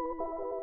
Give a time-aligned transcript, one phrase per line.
[0.00, 0.59] Thank you.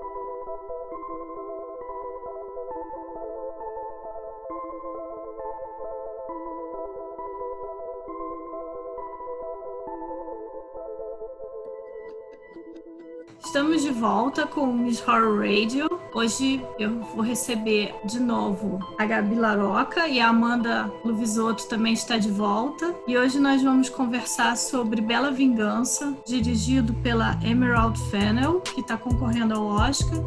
[13.58, 15.90] Estamos de volta com Miss Horror Radio.
[16.14, 22.20] Hoje eu vou receber de novo a Gabi Laroca e a Amanda Luvisotto também está
[22.20, 22.94] de volta.
[23.08, 29.56] E hoje nós vamos conversar sobre Bela Vingança, dirigido pela Emerald Fennell, que está concorrendo
[29.56, 30.20] ao Oscar,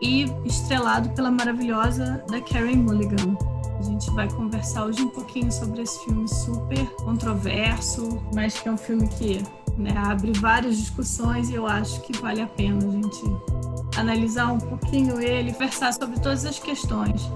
[0.00, 3.36] e estrelado pela maravilhosa da Karen Mulligan.
[3.78, 8.72] A gente vai conversar hoje um pouquinho sobre esse filme super controverso, mas que é
[8.72, 9.42] um filme que
[9.76, 13.22] né, abre várias discussões e eu acho que vale a pena a gente
[13.96, 17.30] analisar um pouquinho ele, versar sobre todas as questões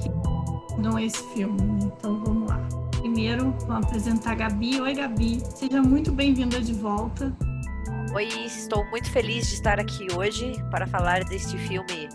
[0.00, 1.60] que esse filme.
[1.60, 1.78] Né?
[1.98, 2.60] Então vamos lá.
[3.00, 4.80] Primeiro, vamos apresentar a Gabi.
[4.80, 5.42] Oi, Gabi.
[5.54, 7.34] Seja muito bem-vinda de volta.
[8.14, 12.08] Oi, estou muito feliz de estar aqui hoje para falar deste filme,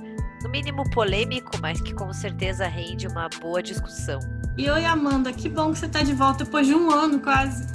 [0.44, 4.20] no mínimo polêmico, mas que com certeza rende uma boa discussão.
[4.58, 7.66] E oi, Amanda, que bom que você está de volta depois de um ano quase.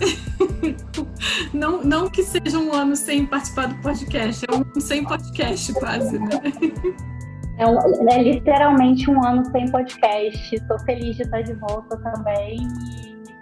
[1.55, 5.73] não, não que seja um ano sem participar do podcast, é um ano sem podcast
[5.75, 6.29] quase, né?
[7.59, 10.55] É, um, é literalmente um ano sem podcast.
[10.55, 12.59] Estou feliz de estar de volta também.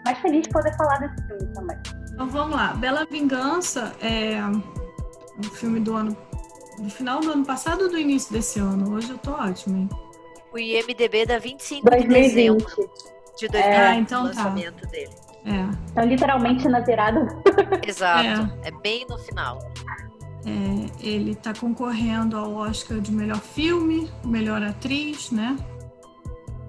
[0.04, 1.76] mais feliz de poder falar desse filme também.
[2.12, 2.74] Então vamos lá.
[2.74, 6.16] Bela Vingança é um filme do ano
[6.78, 8.94] do final do ano passado ou do início desse ano?
[8.94, 9.88] Hoje eu tô ótimo, hein?
[10.52, 12.12] O IMDB dá 25 2020.
[12.12, 12.90] de dezembro
[13.36, 14.28] de 2000, é, ah, então o tá.
[14.28, 14.88] lançamento tá.
[14.88, 15.10] dele.
[15.44, 15.90] É.
[15.90, 17.26] Então, literalmente na virada.
[17.86, 18.50] Exato.
[18.62, 18.68] É.
[18.68, 19.58] é bem no final.
[20.46, 25.56] É, ele está concorrendo ao Oscar de melhor filme, melhor atriz, né?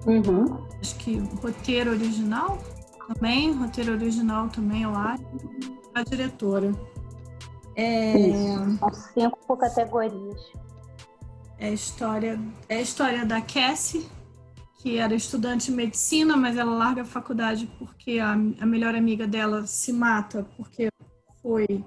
[0.06, 0.58] Uhum.
[0.80, 2.58] Acho que roteiro original
[3.06, 5.22] também, roteiro original também, eu acho.
[5.94, 6.72] A diretora.
[7.76, 8.18] É...
[8.18, 9.12] Isso.
[9.12, 10.40] cinco categorias.
[11.58, 14.08] É a história, é a história da Cassie,
[14.80, 19.26] que era estudante de medicina, mas ela larga a faculdade porque a, a melhor amiga
[19.26, 20.88] dela se mata porque
[21.42, 21.84] foi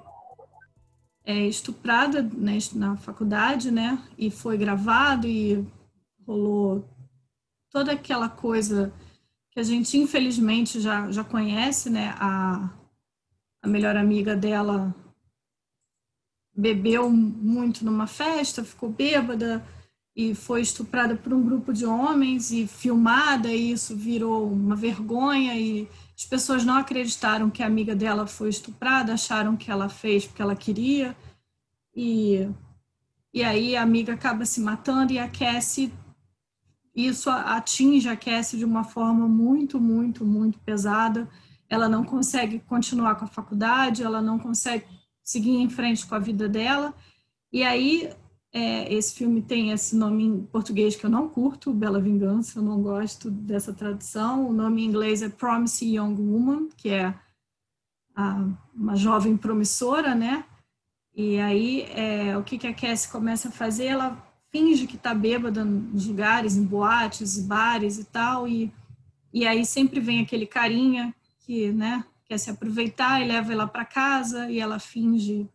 [1.25, 4.01] é, estuprada né, na faculdade, né?
[4.17, 5.67] E foi gravado e
[6.25, 6.83] rolou
[7.71, 8.91] toda aquela coisa
[9.51, 12.13] que a gente infelizmente já, já conhece, né?
[12.17, 12.69] A,
[13.61, 14.95] a melhor amiga dela
[16.55, 19.65] bebeu muito numa festa, ficou bêbada,
[20.15, 25.55] e foi estuprada por um grupo de homens e filmada, e isso virou uma vergonha
[25.55, 30.27] e as pessoas não acreditaram que a amiga dela foi estuprada, acharam que ela fez
[30.27, 31.15] porque ela queria.
[31.95, 32.49] E,
[33.33, 35.93] e aí a amiga acaba se matando e a Cassie,
[36.93, 41.29] isso atinge a Cassie de uma forma muito, muito, muito pesada.
[41.69, 44.85] Ela não consegue continuar com a faculdade, ela não consegue
[45.29, 46.93] seguir em frente com a vida dela.
[47.53, 48.11] E aí
[48.51, 52.63] é, esse filme tem esse nome em português que eu não curto, Bela Vingança, eu
[52.63, 54.49] não gosto dessa tradução.
[54.49, 57.13] O nome em inglês é Promise Young Woman, que é
[58.15, 60.43] a, uma jovem promissora, né?
[61.15, 63.85] E aí, é, o que, que a Cassie começa a fazer?
[63.85, 64.17] Ela
[64.51, 68.73] finge que está bêbada nos lugares, em boates, bares e tal, e,
[69.31, 73.83] e aí sempre vem aquele carinha que, né, quer se aproveitar e leva ela para
[73.83, 75.49] casa, e ela finge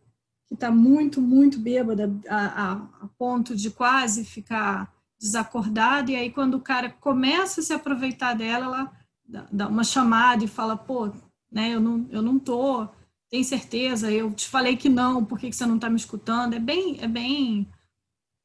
[0.45, 6.29] que está muito, muito bêbada a, a, a, ponto de quase ficar desacordada, e aí
[6.29, 8.91] quando o cara começa a se aproveitar dela, ela
[9.25, 11.09] dá, dá uma chamada e fala, pô,
[11.49, 12.85] né, eu não, eu não tô,
[13.29, 16.55] tem certeza, eu te falei que não, por que, que você não está me escutando?
[16.55, 17.71] É bem, é bem,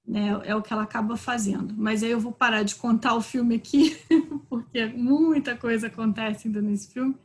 [0.07, 1.75] né, é o que ela acaba fazendo.
[1.77, 3.99] Mas aí eu vou parar de contar o filme aqui,
[4.49, 7.17] porque muita coisa acontece ainda nesse filme,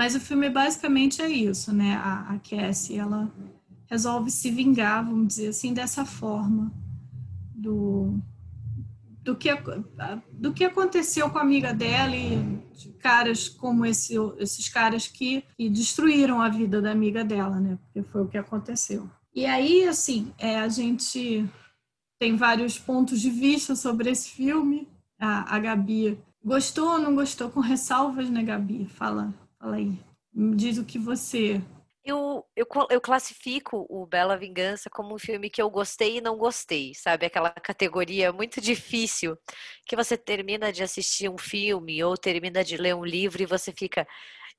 [0.00, 3.30] mas o filme basicamente é isso, né, a, a Cassie, ela
[3.84, 6.72] resolve se vingar, vamos dizer assim, dessa forma
[7.54, 8.18] do,
[9.22, 9.50] do, que,
[10.32, 12.38] do que aconteceu com a amiga dela e
[12.72, 17.78] de caras como esse, esses caras que, que destruíram a vida da amiga dela, né?
[17.82, 19.06] Porque foi o que aconteceu.
[19.34, 21.46] E aí, assim, é, a gente
[22.18, 24.88] tem vários pontos de vista sobre esse filme.
[25.18, 27.50] A, a Gabi gostou ou não gostou?
[27.50, 28.86] Com ressalvas, né, Gabi?
[28.86, 29.98] Fala, fala aí.
[30.32, 31.62] Me diz o que você
[32.02, 36.36] eu, eu, eu classifico o Bela Vingança como um filme que eu gostei e não
[36.36, 37.26] gostei, sabe?
[37.26, 39.36] Aquela categoria muito difícil
[39.86, 43.72] que você termina de assistir um filme ou termina de ler um livro e você
[43.72, 44.06] fica.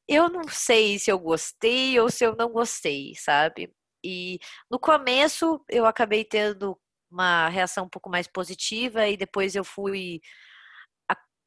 [0.07, 3.73] Eu não sei se eu gostei ou se eu não gostei, sabe?
[4.03, 4.39] E
[4.69, 10.21] no começo eu acabei tendo uma reação um pouco mais positiva e depois eu fui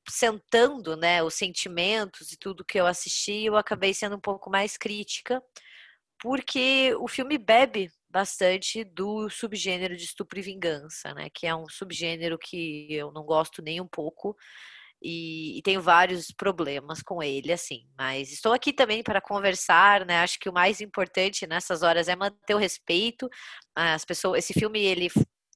[0.09, 4.77] sentando, né, os sentimentos e tudo que eu assisti, eu acabei sendo um pouco mais
[4.77, 5.43] crítica
[6.21, 11.29] porque o filme bebe bastante do subgênero de estupro e vingança, né?
[11.29, 14.37] Que é um subgênero que eu não gosto nem um pouco
[15.03, 17.87] e, e, tenho vários problemas com ele, assim.
[17.99, 20.21] Mas estou aqui também para conversar, né?
[20.21, 23.29] Acho que o mais importante nessas horas é manter o respeito.
[23.75, 25.09] As pessoas, esse filme ele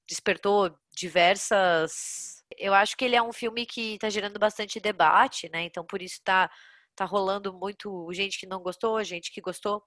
[0.07, 2.38] despertou diversas.
[2.57, 5.65] Eu acho que ele é um filme que está gerando bastante debate, né?
[5.65, 6.51] Então por isso está
[6.97, 9.83] tá rolando muito gente que não gostou, gente que gostou.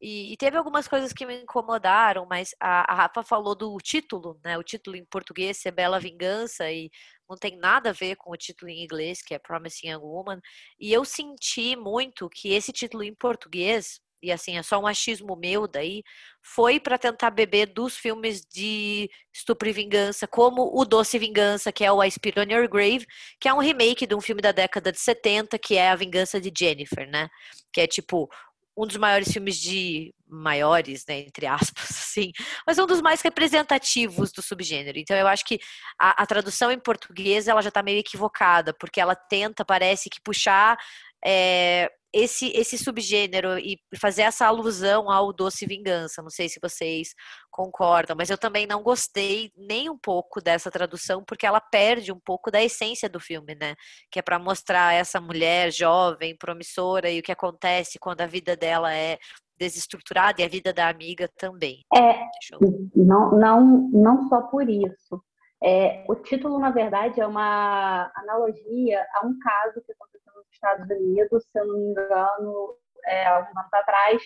[0.00, 4.38] E, e, teve algumas coisas que me incomodaram, mas a, a, Rafa falou do título,
[4.44, 4.58] né?
[4.58, 6.90] O título em português é Bela Vingança e
[7.28, 10.40] não tem nada a ver com o título em inglês, que é Promising Young Woman.
[10.78, 15.36] E eu senti muito que esse título em português, e assim, é só um achismo
[15.36, 16.02] meu daí,
[16.42, 21.84] foi para tentar beber dos filmes de estupro e vingança, como O Doce Vingança, que
[21.84, 23.06] é o I Spit on Your Grave,
[23.40, 26.40] que é um remake de um filme da década de 70, que é A Vingança
[26.40, 27.28] de Jennifer, né?
[27.72, 28.28] Que é tipo
[28.76, 32.30] um dos maiores filmes de maiores, né, entre aspas, assim,
[32.66, 34.98] mas um dos mais representativos do subgênero.
[34.98, 35.58] Então eu acho que
[35.98, 40.20] a, a tradução em português ela já está meio equivocada, porque ela tenta, parece que
[40.20, 40.76] puxar
[41.24, 46.22] é, esse, esse subgênero e fazer essa alusão ao Doce Vingança.
[46.22, 47.14] Não sei se vocês
[47.50, 52.18] concordam, mas eu também não gostei nem um pouco dessa tradução, porque ela perde um
[52.18, 53.74] pouco da essência do filme, né?
[54.10, 58.56] Que é para mostrar essa mulher jovem, promissora e o que acontece quando a vida
[58.56, 59.18] dela é
[59.58, 61.84] desestruturada e a vida da amiga também.
[61.94, 62.22] É,
[62.52, 62.90] eu...
[62.94, 65.22] não, não, não só por isso.
[65.62, 71.44] É, o título, na verdade, é uma analogia a um caso que aconteceu Estados Unidos,
[71.50, 72.74] se eu não me engano,
[73.06, 74.22] é, alguns anos atrás,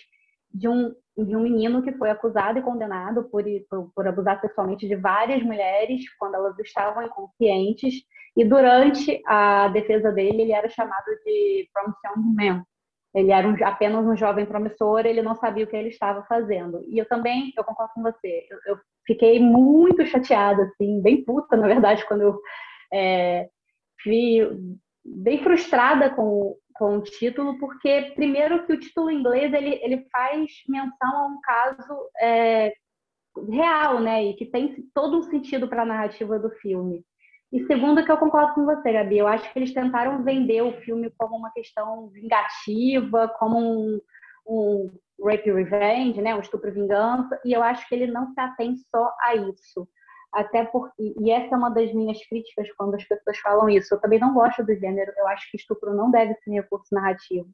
[0.53, 4.87] de um, de um menino que foi acusado e condenado por, por, por, abusar sexualmente
[4.87, 7.95] de várias mulheres quando elas estavam inconscientes.
[8.35, 12.65] E durante a defesa dele, ele era chamado de promising man.
[13.13, 16.81] Ele era um, apenas um jovem promissor, ele não sabia o que ele estava fazendo.
[16.87, 21.57] E eu também, eu concordo com você, eu, eu fiquei muito chateada, assim, bem puta,
[21.57, 22.39] na verdade, quando eu
[22.93, 23.49] é,
[24.05, 24.41] vi
[25.03, 30.51] bem frustrada com, com o título, porque, primeiro, que o título inglês ele, ele faz
[30.67, 32.73] menção a um caso é,
[33.49, 34.23] real, né?
[34.25, 37.03] E que tem todo um sentido para a narrativa do filme.
[37.51, 40.79] E segundo, que eu concordo com você, Gabi, eu acho que eles tentaram vender o
[40.81, 43.99] filme como uma questão vingativa, como um,
[44.47, 44.89] um
[45.25, 46.33] rape revenge, né?
[46.33, 49.87] Um estupro vingança, e eu acho que ele não se atém só a isso
[50.33, 53.99] até porque, e essa é uma das minhas críticas quando as pessoas falam isso, eu
[53.99, 57.49] também não gosto do gênero, eu acho que estupro não deve ser recurso narrativo.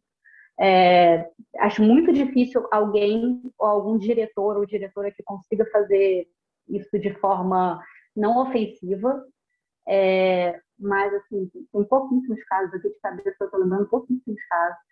[0.59, 1.29] É,
[1.59, 6.27] acho muito difícil alguém, ou algum diretor ou diretora que consiga fazer
[6.67, 7.81] isso de forma
[8.15, 9.23] não ofensiva,
[9.87, 14.87] é, mas assim, tem pouquíssimos casos aqui de cabeça, eu estou lembrando pouquíssimos casos.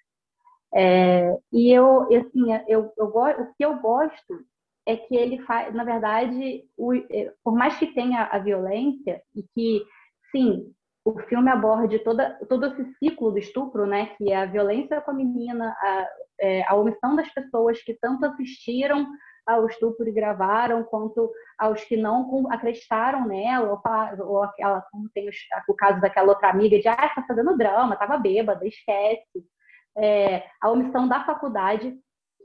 [0.73, 4.45] É, e eu, assim, eu, eu, eu, o que eu gosto
[4.85, 9.43] é que ele faz, na verdade, o, é, por mais que tenha a violência e
[9.53, 9.83] que,
[10.31, 10.71] sim,
[11.03, 15.11] o filme aborde toda, todo esse ciclo do estupro, né, que é a violência com
[15.11, 16.07] a menina, a,
[16.39, 19.07] é, a omissão das pessoas que tanto assistiram
[19.45, 25.29] ao estupro e gravaram, quanto aos que não acreditaram nela, ou, ou aquela, como tem
[25.29, 25.31] o,
[25.69, 29.45] o, caso daquela outra amiga de, ah, está fazendo drama, estava bêbada, esquece.
[29.97, 31.95] É, a omissão da faculdade,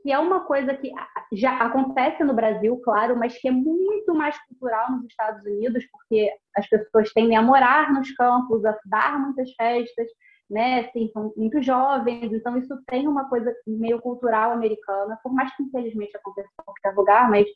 [0.03, 0.91] que é uma coisa que
[1.33, 6.31] já acontece no Brasil, claro, mas que é muito mais cultural nos Estados Unidos, porque
[6.57, 10.09] as pessoas tendem a morar nos campos, a dar muitas festas,
[10.51, 10.81] né?
[10.81, 15.63] Assim, são muito jovens, então isso tem uma coisa meio cultural americana, por mais que
[15.63, 17.47] infelizmente aconteça em qualquer lugar, mas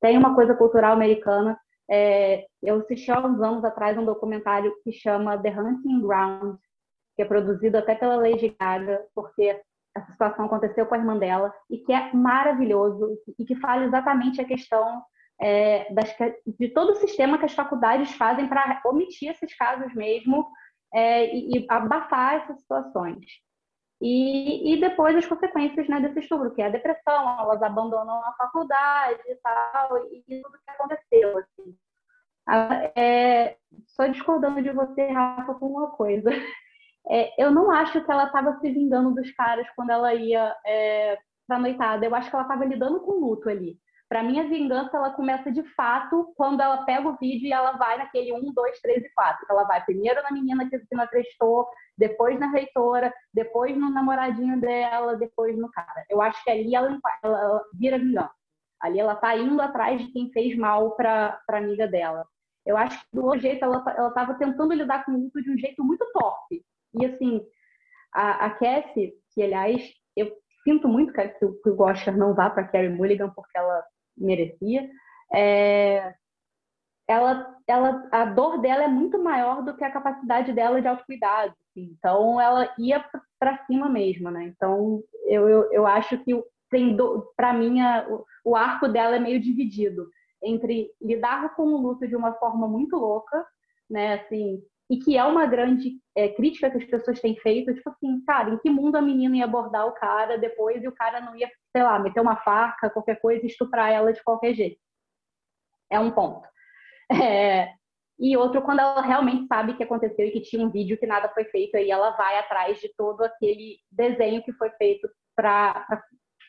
[0.00, 1.58] tem uma coisa cultural americana.
[1.90, 6.58] É, eu assisti há uns anos atrás um documentário que chama The Hunting Ground,
[7.16, 9.60] que é produzido até pela Lady Gaga, porque
[9.96, 14.40] essa situação aconteceu com a irmã dela e que é maravilhoso e que fala exatamente
[14.40, 15.02] a questão
[15.40, 16.14] é, das,
[16.58, 20.48] de todo o sistema que as faculdades fazem para omitir esses casos mesmo
[20.94, 23.24] é, e, e, abafar essas situações.
[24.00, 28.32] E, e, depois as consequências né, desse estupro, que é a depressão, elas abandonam a
[28.34, 31.38] faculdade e tal, e, tudo que aconteceu.
[31.38, 31.76] Assim.
[32.94, 36.30] É, só discordando de você, Rafa, com uma coisa.
[37.08, 41.18] É, eu não acho que ela estava se vingando dos caras quando ela ia é,
[41.46, 42.04] pra noitada.
[42.04, 43.78] Eu acho que ela estava lidando com luto ali.
[44.08, 47.72] Para mim, a vingança ela começa de fato quando ela pega o vídeo e ela
[47.72, 49.46] vai naquele 1, 2, 3 e 4.
[49.50, 51.66] Ela vai primeiro na menina que não acreditou,
[51.98, 56.04] depois na reitora, depois no namoradinho dela, depois no cara.
[56.08, 58.30] Eu acho que ali ela, ela, ela vira vingança.
[58.80, 62.24] Ali ela tá indo atrás de quem fez mal para a amiga dela.
[62.64, 65.82] Eu acho que do jeito ela estava tentando lidar com o luto de um jeito
[65.82, 66.64] muito torpe.
[67.00, 67.40] E assim,
[68.12, 69.82] a, a Cassie, que aliás,
[70.16, 70.30] eu
[70.64, 73.84] sinto muito que, que o Oscar não vá para Carrie Mulligan, porque ela
[74.16, 74.88] merecia.
[75.32, 76.14] É,
[77.08, 81.54] ela, ela, a dor dela é muito maior do que a capacidade dela de autocuidado.
[81.70, 81.94] Assim.
[81.96, 83.04] Então, ela ia
[83.38, 84.44] para cima mesmo, né?
[84.44, 86.32] Então, eu, eu, eu acho que
[86.70, 86.96] tem
[87.36, 90.08] para mim a, o, o arco dela é meio dividido
[90.42, 93.44] entre lidar com o luto de uma forma muito louca,
[93.88, 94.14] né?
[94.14, 98.24] Assim, e que é uma grande é, crítica que as pessoas têm feito, tipo assim,
[98.24, 101.34] cara, em que mundo a menina ia abordar o cara depois e o cara não
[101.36, 104.78] ia, sei lá, meter uma faca, qualquer coisa estuprar ela de qualquer jeito.
[105.90, 106.46] É um ponto.
[107.08, 107.72] É,
[108.18, 111.28] e outro, quando ela realmente sabe que aconteceu e que tinha um vídeo que nada
[111.28, 115.86] foi feito, aí ela vai atrás de todo aquele desenho que foi feito para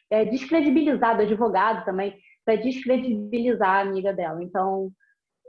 [0.10, 4.41] é, descredibilizar do advogado também, para descredibilizar a amiga dela.
[4.41, 4.91] Então,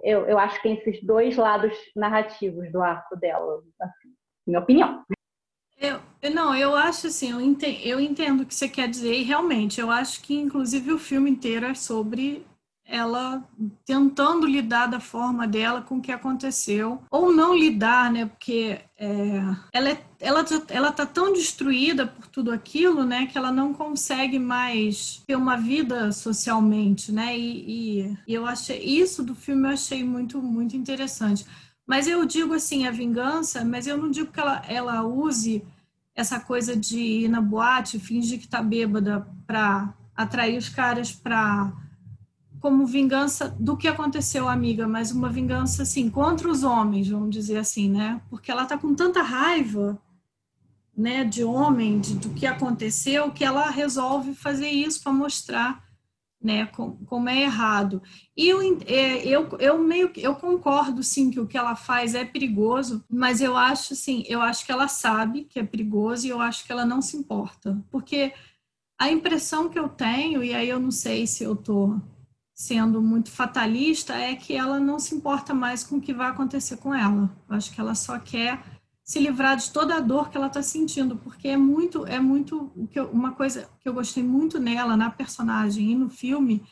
[0.02, 4.08] eu, eu acho que tem esses dois lados narrativos do arco dela, assim,
[4.46, 5.04] minha opinião.
[5.80, 6.00] Eu,
[6.34, 9.80] não, eu acho assim, eu entendo, eu entendo o que você quer dizer, e realmente,
[9.80, 12.44] eu acho que inclusive o filme inteiro é sobre
[12.88, 13.46] ela
[13.84, 18.24] tentando lidar da forma dela com o que aconteceu, ou não lidar, né?
[18.24, 19.42] Porque é,
[19.72, 23.26] ela, é, ela, ela tá tão destruída por tudo aquilo, né?
[23.26, 27.38] Que ela não consegue mais ter uma vida socialmente, né?
[27.38, 31.44] E, e, e eu achei isso do filme eu achei muito, muito interessante.
[31.86, 35.62] Mas eu digo assim, a vingança, mas eu não digo que ela, ela use
[36.14, 41.72] essa coisa de ir na boate, fingir que tá bêbada para atrair os caras para
[42.60, 47.58] como vingança do que aconteceu, amiga, mas uma vingança assim contra os homens, vamos dizer
[47.58, 48.20] assim, né?
[48.28, 50.00] Porque ela tá com tanta raiva,
[50.96, 55.84] né, de homem, de, do que aconteceu, que ela resolve fazer isso para mostrar,
[56.42, 58.02] né, com, como é errado.
[58.36, 62.24] E eu, é, eu, eu meio eu concordo sim que o que ela faz é
[62.24, 66.40] perigoso, mas eu acho assim, eu acho que ela sabe que é perigoso e eu
[66.40, 68.32] acho que ela não se importa, porque
[68.98, 72.00] a impressão que eu tenho e aí eu não sei se eu tô
[72.58, 76.76] sendo muito fatalista, é que ela não se importa mais com o que vai acontecer
[76.78, 77.32] com ela.
[77.48, 78.64] Eu acho que ela só quer
[79.04, 82.72] se livrar de toda a dor que ela está sentindo, porque é muito, é muito,
[83.12, 86.66] uma coisa que eu gostei muito nela, na personagem e no filme,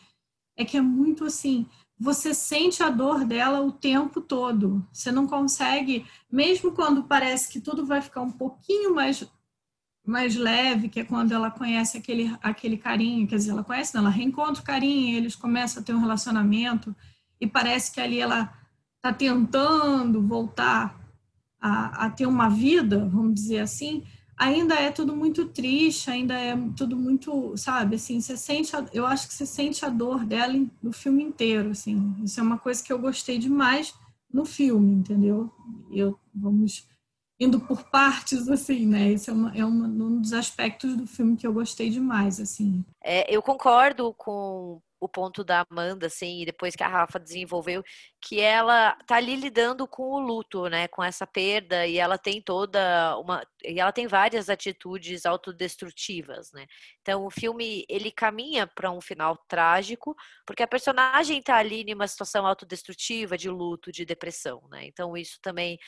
[0.56, 1.66] é que é muito assim,
[1.96, 4.84] você sente a dor dela o tempo todo.
[4.92, 9.24] Você não consegue, mesmo quando parece que tudo vai ficar um pouquinho mais
[10.06, 14.02] mais leve, que é quando ela conhece aquele, aquele carinho, quer dizer, ela conhece, não,
[14.02, 16.94] ela reencontra o carinho, eles começam a ter um relacionamento,
[17.40, 18.52] e parece que ali ela
[18.96, 20.98] está tentando voltar
[21.60, 24.04] a, a, ter uma vida, vamos dizer assim,
[24.36, 29.04] ainda é tudo muito triste, ainda é tudo muito, sabe, assim, você sente, a, eu
[29.04, 32.82] acho que você sente a dor dela no filme inteiro, assim, isso é uma coisa
[32.82, 33.92] que eu gostei demais
[34.32, 35.52] no filme, entendeu?
[35.90, 36.86] Eu, vamos
[37.38, 39.12] indo por partes, assim, né?
[39.12, 42.84] Esse é, uma, é uma, um dos aspectos do filme que eu gostei demais, assim.
[43.04, 47.82] É, eu concordo com o ponto da Amanda, assim, e depois que a Rafa desenvolveu,
[48.20, 52.40] que ela tá ali lidando com o luto, né, com essa perda, e ela tem
[52.40, 56.66] toda uma, e ela tem várias atitudes autodestrutivas, né.
[57.02, 60.14] Então o filme ele caminha para um final trágico,
[60.46, 64.86] porque a personagem tá ali em uma situação autodestrutiva, de luto, de depressão, né.
[64.86, 65.78] Então isso também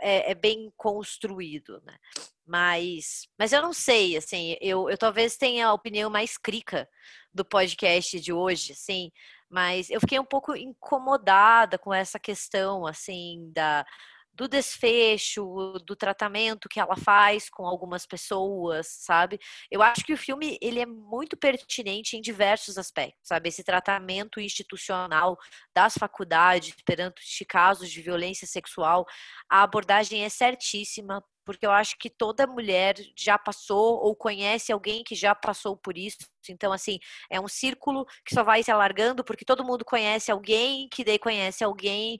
[0.00, 1.96] é, é bem construído, né.
[2.46, 6.88] Mas, mas eu não sei, assim, eu, eu talvez tenha a opinião mais crica
[7.32, 9.10] do podcast de hoje, assim,
[9.50, 13.84] mas eu fiquei um pouco incomodada com essa questão, assim, da
[14.38, 15.42] do desfecho,
[15.84, 19.40] do tratamento que ela faz com algumas pessoas, sabe?
[19.68, 23.48] Eu acho que o filme ele é muito pertinente em diversos aspectos, sabe?
[23.48, 25.36] Esse tratamento institucional
[25.74, 29.04] das faculdades perante casos de violência sexual,
[29.50, 35.02] a abordagem é certíssima porque eu acho que toda mulher já passou ou conhece alguém
[35.02, 36.18] que já passou por isso.
[36.46, 36.98] Então, assim,
[37.30, 41.18] é um círculo que só vai se alargando, porque todo mundo conhece alguém, que daí
[41.18, 42.18] conhece alguém,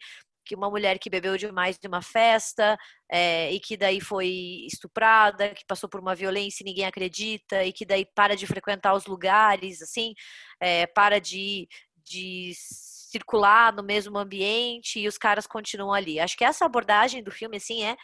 [0.48, 2.78] que uma mulher que bebeu demais de uma festa
[3.10, 7.72] é, e que daí foi estuprada, que passou por uma violência e ninguém acredita, e
[7.72, 10.14] que daí para de frequentar os lugares, assim,
[10.58, 11.68] é, para de,
[12.02, 16.18] de circular no mesmo ambiente e os caras continuam ali.
[16.18, 17.94] Acho que essa abordagem do filme, assim, é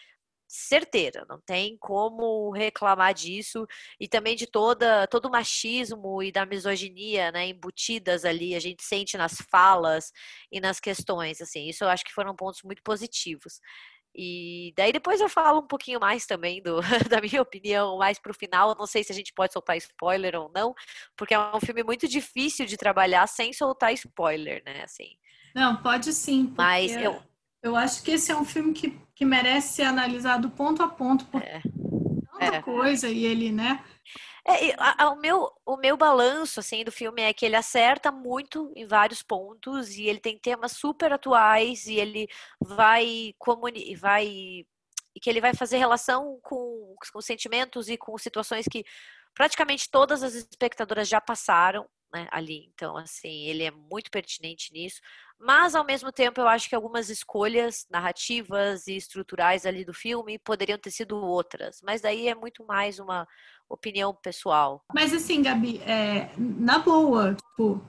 [0.55, 3.67] certeira, não tem como reclamar disso
[3.99, 8.83] e também de toda todo o machismo e da misoginia, né, embutidas ali, a gente
[8.83, 10.13] sente nas falas
[10.51, 13.61] e nas questões, assim, isso eu acho que foram pontos muito positivos.
[14.17, 16.81] E daí depois eu falo um pouquinho mais também do,
[17.11, 18.77] da minha opinião mais pro final.
[18.79, 20.73] Não sei se a gente pode soltar spoiler ou não,
[21.17, 24.85] porque é um filme muito difícil de trabalhar sem soltar spoiler, né?
[24.85, 25.17] Assim.
[25.53, 26.55] Não, pode sim.
[26.57, 27.21] Mas eu
[27.65, 31.25] eu acho que esse é um filme que, que merece ser analisado ponto a ponto.
[31.25, 31.47] Porque...
[31.49, 31.63] É.
[32.39, 33.83] tanta coisa e ele, né?
[34.47, 38.13] É, a, a, o, meu, o meu balanço assim do filme é que ele acerta
[38.13, 42.29] muito em vários pontos e ele tem temas super atuais e ele
[42.61, 48.67] vai comuni vai e que ele vai fazer relação com, com sentimentos e com situações
[48.71, 48.85] que
[49.33, 52.71] praticamente todas as espectadoras já passaram né, ali.
[52.73, 55.01] Então, assim, ele é muito pertinente nisso.
[55.39, 60.39] Mas, ao mesmo tempo, eu acho que algumas escolhas narrativas e estruturais ali do filme
[60.39, 61.81] poderiam ter sido outras.
[61.83, 63.27] Mas daí é muito mais uma
[63.69, 64.85] opinião pessoal.
[64.95, 67.85] Mas, assim, Gabi, é, na boa, tipo.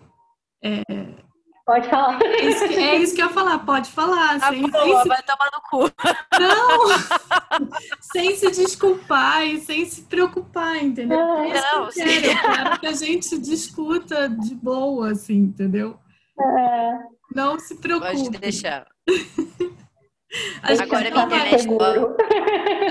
[0.63, 0.82] É,
[1.65, 2.22] Pode falar.
[2.22, 4.36] É isso, que, é isso que eu ia falar, pode falar.
[4.36, 5.07] Ah, sem, boa, sem se...
[5.07, 5.91] vai tomar no cu.
[6.39, 7.69] Não!
[8.13, 11.19] sem se desculpar e sem se preocupar, entendeu?
[11.19, 16.00] É não, que eu quero, eu quero que a gente discuta de boa, assim, entendeu?
[16.39, 17.00] É.
[17.34, 18.12] Não se preocupe.
[18.12, 18.86] Pode deixar.
[20.62, 21.67] Agora minha internet.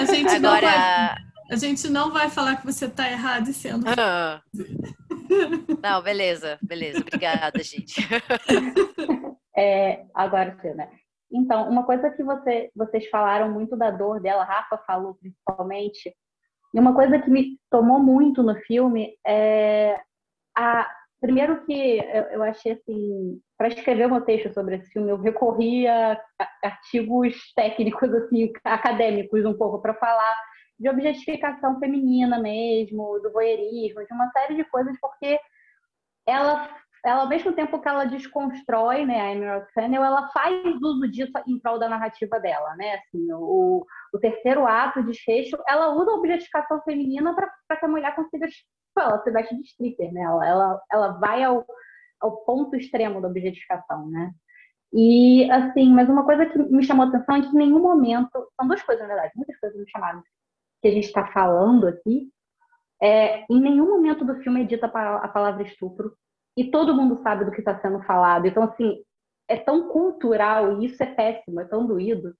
[0.00, 0.40] A gente Agora...
[0.40, 1.14] não vai.
[1.50, 3.84] A gente não vai falar que você está errado e sendo.
[3.86, 4.40] Ah.
[5.82, 7.00] Não, beleza, beleza.
[7.00, 7.94] Obrigada, gente.
[9.56, 10.90] É, agora, né?
[11.32, 16.12] Então, uma coisa que você, vocês falaram muito da dor dela, Rafa falou principalmente,
[16.74, 19.96] e uma coisa que me tomou muito no filme é
[20.56, 21.98] a primeiro que
[22.32, 26.20] eu, achei assim, para escrever meu texto sobre esse filme, eu recorri a
[26.62, 30.36] artigos técnicos assim, acadêmicos um pouco para falar
[30.78, 35.38] de objetificação feminina mesmo, do voyeurismo, de uma série de coisas, porque
[36.26, 36.68] ela,
[37.04, 41.32] ela ao mesmo tempo que ela desconstrói, né, a Emerald Fennel, ela faz uso disso
[41.46, 46.10] em prol da narrativa dela, né, assim, o, o terceiro ato, de desfecho, ela usa
[46.10, 50.22] a objetificação feminina para que a mulher consiga, tipo, ela se veste de stripper, né,
[50.22, 51.64] ela, ela, ela vai ao,
[52.20, 54.32] ao ponto extremo da objetificação, né,
[54.92, 58.30] e, assim, mas uma coisa que me chamou a atenção é que em nenhum momento,
[58.54, 60.22] são duas coisas, na verdade, muitas coisas me chamaram
[60.84, 62.28] que a gente está falando aqui,
[63.02, 66.12] é, em nenhum momento do filme é dita a palavra estupro
[66.54, 68.46] e todo mundo sabe do que está sendo falado.
[68.46, 68.98] Então, assim,
[69.48, 72.34] é tão cultural e isso é péssimo, é tão doído,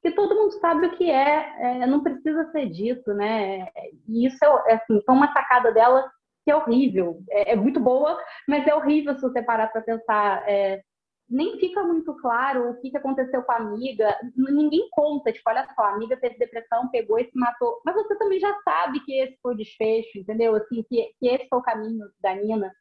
[0.00, 3.66] que todo mundo sabe o que é, é não precisa ser dito, né?
[4.06, 6.08] E isso é, é assim, foi uma sacada dela
[6.44, 7.18] que é horrível.
[7.30, 8.16] É, é, muito boa,
[8.48, 10.48] mas é horrível se você parar para pensar.
[10.48, 10.80] É,
[11.28, 14.16] nem fica muito claro o que, aconteceu com a amiga.
[14.34, 17.80] Ninguém conta, tipo, olha só, a amiga teve depressão, pegou e se matou.
[17.84, 20.54] Mas você também já sabe que esse foi o desfecho, entendeu?
[20.54, 22.72] Assim, que, que esse foi o caminho da Nina.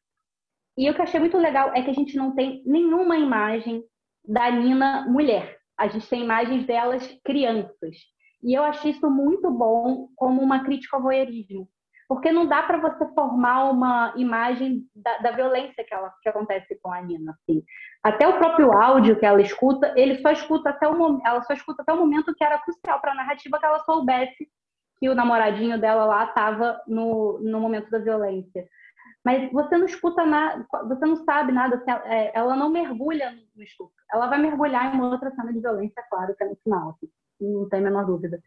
[0.78, 3.84] E o que eu achei muito legal é que a gente não tem nenhuma imagem
[4.26, 5.58] da Nina mulher.
[5.78, 7.98] A gente tem imagens delas crianças.
[8.44, 11.68] E eu achei isso muito bom como uma crítica ao voyeurismo
[12.08, 16.80] porque não dá para você formar uma imagem da, da, violência que, ela, que acontece
[16.82, 17.34] com a Nina.
[17.34, 17.64] Assim.
[18.02, 21.82] Até o próprio áudio que ela escuta, ele só escuta até o, ela só escuta
[21.82, 24.50] até o momento que era crucial para a narrativa que ela soubesse
[25.00, 28.68] que o namoradinho dela lá estava no, no momento da violência.
[29.24, 33.64] Mas você não escuta nada, você não sabe nada, assim, é, ela não mergulha no
[33.64, 33.94] estupro.
[34.12, 37.10] Ela vai mergulhar em uma outra cena de violência, claro, que é no final, assim,
[37.42, 38.42] não tem a menor dúvida.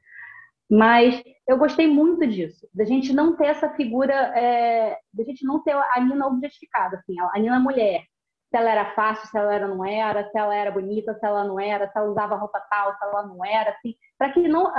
[0.70, 5.60] Mas eu gostei muito disso, da gente não ter essa figura, é, da gente não
[5.62, 8.04] ter a Nina objetificada, assim, a Nina mulher.
[8.50, 11.44] Se ela era fácil, se ela era, não era, se ela era bonita, se ela
[11.44, 14.72] não era, se ela usava roupa tal, se ela não era, assim, para que não,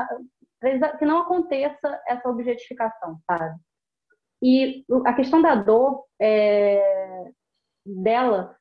[0.97, 3.59] que não aconteça essa objetificação, sabe?
[4.41, 7.31] E a questão da dor é,
[7.85, 8.55] dela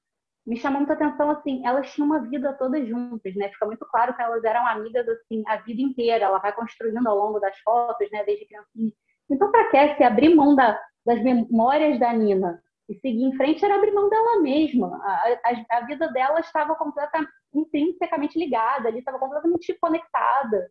[0.47, 3.49] me chamou muita atenção, assim, elas tinham uma vida todas juntas, né?
[3.51, 6.25] Fica muito claro que elas eram amigas, assim, a vida inteira.
[6.25, 8.25] Ela vai construindo ao longo das fotos, né?
[8.25, 8.93] Desde criancinha.
[9.31, 13.77] Então, para se abrir mão da, das memórias da Nina e seguir em frente, era
[13.77, 15.01] abrir mão dela mesma.
[15.05, 20.69] A, a, a vida dela estava completamente, intrinsecamente ligada, ali estava completamente conectada.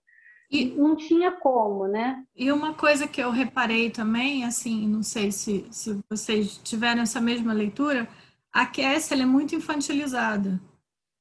[0.52, 2.24] E não tinha como, né?
[2.36, 7.22] E uma coisa que eu reparei também, assim, não sei se, se vocês tiveram essa
[7.22, 8.08] mesma leitura,
[8.54, 10.60] a Cassie ela é muito infantilizada.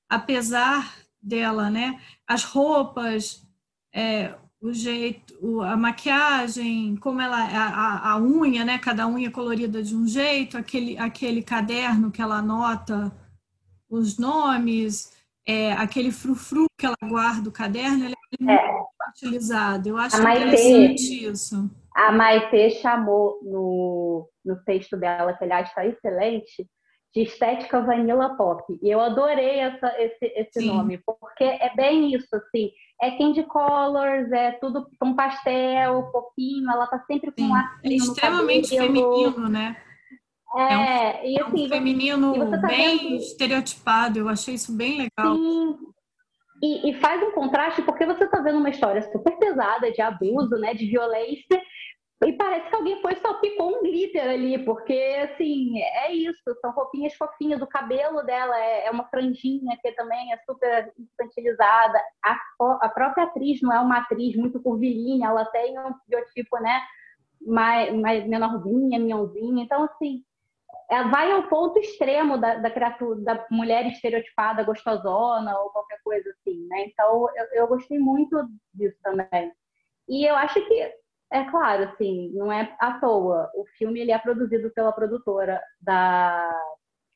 [0.08, 2.00] Apesar dela, né?
[2.26, 3.42] As roupas,
[3.94, 8.78] é, o jeito, a maquiagem, como ela, a, a, unha, né?
[8.78, 13.12] Cada unha colorida de um jeito, aquele, aquele caderno que ela anota
[13.88, 15.12] os nomes,
[15.46, 18.88] é, aquele frufru que ela guarda o caderno, ela é muito é.
[19.88, 21.70] Eu acho a interessante isso.
[21.94, 26.68] A Maite chamou no, no texto dela, que aliás está excelente,
[27.14, 28.62] de estética vanilla pop.
[28.82, 32.70] E eu adorei essa, esse, esse nome, porque é bem isso, assim.
[33.00, 38.76] É candy colors, é tudo com pastel, fofinho, ela tá sempre com um É extremamente
[38.76, 39.76] feminino, né?
[40.56, 43.16] É, é um, e, assim, é um feminino tá bem vendo...
[43.16, 45.36] estereotipado, eu achei isso bem legal.
[45.36, 45.76] Sim,
[46.62, 50.56] e, e, faz um contraste porque você está vendo uma história super pesada de abuso,
[50.56, 51.62] né, de violência,
[52.24, 57.14] E parece que alguém foi salpicou um glitter ali, porque, assim, é isso, são roupinhas
[57.14, 62.36] fofinhas, o cabelo dela é, é uma franjinha que também é super infantilizada, a,
[62.80, 66.80] a, própria atriz não é uma atriz muito curvilínea, ela tem um biotipo, né,
[67.40, 70.24] mais, mais menorzinha, minhãozinha, então, assim,
[70.90, 76.28] é, vai ao ponto extremo da, da criatura, da mulher estereotipada, gostosona, ou qualquer coisa
[76.30, 79.52] assim, né, então eu, eu gostei muito disso também.
[80.08, 80.97] E eu acho que
[81.30, 83.50] é claro, assim, não é à toa.
[83.54, 86.58] O filme ele é produzido pela produtora da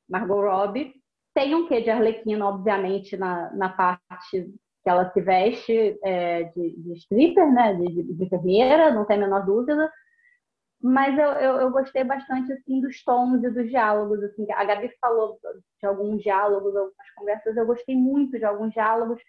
[0.09, 0.95] Margot Robbie.
[1.35, 6.77] Tem um quê de Arlequina, obviamente, na, na parte que ela se veste é, de,
[6.77, 9.91] de stripper, né, de, de, de, enfermeira, não tem a menor dúvida.
[10.83, 14.45] Mas eu, eu, eu, gostei bastante, assim, dos tons e dos diálogos, assim.
[14.53, 15.39] A Gabi falou
[15.81, 19.23] de alguns diálogos, algumas conversas, eu gostei muito de alguns diálogos.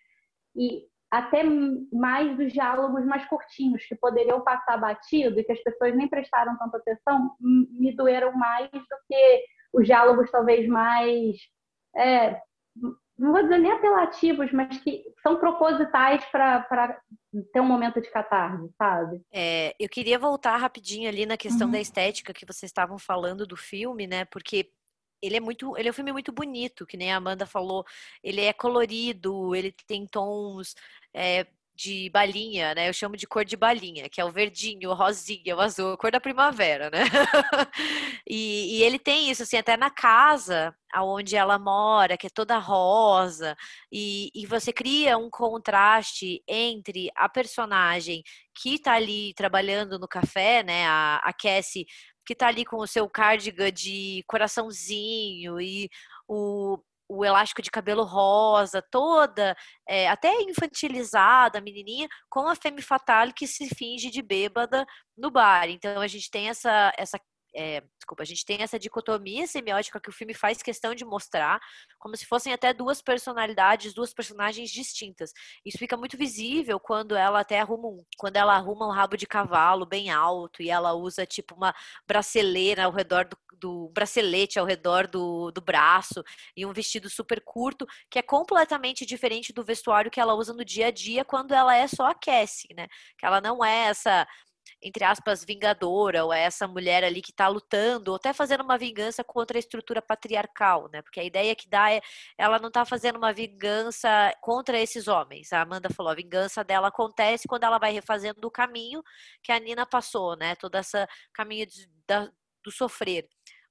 [0.56, 5.96] E até mais dos diálogos mais curtinhos, que poderiam passar batido e que as pessoas
[5.96, 11.38] nem prestaram tanta atenção, me doeram mais do que os diálogos talvez mais,
[11.96, 12.42] é,
[12.76, 17.00] não vou dizer nem apelativos, mas que são propositais para
[17.54, 19.22] ter um momento de catarse, sabe?
[19.32, 21.74] É, eu queria voltar rapidinho ali na questão uhum.
[21.74, 24.26] da estética que vocês estavam falando do filme, né?
[24.26, 24.72] Porque
[25.24, 27.86] ele é muito, ele é um filme muito bonito, que nem a Amanda falou.
[28.22, 30.76] Ele é colorido, ele tem tons
[31.14, 31.46] é,
[31.76, 32.88] de balinha, né?
[32.88, 35.98] Eu chamo de cor de balinha, que é o verdinho, o rosinha, o azul, a
[35.98, 37.00] cor da primavera, né?
[38.30, 42.60] e, e, ele tem isso, assim, até na casa aonde ela mora, que é toda
[42.60, 43.56] rosa,
[43.92, 48.22] e, e você cria um contraste entre a personagem
[48.56, 50.86] que tá ali trabalhando no café, né?
[50.86, 51.86] A, a Cassie
[52.26, 55.90] que tá ali com o seu cardigan de coraçãozinho e
[56.28, 59.56] o, o elástico de cabelo rosa, toda,
[59.88, 64.86] é, até infantilizada, menininha, com a Femme Fatale que se finge de bêbada
[65.18, 65.70] no bar.
[65.70, 67.20] Então a gente tem essa, essa
[67.56, 71.60] é, desculpa, a gente tem essa dicotomia semiótica que o filme faz questão de mostrar,
[72.00, 75.32] como se fossem até duas personalidades, duas personagens distintas.
[75.66, 79.28] Isso fica muito visível quando ela até arruma um, quando ela arruma um rabo de
[79.28, 81.74] cavalo bem alto e ela usa tipo uma
[82.08, 86.24] braceleira ao redor do, do bracelete ao redor do, do braço
[86.56, 90.66] e um vestido super curto, que é completamente diferente do vestuário que ela usa no
[90.66, 92.88] dia a dia quando ela é só a Cassie, né?
[93.18, 94.28] Que ela não é essa
[94.84, 98.78] entre aspas, vingadora, ou é essa mulher ali que está lutando, ou até fazendo uma
[98.78, 101.02] vingança contra a estrutura patriarcal, né?
[101.02, 102.02] Porque a ideia que dá é,
[102.38, 105.54] ela não está fazendo uma vingança contra esses homens.
[105.54, 109.02] A Amanda falou, a vingança dela acontece quando ela vai refazendo o caminho
[109.42, 110.56] que a Nina passou, né?
[110.56, 112.30] Todo esse caminho de, da,
[112.64, 113.28] do sofrer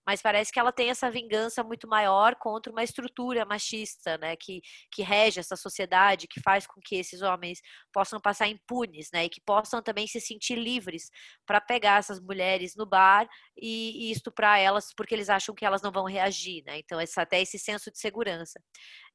[0.07, 4.61] mas parece que ela tem essa vingança muito maior contra uma estrutura machista, né, que,
[4.91, 7.61] que rege essa sociedade, que faz com que esses homens
[7.93, 11.11] possam passar impunes, né, e que possam também se sentir livres
[11.47, 15.83] para pegar essas mulheres no bar e, e estuprar elas porque eles acham que elas
[15.83, 18.61] não vão reagir, né, então essa, até esse senso de segurança.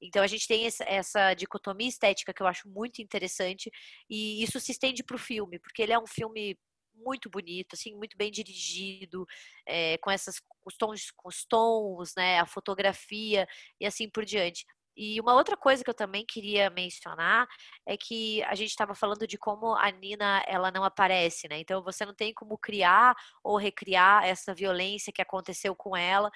[0.01, 3.69] Então a gente tem essa, essa dicotomia estética que eu acho muito interessante
[4.09, 6.57] e isso se estende para o filme, porque ele é um filme
[6.97, 9.25] muito bonito, assim, muito bem dirigido,
[9.67, 13.47] é, com essas os tons, com os tons, né, a fotografia
[13.79, 14.65] e assim por diante.
[14.97, 17.47] E uma outra coisa que eu também queria mencionar
[17.85, 21.59] é que a gente estava falando de como a Nina ela não aparece, né?
[21.59, 26.31] Então você não tem como criar ou recriar essa violência que aconteceu com ela,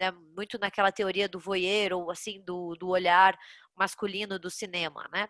[0.00, 0.10] né?
[0.10, 3.38] muito naquela teoria do voyeur ou assim do, do olhar
[3.76, 5.28] masculino do cinema, né?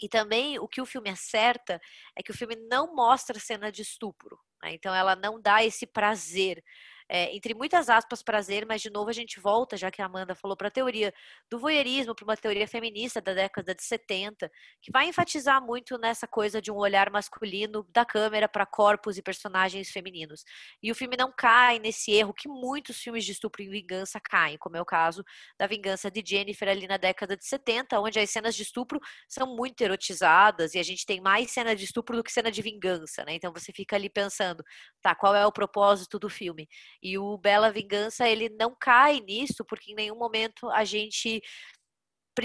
[0.00, 1.80] E também o que o filme acerta
[2.16, 4.38] é que o filme não mostra cena de estupro.
[4.62, 4.72] Né?
[4.74, 6.62] Então ela não dá esse prazer
[7.08, 10.34] é, entre muitas aspas, prazer, mas de novo a gente volta, já que a Amanda
[10.34, 11.12] falou, para a teoria
[11.50, 14.50] do voyeurismo, para uma teoria feminista da década de 70,
[14.82, 19.22] que vai enfatizar muito nessa coisa de um olhar masculino da câmera para corpos e
[19.22, 20.44] personagens femininos.
[20.82, 24.58] E o filme não cai nesse erro que muitos filmes de estupro e vingança caem,
[24.58, 25.24] como é o caso
[25.58, 29.56] da Vingança de Jennifer ali na década de 70, onde as cenas de estupro são
[29.56, 33.24] muito erotizadas e a gente tem mais cena de estupro do que cena de vingança,
[33.24, 33.34] né?
[33.34, 34.62] Então você fica ali pensando,
[35.00, 36.68] tá, qual é o propósito do filme?
[37.02, 41.40] E o Bela Vingança, ele não cai nisso, porque em nenhum momento a gente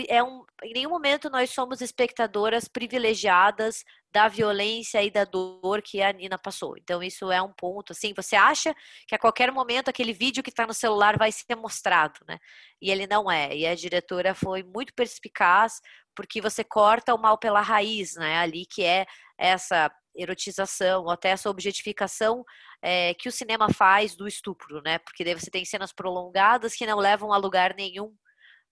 [0.07, 6.01] é um, em nenhum momento nós somos espectadoras privilegiadas da violência e da dor que
[6.01, 6.75] a Nina passou.
[6.77, 8.73] Então isso é um ponto assim, você acha
[9.07, 12.37] que a qualquer momento aquele vídeo que está no celular vai ser mostrado, né?
[12.81, 13.55] E ele não é.
[13.55, 15.79] E a diretora foi muito perspicaz
[16.15, 18.37] porque você corta o mal pela raiz, né?
[18.37, 19.05] Ali que é
[19.37, 22.43] essa erotização, ou até essa objetificação
[22.81, 24.99] é, que o cinema faz do estupro, né?
[24.99, 28.13] Porque daí você tem cenas prolongadas que não levam a lugar nenhum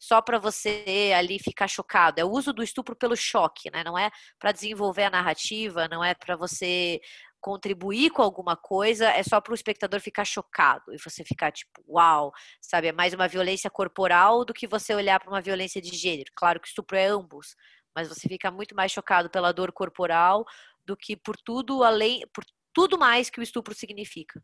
[0.02, 2.20] só para você ali ficar chocado.
[2.20, 3.84] É o uso do estupro pelo choque, né?
[3.84, 7.00] Não é para desenvolver a narrativa, não é para você
[7.40, 11.84] contribuir com alguma coisa, é só para o espectador ficar chocado e você ficar tipo,
[11.88, 12.88] uau, sabe?
[12.88, 16.32] É mais uma violência corporal do que você olhar para uma violência de gênero.
[16.36, 17.56] Claro que estupro é ambos,
[17.96, 20.46] mas você fica muito mais chocado pela dor corporal
[20.92, 24.44] do que por tudo além, por tudo mais que o estupro significa.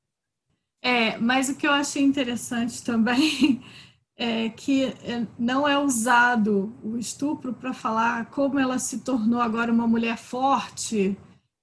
[0.82, 3.62] É, mas o que eu achei interessante também
[4.16, 9.72] é que é, não é usado o estupro para falar como ela se tornou agora
[9.72, 11.18] uma mulher forte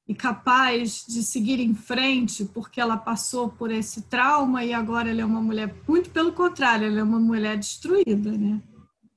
[0.06, 5.22] e capaz de seguir em frente porque ela passou por esse trauma e agora ela
[5.22, 8.60] é uma mulher muito pelo contrário, ela é uma mulher destruída, né?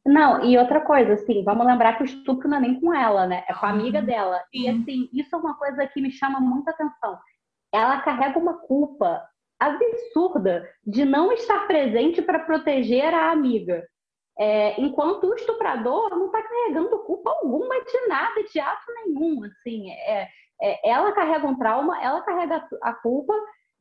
[0.07, 3.27] Não, e outra coisa, assim, vamos lembrar que o estupro não é nem com ela,
[3.27, 3.43] né?
[3.45, 4.39] É com a amiga dela.
[4.53, 4.61] Sim.
[4.61, 7.19] E assim, isso é uma coisa que me chama muita atenção.
[7.73, 9.21] Ela carrega uma culpa
[9.59, 13.85] absurda de não estar presente para proteger a amiga.
[14.39, 19.43] É, enquanto o estuprador não está carregando culpa alguma de nada, de ato nenhum.
[19.43, 20.29] Assim, é,
[20.61, 23.33] é, ela carrega um trauma, ela carrega a culpa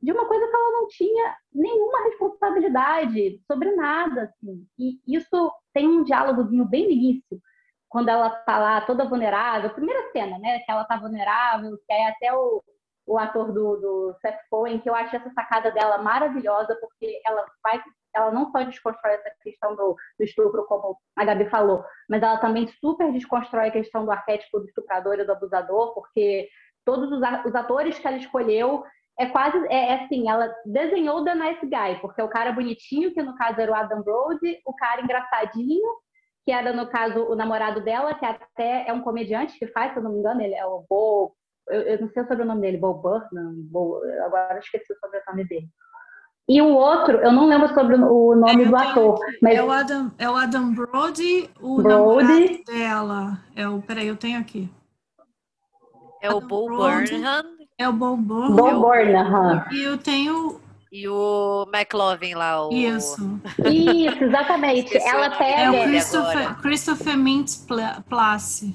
[0.02, 4.22] de uma coisa que ela não tinha nenhuma responsabilidade sobre nada.
[4.24, 4.66] Assim.
[4.78, 7.40] E isso tem um diálogozinho bem no início,
[7.88, 9.70] quando ela está lá toda vulnerável.
[9.70, 10.60] Primeira cena, né?
[10.60, 12.62] Que ela está vulnerável, que é até o,
[13.06, 17.44] o ator do, do Seth Cohen, que eu acho essa sacada dela maravilhosa, porque ela
[17.62, 17.82] vai,
[18.14, 22.38] ela não só desconstrói essa questão do, do estupro, como a Gabi falou, mas ela
[22.38, 26.48] também super desconstrói a questão do arquétipo do estuprador e do abusador, porque
[26.84, 28.84] todos os, os atores que ela escolheu
[29.18, 33.22] é quase é, é, assim, ela desenhou The Nice Guy, porque o cara bonitinho, que
[33.22, 35.88] no caso era o Adam Brody, o cara engraçadinho,
[36.44, 39.98] que era no caso o namorado dela, que até é um comediante que faz, se
[39.98, 41.34] eu não me engano, ele é o Bo
[41.68, 45.68] eu, eu não sei o sobrenome dele, Bo Burnham, Bo, agora esqueci o sobrenome dele.
[46.48, 49.18] E o outro, eu não lembro sobre o nome é, do ator.
[49.42, 49.58] Mas...
[49.58, 52.62] É, o Adam, é o Adam Brody, o Brody.
[52.64, 53.40] dela.
[53.56, 54.70] É o, peraí, eu tenho aqui.
[56.22, 57.55] É o Bo Burnham.
[57.78, 58.56] É o Bo Burnham.
[58.56, 59.64] Bo Burnham.
[59.70, 60.60] E eu tenho
[60.90, 62.66] e o McLovin lá.
[62.66, 62.72] O...
[62.72, 63.40] Isso.
[63.70, 64.96] Isso, exatamente.
[64.96, 65.60] Ela pega.
[65.60, 67.66] É o Christopher, Christopher Mintz
[68.08, 68.74] Place.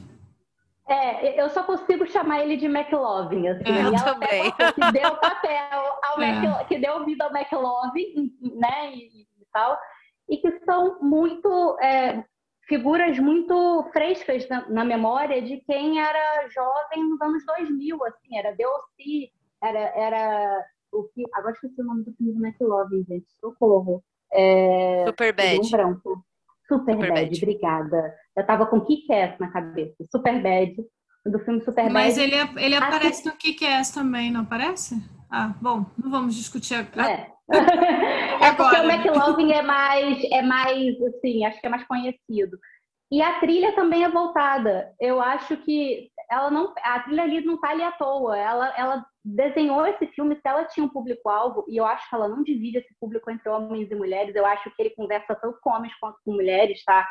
[0.87, 3.63] É, eu só consigo chamar ele de McLovin, assim.
[3.65, 4.51] É, eu também.
[4.51, 6.63] Que deu papel ao é.
[6.65, 9.77] que deu vida ao McLovin, né, e, e, tal.
[10.29, 12.23] E que são muito é,
[12.67, 18.56] figuras muito frescas na, na, memória de quem era jovem nos anos 2000, assim, era
[18.56, 21.24] Deossi, era, era o que...
[21.34, 24.04] Agora esqueci o nome do filme do McLovin, gente, socorro.
[24.34, 25.69] É, Super Bad.
[25.69, 26.26] branco.
[26.67, 28.15] Super, Super bad, bad, obrigada.
[28.36, 30.06] Eu tava com Kick-Ass na cabeça.
[30.10, 30.76] Super Bad,
[31.26, 31.93] do filme Super Bad.
[31.93, 34.95] Mas ele, ele aparece no Kick-Ass também, não aparece?
[35.32, 37.10] Ah, bom, não vamos discutir agora.
[37.10, 37.32] É.
[38.46, 42.60] é porque o McLovin é mais, é mais, assim, acho que é mais conhecido.
[43.10, 44.94] E a trilha também é voltada.
[45.00, 48.38] Eu acho que ela não, a trilha ali não tá ali à toa.
[48.38, 52.28] Ela, ela desenhou esse filme se ela tinha um público-alvo, e eu acho que ela
[52.28, 54.36] não divide esse público entre homens e mulheres.
[54.36, 57.08] Eu acho que ele conversa tanto com homens quanto com mulheres, tá?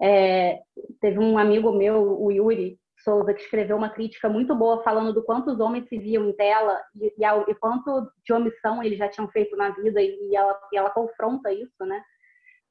[0.00, 0.60] É,
[1.00, 5.22] teve um amigo meu, o Yuri Souza, que escreveu uma crítica muito boa falando do
[5.22, 9.08] quanto os homens se viam em tela e, e, e quanto de omissão eles já
[9.08, 12.02] tinham feito na vida, e ela, e ela confronta isso, né?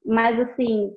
[0.04, 0.92] Mas, assim,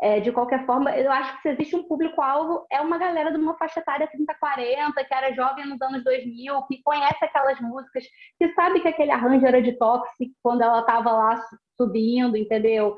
[0.00, 3.36] é, de qualquer forma, eu acho que se existe um público-alvo, é uma galera de
[3.36, 8.04] uma faixa etária 30-40, que era jovem nos anos 2000, que conhece aquelas músicas,
[8.38, 11.44] que sabe que aquele arranjo era de Toxic quando ela estava lá
[11.76, 12.96] subindo, entendeu?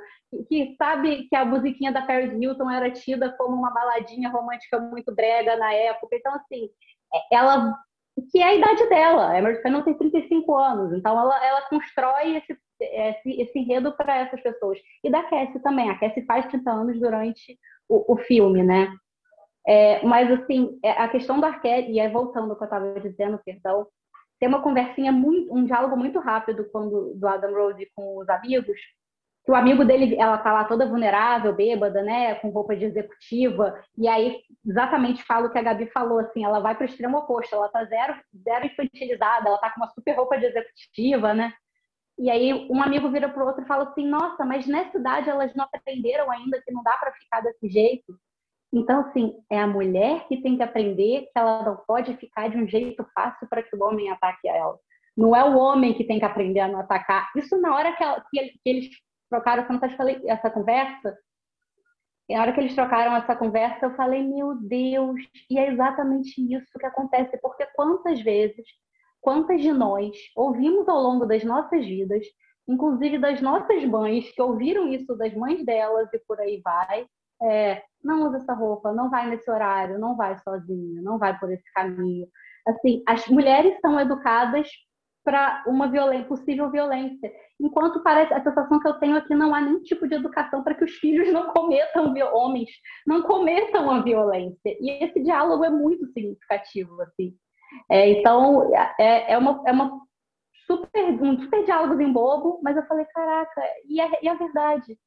[0.48, 5.14] Que sabe que a musiquinha da Paris Hilton era tida como uma baladinha romântica muito
[5.14, 6.16] brega na época.
[6.16, 6.68] Então, assim,
[7.12, 7.74] é, ela
[8.30, 9.30] que é a idade dela.
[9.30, 14.16] A Emerson Fennell tem 35 anos, então ela, ela constrói esse, esse, esse enredo para
[14.18, 14.78] essas pessoas.
[15.02, 15.90] E da Cassie também.
[15.90, 18.92] A Cassie faz 30 anos durante o, o filme, né?
[19.66, 23.00] É, mas, assim, é, a questão do Arquette, e aí voltando ao que eu estava
[23.00, 23.86] dizendo, perdão,
[24.38, 28.78] tem uma conversinha, muito, um diálogo muito rápido quando, do Adam Rose com os amigos,
[29.44, 33.74] que o amigo dele, ela tá lá toda vulnerável, bêbada, né, com roupa de executiva,
[33.96, 37.18] e aí exatamente fala o que a Gabi falou, assim, ela vai para o extremo
[37.18, 41.52] oposto, ela tá zero, zero infantilizada, ela tá com uma super roupa de executiva, né,
[42.20, 45.54] e aí um amigo vira pro outro e fala assim, nossa, mas nessa idade elas
[45.54, 48.14] não aprenderam ainda que não dá para ficar desse jeito.
[48.72, 52.58] Então, assim, é a mulher que tem que aprender que ela não pode ficar de
[52.58, 54.78] um jeito fácil para que o homem ataque ela.
[55.16, 57.30] Não é o homem que tem que aprender a não atacar.
[57.34, 58.90] Isso na hora que, ela, que eles
[59.30, 59.66] trocaram
[60.26, 61.16] essa conversa,
[62.28, 66.78] na hora que eles trocaram essa conversa, eu falei, meu Deus, e é exatamente isso
[66.78, 68.66] que acontece, porque quantas vezes,
[69.20, 72.24] quantas de nós ouvimos ao longo das nossas vidas,
[72.68, 77.06] inclusive das nossas mães, que ouviram isso das mães delas e por aí vai,
[77.42, 81.50] é, não usa essa roupa, não vai nesse horário, não vai sozinha, não vai por
[81.50, 82.28] esse caminho.
[82.66, 84.68] Assim, as mulheres são educadas
[85.24, 87.30] para uma violência, possível violência.
[87.60, 90.62] Enquanto parece a sensação que eu tenho é que não há nenhum tipo de educação
[90.62, 92.70] para que os filhos não cometam homens
[93.06, 94.76] não cometam a violência.
[94.80, 97.34] E esse diálogo é muito significativo assim.
[97.90, 100.00] É, então é, é, uma, é uma
[100.66, 104.98] super um super diálogo bobo, mas eu falei caraca e é, e é verdade.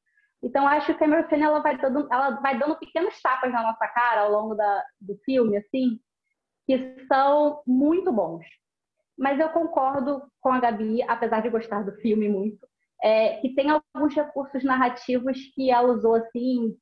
[0.41, 3.88] Então acho que a Cameron ela vai dando ela vai dando pequenos tapas na nossa
[3.88, 5.99] cara ao longo da, do filme assim
[6.65, 8.45] que são muito bons.
[9.24, 12.68] Mas eu concordo com a Gabi, apesar de gostar do filme muito,
[13.02, 16.76] é, que tem alguns recursos narrativos que ela usou assim,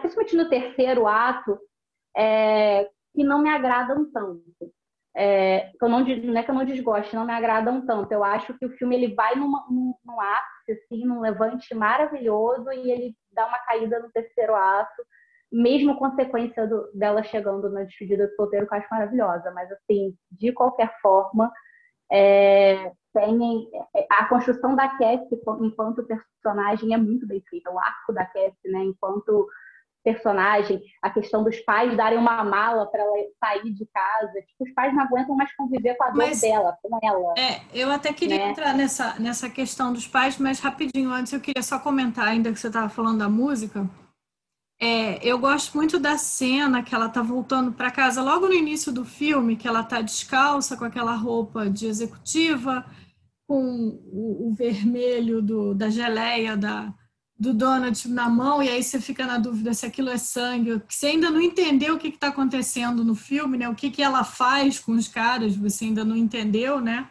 [0.00, 1.56] principalmente no terceiro ato,
[2.16, 4.42] é, que não me agradam tanto.
[5.16, 8.10] É, eu não, não é que eu não desgoste, não me agradam tanto.
[8.10, 12.68] Eu acho que o filme ele vai numa, num, num ápice, assim, num levante maravilhoso
[12.72, 15.02] e ele dá uma caída no terceiro ato
[15.52, 19.50] mesmo consequência do, dela chegando na despedida do solteiro, que eu acho maravilhosa.
[19.52, 21.50] Mas, assim, de qualquer forma,
[22.10, 27.70] é, tem, é, a construção da Cassie enquanto personagem é muito bem feita.
[27.70, 29.48] O arco da Cassie, né, enquanto
[30.02, 34.32] personagem, a questão dos pais darem uma mala para ela sair de casa.
[34.32, 37.34] Tipo, os pais não aguentam mais conviver com a dor mas, dela, com ela.
[37.36, 38.50] É, eu até queria né?
[38.50, 42.58] entrar nessa, nessa questão dos pais, mas rapidinho antes eu queria só comentar, ainda que
[42.58, 43.86] você estava falando da música.
[44.82, 48.90] É, eu gosto muito da cena que ela tá voltando para casa logo no início
[48.90, 52.86] do filme, que ela tá descalça com aquela roupa de executiva,
[53.46, 56.94] com o, o vermelho do, da geleia da,
[57.38, 61.08] do donut na mão, e aí você fica na dúvida se aquilo é sangue, você
[61.08, 63.68] ainda não entendeu o que está acontecendo no filme, né?
[63.68, 67.06] O que, que ela faz com os caras, você ainda não entendeu, né?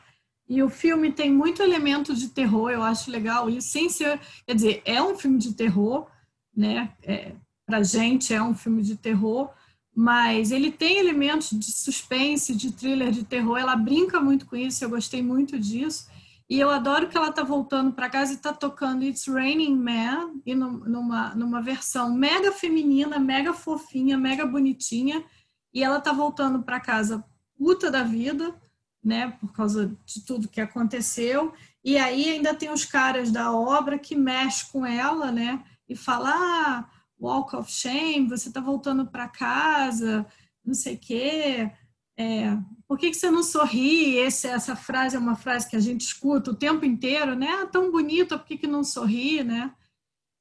[0.47, 4.55] E o filme tem muito elemento de terror, eu acho legal isso, sem ser, quer
[4.55, 6.07] dizer, é um filme de terror,
[6.55, 6.93] né?
[7.03, 7.33] É,
[7.69, 9.51] para gente é um filme de terror,
[9.95, 13.57] mas ele tem elementos de suspense, de thriller de terror.
[13.59, 16.07] Ela brinca muito com isso, eu gostei muito disso.
[16.49, 20.33] E eu adoro que ela está voltando para casa e está tocando It's Raining Man,
[20.43, 25.23] e numa, numa versão mega feminina, mega fofinha, mega bonitinha.
[25.71, 27.23] E ela está voltando para casa
[27.55, 28.55] puta da vida,
[29.03, 31.53] né, por causa de tudo que aconteceu.
[31.83, 36.33] E aí ainda tem os caras da obra que mexem com ela, né, e falam,
[36.33, 40.25] ah, walk of shame, você está voltando para casa,
[40.63, 41.71] não sei o quê.
[42.17, 44.15] É, por que, que você não sorri?
[44.17, 47.47] Esse, essa frase é uma frase que a gente escuta o tempo inteiro, né?
[47.61, 49.73] Ah, tão bonita, por que, que não sorri, né?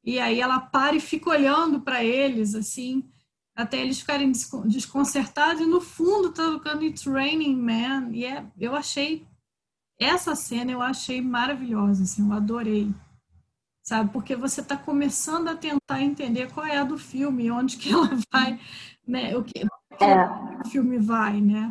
[0.05, 3.09] E aí ela para e fica olhando para eles, assim,
[3.55, 4.33] até eles ficarem
[4.65, 9.27] desconcertados, e no fundo tá tocando It's Raining Man, e é, eu achei,
[9.99, 12.95] essa cena eu achei maravilhosa, assim, eu adorei
[13.89, 14.13] sabe?
[14.13, 18.09] Porque você está começando a tentar entender qual é a do filme, onde que ela
[18.31, 18.59] vai,
[19.07, 19.35] né?
[19.35, 19.65] O que,
[20.05, 20.61] é.
[20.61, 21.71] o filme vai, né?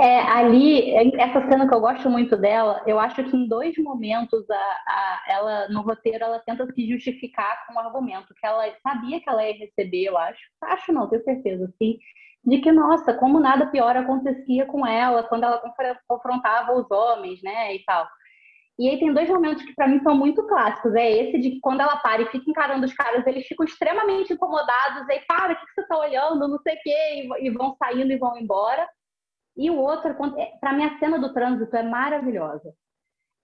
[0.00, 4.50] É, ali, essa cena que eu gosto muito dela, eu acho que em dois momentos
[4.50, 9.20] a, a, ela, no roteiro, ela tenta se justificar com o argumento que ela sabia
[9.20, 10.40] que ela ia receber, eu acho.
[10.62, 11.98] Acho não, tenho certeza, sim.
[12.44, 15.62] De que, nossa, como nada pior acontecia com ela quando ela
[16.08, 18.08] confrontava os homens, né, e tal.
[18.78, 20.94] E aí tem dois momentos que para mim são muito clássicos.
[20.94, 24.32] É esse de que quando ela para e fica encarando os caras, eles ficam extremamente
[24.32, 25.08] incomodados.
[25.08, 26.48] Aí, para, o que você está olhando?
[26.48, 27.28] Não sei o quê.
[27.40, 28.88] E vão saindo e vão embora.
[29.56, 32.72] E o outro, é, para mim, a cena do trânsito é maravilhosa.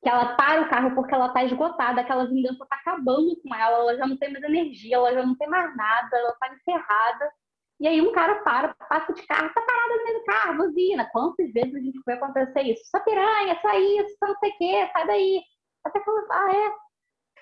[0.02, 3.78] Que ela para o carro porque ela está esgotada, aquela vingança está acabando com ela,
[3.78, 7.32] ela já não tem mais energia, ela já não tem mais nada, ela está encerrada.
[7.80, 11.08] E aí um cara para, passa de carro, tá parada no meio do carro, buzina.
[11.12, 12.82] Quantas vezes a gente foi acontecer isso?
[12.90, 15.42] Só piranha, só isso, só não sei o quê, sai daí.
[15.84, 16.88] Até falou, ah, é.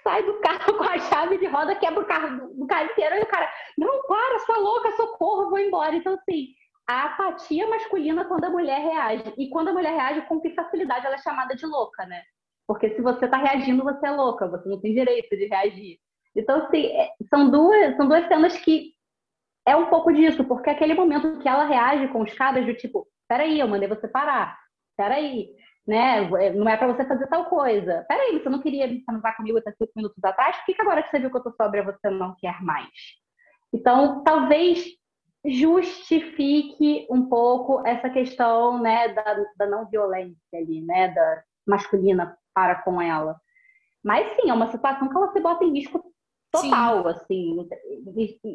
[0.03, 3.17] Sai do carro com a chave de roda, quebra o carro do cara inteiro.
[3.17, 5.97] E o cara, não, para, sua louca, socorro, vou embora.
[5.97, 6.49] Então, assim,
[6.87, 9.35] a apatia masculina quando a mulher reage.
[9.39, 12.23] E quando a mulher reage, com que facilidade ela é chamada de louca, né?
[12.67, 15.99] Porque se você tá reagindo, você é louca, você não tem direito de reagir.
[16.35, 18.96] Então, assim, é, são duas, são duas cenas que
[19.67, 23.07] é um pouco disso, porque aquele momento que ela reage com os caras do tipo,
[23.29, 24.57] peraí, eu mandei você parar,
[24.97, 25.49] peraí,
[25.87, 26.29] né?
[26.53, 28.05] Não é para você fazer tal coisa.
[28.09, 30.57] Peraí, você não queria transar comigo até cinco minutos atrás?
[30.57, 32.89] Por que, agora que você viu que eu tô sóbria você não quer mais?
[33.73, 34.85] Então, talvez
[35.45, 42.77] justifique um pouco essa questão, né, da, da não violência ali, né, da masculina para
[42.83, 43.37] com ela.
[44.05, 46.03] Mas sim, é uma situação que ela se bota em risco
[46.63, 47.09] total, Sim.
[47.09, 47.69] assim,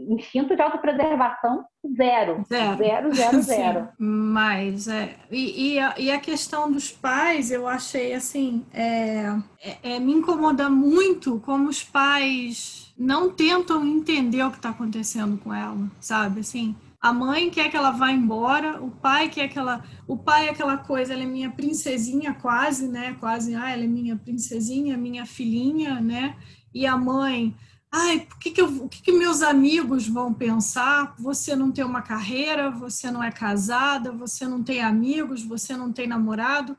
[0.09, 3.89] instinto de autopreservação zero, zero, zero, zero, zero.
[3.97, 9.95] Mas é, e, e, a, e, a, questão dos pais, eu achei assim, é, é,
[9.95, 15.53] é, me incomoda muito como os pais não tentam entender o que está acontecendo com
[15.53, 16.41] ela, sabe?
[16.41, 19.83] Assim, A mãe quer que ela vá embora, o pai quer que ela.
[20.07, 23.15] O pai é aquela coisa, ela é minha princesinha, quase, né?
[23.19, 26.35] Quase, ah, ela é minha princesinha, minha filhinha, né?
[26.71, 27.55] E a mãe,
[27.91, 31.13] ai, por que que eu, o que, que meus amigos vão pensar?
[31.19, 35.91] Você não tem uma carreira, você não é casada, você não tem amigos, você não
[35.91, 36.77] tem namorado.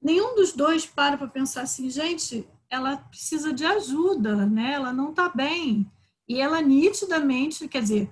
[0.00, 4.72] Nenhum dos dois para para pensar assim, gente, ela precisa de ajuda, né?
[4.72, 5.90] Ela não está bem.
[6.28, 8.10] E ela nitidamente, quer dizer,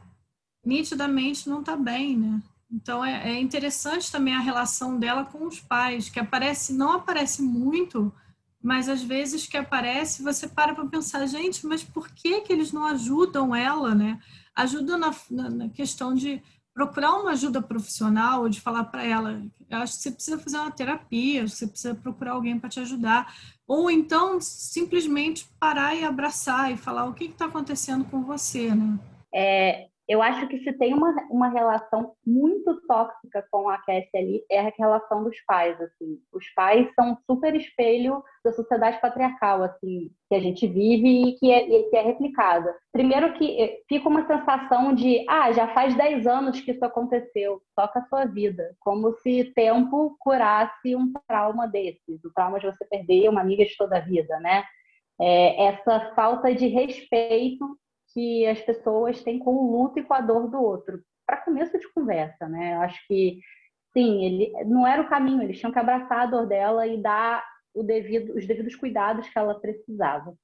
[0.64, 2.42] nitidamente não está bem, né?
[2.70, 7.42] Então é, é, interessante também a relação dela com os pais, que aparece, não aparece
[7.42, 8.12] muito,
[8.62, 12.72] mas às vezes que aparece, você para para pensar, gente, mas por que que eles
[12.72, 14.18] não ajudam ela, né?
[14.54, 16.42] Ajuda na, na, na questão de
[16.74, 20.70] procurar uma ajuda profissional, de falar para ela, eu acho que você precisa fazer uma
[20.70, 23.34] terapia, você precisa procurar alguém para te ajudar,
[23.66, 28.98] ou então simplesmente parar e abraçar e falar o que está acontecendo com você, né?
[29.32, 34.44] É, eu acho que se tem uma, uma relação muito tóxica com a Cassie ali,
[34.50, 36.18] é a relação dos pais, assim.
[36.32, 41.52] Os pais são super espelho da sociedade patriarcal, assim, que a gente vive e que
[41.52, 42.74] é, que é replicada.
[42.92, 47.62] Primeiro que eh, fica uma sensação de, ah, já faz 10 anos que isso aconteceu,
[47.76, 48.74] toca a sua vida.
[48.80, 53.76] Como se tempo curasse um trauma desses, o trauma de você perder uma amiga de
[53.76, 54.64] toda a vida, né?
[55.20, 57.78] É, essa falta de respeito
[58.12, 61.00] que as pessoas têm com o luto e com a dor do outro.
[61.26, 62.74] Para começo de conversa, né?
[62.74, 63.40] Eu acho que,
[63.92, 67.44] sim, ele não era o caminho, eles tinham que abraçar a dor dela e dar
[67.74, 70.34] devido, os devidos cuidados que ela precisava.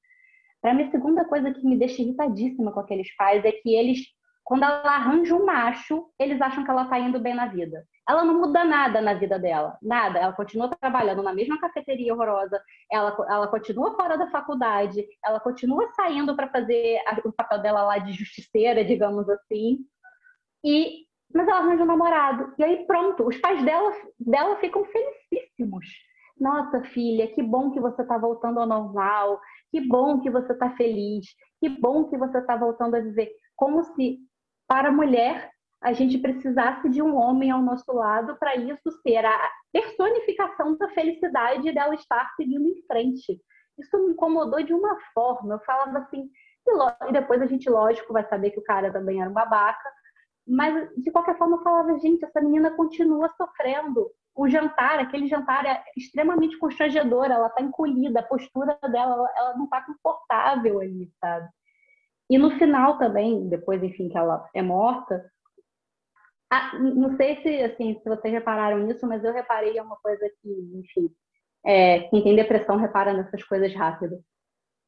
[0.60, 4.00] Para mim, a segunda coisa que me deixa irritadíssima com aqueles pais é que eles,
[4.47, 8.24] quando ela arranja um macho, eles acham que ela está indo bem na vida ela
[8.24, 10.18] não muda nada na vida dela, nada.
[10.18, 15.90] Ela continua trabalhando na mesma cafeteria horrorosa, ela, ela continua fora da faculdade, ela continua
[15.94, 19.78] saindo para fazer o papel dela lá de justiceira, digamos assim.
[20.64, 22.55] E mas ela arranja um namorado.
[22.57, 25.84] E aí pronto, os pais dela, dela ficam felicíssimos.
[26.38, 29.40] Nossa, filha, que bom que você está voltando ao normal,
[29.70, 31.26] que bom que você está feliz,
[31.59, 33.32] que bom que você está voltando a viver.
[33.57, 34.18] Como se,
[34.66, 35.50] para a mulher,
[35.82, 40.88] a gente precisasse de um homem ao nosso lado para isso ser a personificação da
[40.90, 43.40] felicidade dela estar seguindo em frente.
[43.78, 45.54] Isso me incomodou de uma forma.
[45.54, 46.30] Eu falava assim,
[47.08, 49.88] e depois a gente, lógico, vai saber que o cara também era um babaca,
[50.46, 54.10] mas de qualquer forma eu falava, gente, essa menina continua sofrendo.
[54.34, 59.66] O jantar, aquele jantar é extremamente constrangedor, ela tá encolhida, a postura dela, ela, não
[59.68, 61.48] tá confortável ali, sabe?
[62.28, 65.24] E no final também, depois, enfim, que ela é morta,
[66.50, 70.48] ah, não sei se, assim, se vocês repararam nisso, mas eu reparei uma coisa que,
[70.74, 71.10] enfim,
[71.64, 74.20] é, quem tem depressão repara nessas coisas rápido.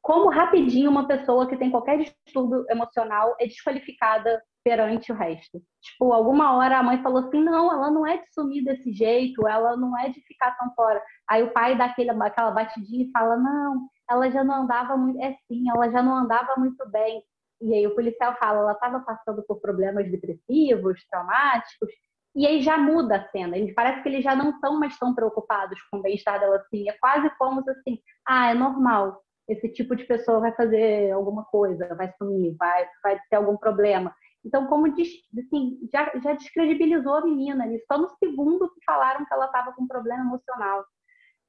[0.01, 5.61] Como rapidinho uma pessoa que tem qualquer distúrbio emocional é desqualificada perante o resto.
[5.83, 9.47] Tipo, alguma hora a mãe falou assim: não, ela não é de sumir desse jeito,
[9.47, 11.03] ela não é de ficar tão fora.
[11.29, 15.21] Aí o pai dá aquele, aquela batidinha e fala: não, ela já não andava muito.
[15.21, 17.23] É sim, ela já não andava muito bem.
[17.61, 21.91] E aí o policial fala, ela estava passando por problemas depressivos, traumáticos,
[22.35, 23.57] e aí já muda a cena.
[23.57, 26.89] Eles parece que eles já não estão mais tão preocupados com o bem-estar dela assim.
[26.89, 29.21] É quase como assim, ah, é normal.
[29.49, 34.15] Esse tipo de pessoa vai fazer alguma coisa, vai sumir, vai, vai ter algum problema.
[34.45, 39.35] Então, como assim, já, já descredibilizou a menina ali, só no segundo que falaram que
[39.35, 40.85] ela estava com problema emocional.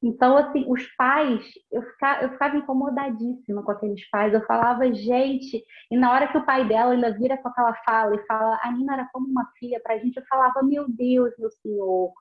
[0.01, 4.33] Então, assim, os pais, eu ficava, eu ficava incomodadíssima com aqueles pais.
[4.33, 8.15] Eu falava, gente, e na hora que o pai dela ainda vira com aquela fala
[8.15, 11.51] e fala, a Nina era como uma filha pra gente, eu falava, meu Deus, meu
[11.51, 12.13] senhor,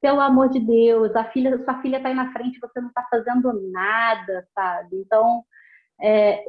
[0.00, 3.06] pelo amor de Deus, a filha, sua filha tá aí na frente, você não tá
[3.08, 4.96] fazendo nada, sabe?
[4.96, 5.44] Então,
[6.00, 6.42] é,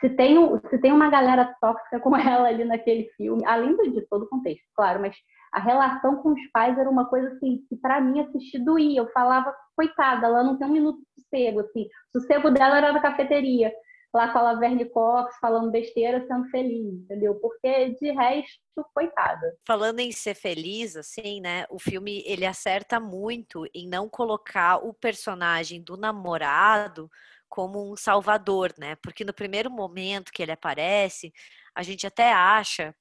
[0.00, 0.36] se, tem,
[0.68, 4.64] se tem uma galera tóxica como ela ali naquele filme, além de todo o contexto,
[4.74, 5.16] claro, mas
[5.52, 9.00] a relação com os pais era uma coisa assim que para mim assistir doía.
[9.00, 11.88] Eu falava, coitada, ela não tem um minuto de sossego, assim.
[12.14, 13.72] O sossego dela era na cafeteria,
[14.14, 17.34] lá com a Laverne Cox, falando besteira, sendo feliz, entendeu?
[17.36, 18.60] Porque de resto,
[18.94, 19.54] coitada.
[19.66, 21.64] Falando em ser feliz, assim, né?
[21.70, 27.10] O filme ele acerta muito em não colocar o personagem do namorado
[27.48, 28.96] como um salvador, né?
[29.02, 31.32] Porque no primeiro momento que ele aparece,
[31.74, 32.94] a gente até acha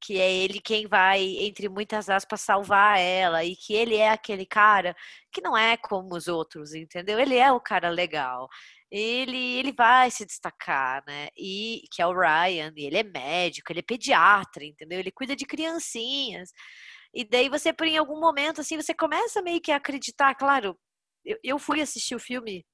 [0.00, 4.46] que é ele quem vai, entre muitas aspas, salvar ela, e que ele é aquele
[4.46, 4.94] cara
[5.32, 7.18] que não é como os outros, entendeu?
[7.18, 8.48] Ele é o cara legal.
[8.90, 11.28] Ele, ele vai se destacar, né?
[11.36, 14.98] E que é o Ryan, ele é médico, ele é pediatra, entendeu?
[14.98, 16.50] Ele cuida de criancinhas.
[17.14, 20.78] E daí você, por em algum momento, assim, você começa meio que a acreditar, claro,
[21.24, 22.64] eu, eu fui assistir o filme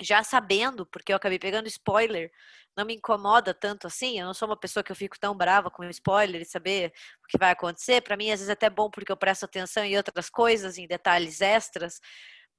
[0.00, 2.30] já sabendo, porque eu acabei pegando spoiler,
[2.76, 4.18] não me incomoda tanto assim.
[4.20, 6.92] Eu não sou uma pessoa que eu fico tão brava com spoiler e saber
[7.24, 8.02] o que vai acontecer.
[8.02, 10.86] Para mim, às vezes, é até bom porque eu presto atenção em outras coisas, em
[10.86, 12.00] detalhes extras.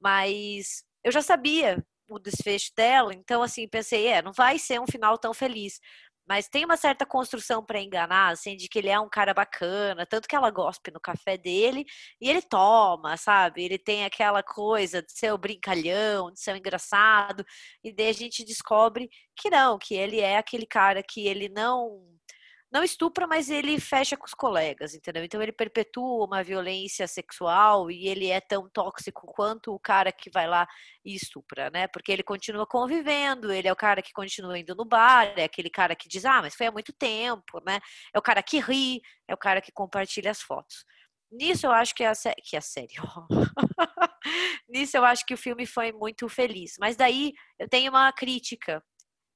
[0.02, 4.88] Mas eu já sabia o desfecho dela, então, assim, pensei, é, não vai ser um
[4.88, 5.80] final tão feliz.
[6.28, 10.06] Mas tem uma certa construção para enganar, assim, de que ele é um cara bacana,
[10.06, 11.86] tanto que ela gospe no café dele
[12.20, 13.64] e ele toma, sabe?
[13.64, 17.46] Ele tem aquela coisa de ser o brincalhão, de ser o engraçado,
[17.84, 22.17] e daí a gente descobre que não, que ele é aquele cara que ele não
[22.72, 25.24] não estupra, mas ele fecha com os colegas, entendeu?
[25.24, 30.30] Então ele perpetua uma violência sexual e ele é tão tóxico quanto o cara que
[30.30, 30.68] vai lá
[31.04, 31.88] e estupra, né?
[31.88, 35.70] Porque ele continua convivendo, ele é o cara que continua indo no bar, é aquele
[35.70, 37.80] cara que diz, ah, mas foi há muito tempo, né?
[38.14, 40.84] É o cara que ri, é o cara que compartilha as fotos.
[41.32, 42.14] Nisso eu acho que a,
[42.44, 42.96] que a série.
[44.70, 46.76] Nisso eu acho que o filme foi muito feliz.
[46.80, 48.84] Mas daí eu tenho uma crítica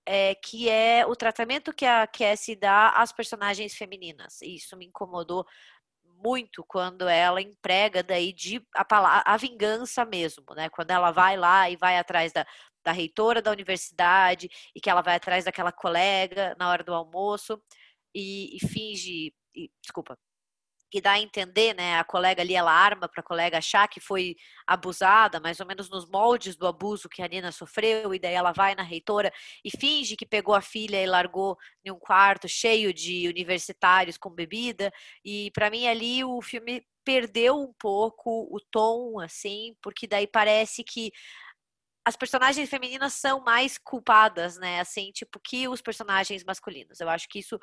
[0.06, 4.42] é, que é o tratamento que a Cassie dá às personagens femininas.
[4.42, 5.46] E isso me incomodou
[6.24, 10.70] muito quando ela emprega daí de a, palavra, a vingança mesmo, né?
[10.70, 12.46] Quando ela vai lá e vai atrás da,
[12.84, 17.62] da reitora da universidade e que ela vai atrás daquela colega na hora do almoço
[18.14, 20.18] e, e finge, e, desculpa,
[20.92, 21.98] que dá a entender, né?
[21.98, 24.36] A colega ali, ela arma para a colega achar que foi
[24.68, 28.52] abusada, mais ou menos nos moldes do abuso que a Nina sofreu, e daí ela
[28.52, 29.32] vai na reitora
[29.64, 34.30] e finge que pegou a filha e largou em um quarto cheio de universitários com
[34.30, 34.92] bebida.
[35.24, 40.84] E para mim ali o filme perdeu um pouco o tom, assim, porque daí parece
[40.84, 41.12] que
[42.06, 44.80] as personagens femininas são mais culpadas, né?
[44.80, 47.00] Assim, tipo, que os personagens masculinos.
[47.00, 47.58] Eu acho que isso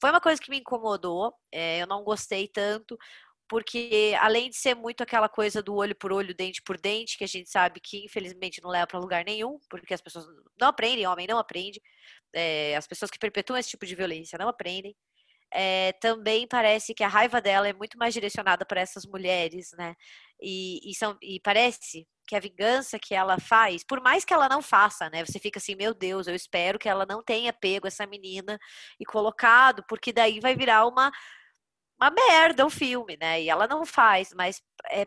[0.00, 2.96] foi uma coisa que me incomodou, é, eu não gostei tanto,
[3.48, 7.24] porque além de ser muito aquela coisa do olho por olho, dente por dente, que
[7.24, 10.24] a gente sabe que infelizmente não leva para lugar nenhum, porque as pessoas
[10.60, 11.82] não aprendem, homem não aprende,
[12.32, 14.96] é, as pessoas que perpetuam esse tipo de violência não aprendem.
[15.52, 19.94] É, também parece que a raiva dela é muito mais direcionada para essas mulheres, né?
[20.40, 24.48] E, e, são, e parece que a vingança que ela faz, por mais que ela
[24.48, 25.24] não faça, né?
[25.24, 28.58] Você fica assim, meu Deus, eu espero que ela não tenha pego essa menina
[29.00, 31.10] e colocado, porque daí vai virar uma
[32.00, 33.42] uma merda o filme, né?
[33.42, 35.06] E ela não faz, mas é,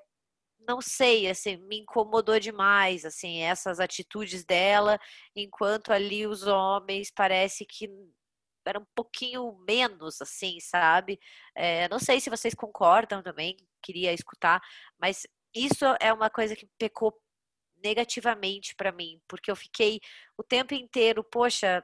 [0.67, 4.99] não sei, assim, me incomodou demais, assim, essas atitudes dela,
[5.35, 7.87] enquanto ali os homens parece que
[8.65, 11.19] era um pouquinho menos, assim, sabe?
[11.55, 14.61] É, não sei se vocês concordam também, queria escutar,
[14.99, 17.13] mas isso é uma coisa que pecou
[17.83, 19.99] negativamente para mim, porque eu fiquei
[20.37, 21.83] o tempo inteiro, poxa,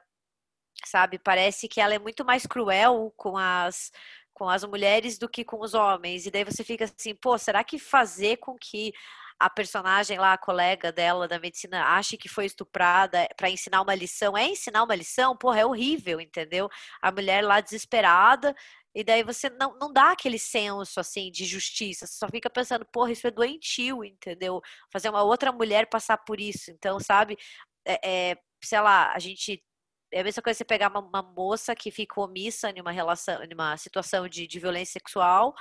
[0.86, 3.92] sabe, parece que ela é muito mais cruel com as
[4.34, 6.26] com as mulheres do que com os homens.
[6.26, 8.94] E daí você fica assim, pô, será que fazer com que
[9.40, 13.96] a personagem lá, a colega dela da medicina, ache que foi estuprada para ensinar uma
[13.96, 14.38] lição.
[14.38, 15.38] É ensinar uma lição?
[15.38, 16.70] Porra, é horrível, entendeu?
[17.02, 18.54] A mulher lá desesperada,
[18.94, 22.06] e daí você não, não dá aquele senso, assim, de justiça.
[22.08, 24.62] Você só fica pensando, porra, isso é doentio, entendeu?
[24.92, 26.72] Fazer uma outra mulher passar por isso.
[26.72, 27.38] Então, sabe,
[27.86, 29.64] é, é sei lá, a gente
[30.12, 33.44] é a mesma coisa você pegar uma, uma, moça que fica omissa em uma relação,
[33.44, 35.54] em uma situação de, de violência sexual,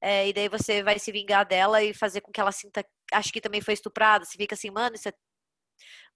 [0.00, 3.32] é, e daí você vai se vingar dela e fazer com que ela sinta, acho
[3.32, 4.24] que também foi estuprada.
[4.24, 5.12] Você fica assim, mano, isso é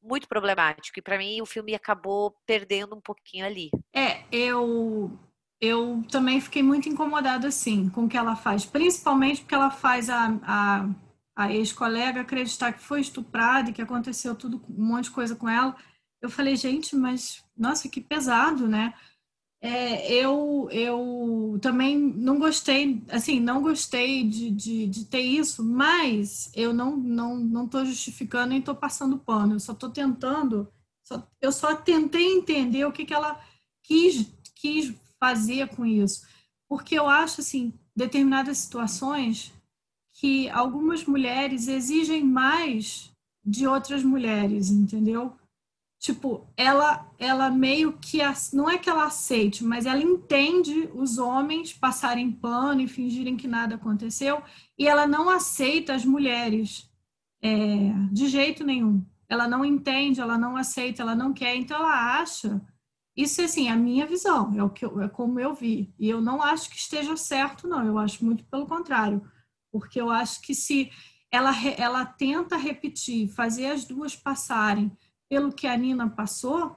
[0.02, 0.98] muito problemático.
[0.98, 3.70] E para mim o filme acabou perdendo um pouquinho ali.
[3.94, 5.18] É, eu
[5.60, 10.08] eu também fiquei muito incomodada assim com o que ela faz, principalmente porque ela faz
[10.08, 10.88] a, a,
[11.36, 15.48] a ex-colega acreditar que foi estuprada e que aconteceu tudo um monte de coisa com
[15.48, 15.76] ela.
[16.22, 18.94] Eu falei, gente, mas nossa, que pesado, né?
[19.62, 26.50] É, eu, eu também não gostei, assim, não gostei de, de, de ter isso, mas
[26.54, 30.66] eu não não não estou justificando nem estou passando pano, eu só estou tentando,
[31.04, 33.38] só, eu só tentei entender o que, que ela
[33.82, 36.26] quis, quis fazer com isso,
[36.66, 39.52] porque eu acho, assim, determinadas situações
[40.12, 43.10] que algumas mulheres exigem mais
[43.44, 45.36] de outras mulheres, entendeu?
[46.00, 48.20] Tipo, ela ela meio que
[48.54, 53.46] não é que ela aceite, mas ela entende os homens passarem pano e fingirem que
[53.46, 54.42] nada aconteceu,
[54.78, 56.90] e ela não aceita as mulheres
[57.42, 59.04] é, de jeito nenhum.
[59.28, 62.60] Ela não entende, ela não aceita, ela não quer, então ela acha.
[63.14, 65.94] Isso é assim, a minha visão, é o que eu, é como eu vi.
[65.98, 67.84] E eu não acho que esteja certo, não.
[67.84, 69.22] Eu acho muito pelo contrário,
[69.70, 70.90] porque eu acho que se
[71.30, 74.90] ela ela tenta repetir, fazer as duas passarem
[75.30, 76.76] pelo que a Nina passou,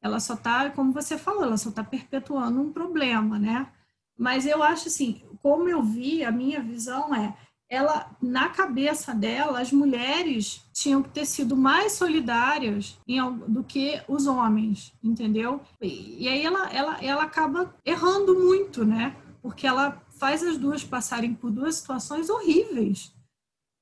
[0.00, 3.70] ela só está, como você falou, ela só está perpetuando um problema, né?
[4.16, 7.36] Mas eu acho assim, como eu vi, a minha visão é
[7.68, 14.00] ela, na cabeça dela, as mulheres tinham que ter sido mais solidárias em, do que
[14.06, 15.60] os homens, entendeu?
[15.80, 19.16] E, e aí ela, ela, ela acaba errando muito, né?
[19.42, 23.12] Porque ela faz as duas passarem por duas situações horríveis.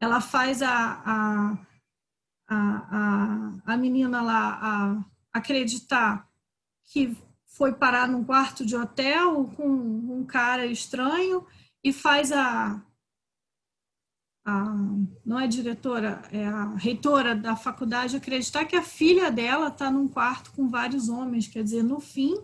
[0.00, 1.58] Ela faz a, a,
[2.52, 6.28] a, a, a menina lá a, acreditar
[6.84, 11.46] que foi parar num quarto de hotel com um cara estranho
[11.82, 12.82] e faz a,
[14.44, 14.64] a,
[15.24, 20.08] não é diretora, é a reitora da faculdade acreditar que a filha dela está num
[20.08, 21.46] quarto com vários homens.
[21.46, 22.34] Quer dizer, no fim,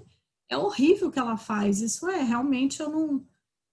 [0.48, 1.80] é horrível o que ela faz.
[1.80, 3.26] Isso é, realmente eu não,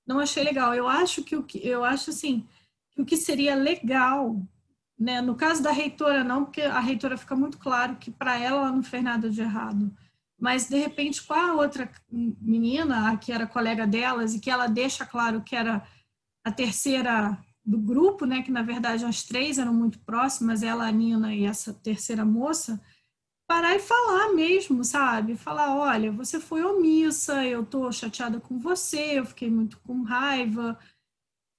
[0.06, 0.74] não achei legal.
[0.74, 2.48] Eu acho que o que eu acho assim,
[2.98, 4.42] o que seria legal,
[4.98, 8.58] né, no caso da reitora não, porque a reitora fica muito claro que para ela
[8.62, 9.92] ela não fez nada de errado.
[10.40, 14.68] Mas de repente com a outra menina, a que era colega delas e que ela
[14.68, 15.86] deixa claro que era
[16.44, 20.92] a terceira do grupo, né, que na verdade as três eram muito próximas, ela, a
[20.92, 22.80] Nina e essa terceira moça,
[23.48, 25.36] parar e falar mesmo, sabe?
[25.36, 30.78] Falar, olha, você foi omissa, eu tô chateada com você, eu fiquei muito com raiva.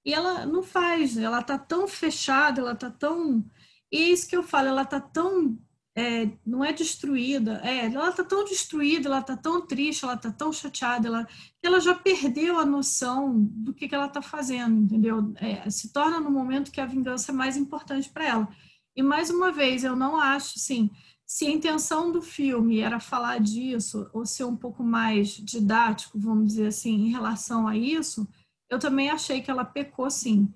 [0.07, 3.43] E ela não faz, ela tá tão fechada, ela tá tão.
[3.91, 5.59] E é isso que eu falo, ela tá tão
[5.97, 10.31] é, não é destruída, é, ela está tão destruída, ela está tão triste, ela está
[10.31, 11.27] tão chateada, ela,
[11.61, 15.33] ela já perdeu a noção do que, que ela está fazendo, entendeu?
[15.37, 18.47] É, se torna no momento que a vingança é mais importante para ela.
[18.95, 20.91] E mais uma vez, eu não acho, assim,
[21.25, 26.49] se a intenção do filme era falar disso, ou ser um pouco mais didático, vamos
[26.49, 28.27] dizer assim, em relação a isso,
[28.69, 30.53] eu também achei que ela pecou, sim,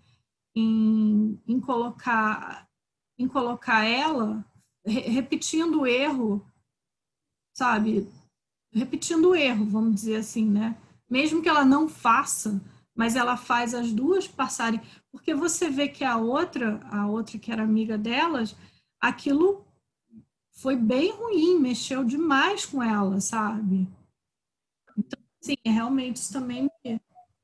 [0.55, 2.67] em, em colocar
[3.17, 4.43] em colocar ela
[4.83, 6.43] repetindo o erro,
[7.55, 8.07] sabe?
[8.73, 10.75] Repetindo o erro, vamos dizer assim, né?
[11.09, 12.59] Mesmo que ela não faça,
[12.95, 14.81] mas ela faz as duas passarem,
[15.11, 18.55] porque você vê que a outra, a outra que era amiga delas,
[18.99, 19.65] aquilo
[20.53, 23.87] foi bem ruim, mexeu demais com ela, sabe?
[24.97, 26.69] Então, sim, realmente isso também,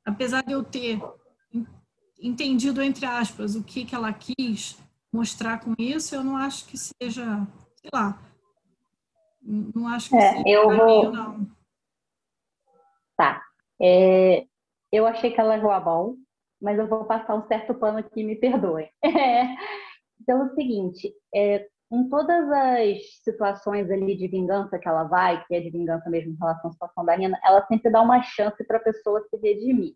[0.08, 1.00] apesar de eu ter
[2.20, 4.80] entendido entre aspas o que que ela quis
[5.12, 7.26] mostrar com isso, eu não acho que seja,
[7.76, 8.20] sei lá,
[9.42, 11.12] não acho que é, seja eu vou...
[11.12, 11.48] não.
[13.16, 13.44] Tá.
[13.82, 14.46] É,
[14.92, 16.18] eu achei que ela errou a mão,
[16.62, 18.90] mas eu vou passar um certo pano aqui, me perdoem.
[19.04, 19.46] É,
[20.20, 25.44] então, é o seguinte, é, em todas as situações ali de vingança que ela vai,
[25.46, 28.22] que é de vingança mesmo em relação à situação da Nina, ela sempre dá uma
[28.22, 29.94] chance para a pessoa se redimir.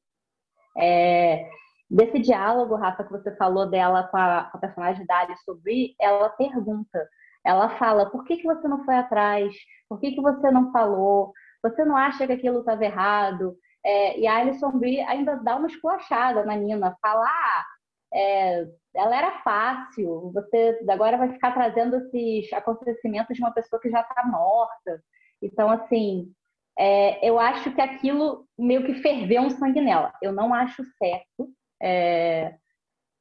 [0.78, 1.50] É,
[1.92, 5.94] Desse diálogo, Rafa, que você falou dela com a, com a personagem da Alice sobre,
[6.00, 7.06] ela pergunta,
[7.46, 9.54] ela fala, por que, que você não foi atrás?
[9.90, 11.34] Por que, que você não falou?
[11.62, 13.58] Você não acha que aquilo estava errado?
[13.86, 17.66] É, e a Alison Brie ainda dá uma esculachada na Nina, fala, ah,
[18.14, 23.90] é, ela era fácil, você agora vai ficar trazendo esses acontecimentos de uma pessoa que
[23.90, 25.02] já está morta.
[25.42, 26.34] Então, assim,
[26.78, 30.14] é, eu acho que aquilo meio que ferveu um sangue nela.
[30.22, 31.50] Eu não acho certo,
[31.82, 32.56] é,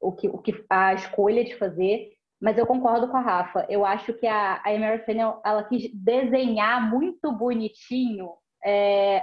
[0.00, 2.10] o, que, o que a escolha de fazer,
[2.40, 3.66] mas eu concordo com a Rafa.
[3.68, 8.30] Eu acho que a, a Emery Fennel, ela quis desenhar muito bonitinho
[8.64, 9.18] é,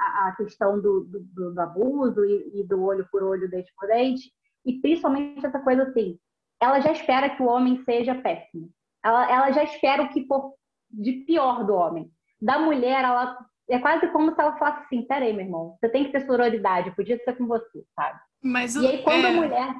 [0.00, 3.88] a, a, questão do, do, do abuso e, e, do olho por olho, dente por
[3.88, 4.32] dente,
[4.64, 6.18] e principalmente essa coisa assim,
[6.60, 8.70] ela já espera que o homem seja péssimo.
[9.04, 10.54] Ela, ela já espera o que for
[10.90, 12.10] de pior do homem.
[12.40, 13.36] Da mulher, ela
[13.68, 16.94] é quase como se ela falasse assim, peraí, meu irmão, você tem que ter sororidade,
[16.94, 18.18] podia ser com você, sabe?
[18.42, 19.28] Mas e aí, quando é...
[19.28, 19.74] a mulher.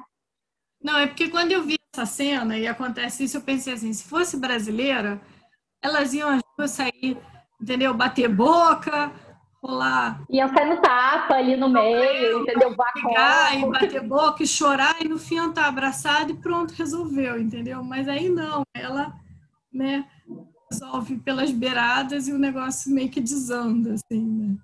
[0.81, 4.03] Não, é porque quando eu vi essa cena e acontece isso, eu pensei assim: se
[4.03, 5.21] fosse brasileira,
[5.81, 7.17] elas iam as duas sair,
[7.61, 7.93] entendeu?
[7.93, 9.11] Bater boca,
[9.63, 10.21] rolar.
[10.29, 12.75] Iam no tapa ali no meio, entendeu?
[12.93, 17.39] Brigar e bater boca e chorar, e no fim estar tá abraçado e pronto, resolveu,
[17.39, 17.83] entendeu?
[17.83, 19.13] Mas aí não, ela,
[19.71, 20.05] né,
[20.69, 24.55] resolve pelas beiradas e o negócio meio que desanda, assim, né?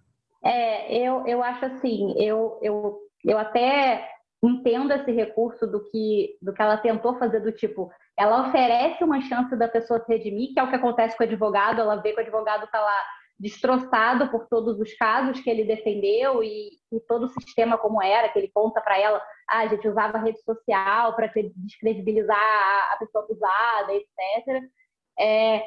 [0.42, 4.10] É, eu, eu acho assim, eu, eu eu até
[4.42, 9.22] entendo esse recurso do que, do que ela tentou fazer, do tipo, ela oferece uma
[9.22, 12.14] chance da pessoa se redimir, que é o que acontece com o advogado, ela vê
[12.14, 13.04] que o advogado está lá
[13.40, 18.28] destroçado por todos os casos que ele defendeu e, e todo o sistema como era,
[18.28, 22.38] que ele conta para ela, ah, a gente usava a rede social para descredibilizar
[22.92, 24.64] a, pessoa abusada, etc.
[25.18, 25.66] É,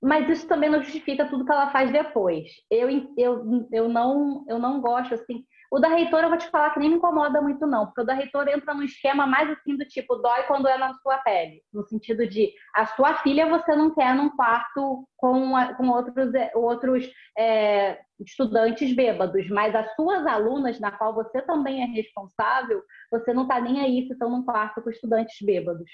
[0.00, 2.48] mas isso também não justifica tudo que ela faz depois.
[2.70, 2.88] Eu,
[3.18, 6.80] eu, eu, não, eu não gosto, assim, O da reitora, eu vou te falar que
[6.80, 9.84] nem me incomoda muito, não, porque o da reitora entra num esquema mais assim do
[9.84, 11.62] tipo, dói quando é na sua pele.
[11.72, 16.50] No sentido de, a sua filha você não quer num quarto com, com outros, é,
[16.56, 17.08] outros
[17.38, 23.42] é, estudantes bêbados, mas as suas alunas, na qual você também é responsável, você não
[23.42, 25.88] está nem aí se estão num quarto com estudantes bêbados.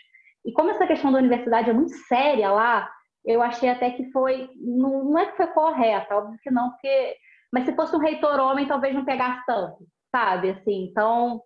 [0.47, 2.91] E como essa questão da universidade é muito séria lá,
[3.27, 7.16] eu achei até que foi, não, não é que foi correta, óbvio que não, porque
[7.53, 10.51] mas se fosse um reitor homem, talvez não pegasse tanto, sabe?
[10.51, 11.43] Assim, então,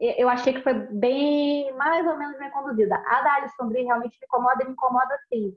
[0.00, 2.94] eu achei que foi bem, mais ou menos bem conduzida.
[2.94, 5.52] A da Brie realmente me incomoda e me incomoda assim.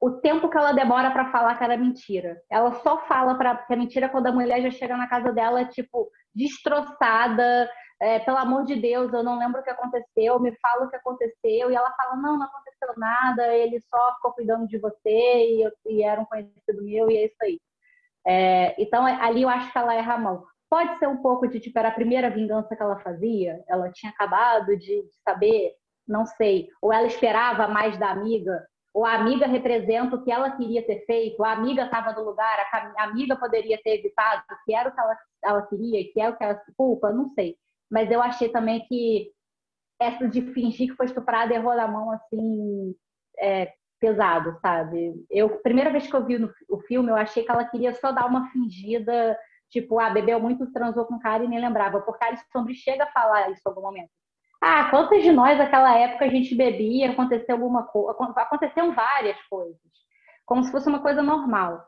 [0.00, 2.40] O tempo que ela demora para falar que era mentira.
[2.50, 5.64] Ela só fala para que é mentira quando a mulher já chega na casa dela,
[5.66, 7.70] tipo, destroçada.
[8.00, 10.96] É, pelo amor de Deus, eu não lembro o que aconteceu, me fala o que
[10.96, 11.70] aconteceu.
[11.70, 15.72] E ela fala: não, não aconteceu nada, ele só ficou cuidando de você e, eu,
[15.86, 17.60] e era um conhecido meu, e é isso aí.
[18.26, 20.44] É, então, ali eu acho que ela erra a mão.
[20.70, 24.10] Pode ser um pouco de, tipo, era a primeira vingança que ela fazia, ela tinha
[24.10, 25.72] acabado de, de saber,
[26.06, 30.50] não sei, ou ela esperava mais da amiga, ou a amiga representa o que ela
[30.50, 32.58] queria ter feito, a amiga estava no lugar,
[32.96, 36.36] a amiga poderia ter evitado, que era o que ela, ela queria, que é o
[36.36, 37.56] que ela se culpa, não sei.
[37.90, 39.30] Mas eu achei também que
[40.00, 42.94] essa de fingir que foi estuprada errou na mão, assim,
[43.38, 43.72] é,
[44.02, 45.14] pesado, sabe?
[45.30, 48.10] Eu, primeira vez que eu vi no, o filme, eu achei que ela queria só
[48.10, 49.38] dar uma fingida,
[49.70, 52.74] tipo, ah, bebeu muito, transou com o cara e nem lembrava, porque a Alice Sombri
[52.74, 54.10] chega a falar isso em algum momento.
[54.60, 59.78] Ah, quantas de nós naquela época a gente bebia, aconteceu alguma coisa, aconteceram várias coisas,
[60.44, 61.86] como se fosse uma coisa normal.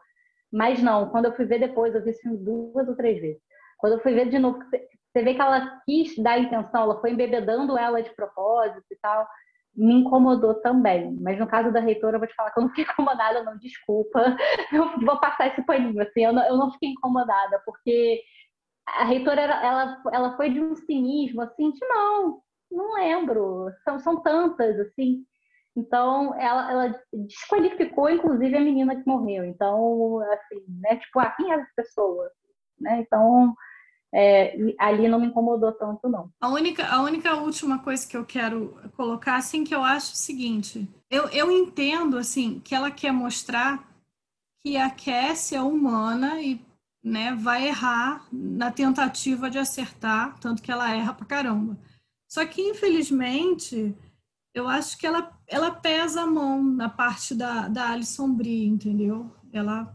[0.52, 3.42] Mas não, quando eu fui ver depois, eu vi esse filme duas ou três vezes.
[3.78, 7.10] Quando eu fui ver de novo, você vê que ela quis dar intenção, ela foi
[7.10, 9.26] embebedando ela de propósito e tal
[9.76, 11.16] me incomodou também.
[11.20, 13.58] Mas no caso da reitora, eu vou te falar que eu não fiquei incomodada, não,
[13.58, 14.36] desculpa.
[14.72, 18.22] Eu vou passar esse paninho, assim, eu não, eu não fiquei incomodada, porque
[18.86, 24.22] a reitora, ela, ela foi de um cinismo, assim, de não, não lembro, são, são
[24.22, 25.24] tantas, assim.
[25.76, 29.44] Então, ela, ela desqualificou, inclusive, a menina que morreu.
[29.44, 32.30] Então, assim, né, tipo, ah, quem é essa pessoa?
[32.78, 33.00] Né?
[33.00, 33.54] Então,
[34.14, 36.30] é, ali não me incomodou tanto, não.
[36.40, 40.16] A única, a única última coisa que eu quero colocar, assim, que eu acho o
[40.16, 43.88] seguinte, eu, eu entendo, assim, que ela quer mostrar
[44.62, 46.64] que a Cassie é humana e
[47.02, 51.76] né, vai errar na tentativa de acertar, tanto que ela erra pra caramba.
[52.30, 53.94] Só que, infelizmente,
[54.54, 59.34] eu acho que ela, ela pesa a mão na parte da, da Alison Brie, entendeu?
[59.52, 59.92] Ela,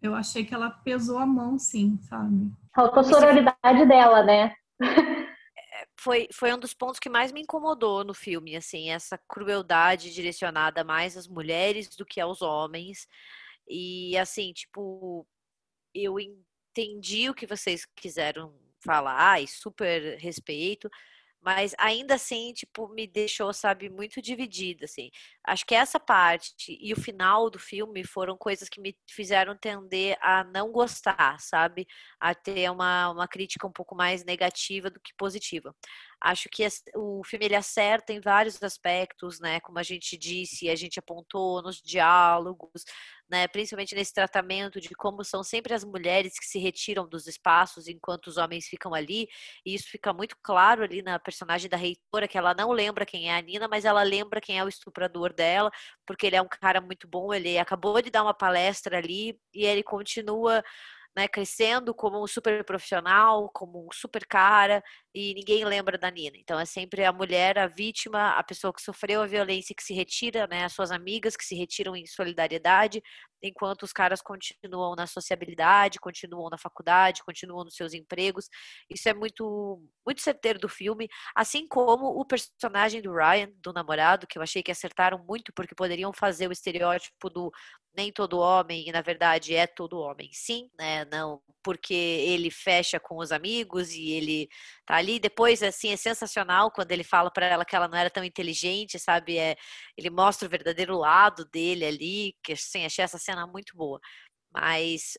[0.00, 2.52] eu achei que ela pesou a mão, sim, sabe?
[2.78, 4.54] Faltou sororidade dela, né?
[5.98, 10.84] Foi, foi um dos pontos que mais me incomodou no filme, assim, essa crueldade direcionada
[10.84, 13.08] mais às mulheres do que aos homens.
[13.68, 15.26] E assim, tipo,
[15.92, 20.88] eu entendi o que vocês quiseram falar e super respeito,
[21.40, 25.10] mas ainda assim, tipo, me deixou, sabe, muito dividida, assim.
[25.48, 30.18] Acho que essa parte e o final do filme foram coisas que me fizeram tender
[30.20, 31.86] a não gostar, sabe?
[32.20, 35.74] A ter uma, uma crítica um pouco mais negativa do que positiva.
[36.20, 39.60] Acho que o filme ele acerta em vários aspectos, né?
[39.60, 42.84] Como a gente disse, a gente apontou nos diálogos,
[43.30, 43.46] né?
[43.48, 48.26] Principalmente nesse tratamento de como são sempre as mulheres que se retiram dos espaços enquanto
[48.26, 49.28] os homens ficam ali.
[49.64, 53.30] E isso fica muito claro ali na personagem da reitora, que ela não lembra quem
[53.30, 55.70] é a Nina, mas ela lembra quem é o estuprador dela,
[56.06, 57.32] porque ele é um cara muito bom.
[57.32, 60.62] Ele acabou de dar uma palestra ali e ele continua
[61.16, 64.82] né, crescendo como um super profissional, como um super cara,
[65.20, 66.36] e ninguém lembra da Nina.
[66.38, 69.92] Então é sempre a mulher, a vítima, a pessoa que sofreu a violência que se
[69.92, 73.02] retira, né, as suas amigas que se retiram em solidariedade,
[73.42, 78.48] enquanto os caras continuam na sociabilidade, continuam na faculdade, continuam nos seus empregos.
[78.88, 84.26] Isso é muito muito certeiro do filme, assim como o personagem do Ryan, do namorado,
[84.26, 87.50] que eu achei que acertaram muito porque poderiam fazer o estereótipo do
[87.96, 91.04] nem todo homem, e na verdade é todo homem, sim, né?
[91.06, 94.48] Não, porque ele fecha com os amigos e ele
[94.86, 95.07] tá ali.
[95.20, 98.98] Depois, assim, é sensacional quando ele fala para ela que ela não era tão inteligente,
[98.98, 99.38] sabe?
[99.38, 99.54] É,
[99.96, 104.00] ele mostra o verdadeiro lado dele ali, que assim, achei essa cena muito boa.
[104.52, 105.16] Mas,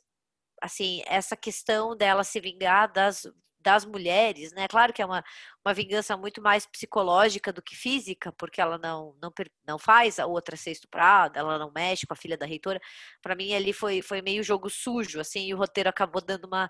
[0.61, 3.25] assim, essa questão dela se vingar das
[3.61, 4.67] das mulheres, né?
[4.67, 5.23] Claro que é uma,
[5.65, 9.31] uma vingança muito mais psicológica do que física, porque ela não, não,
[9.67, 12.79] não faz a outra ser estuprada, ela não mexe com a filha da reitora.
[13.21, 16.69] Para mim, ali foi, foi meio jogo sujo, assim, e o roteiro acabou dando uma.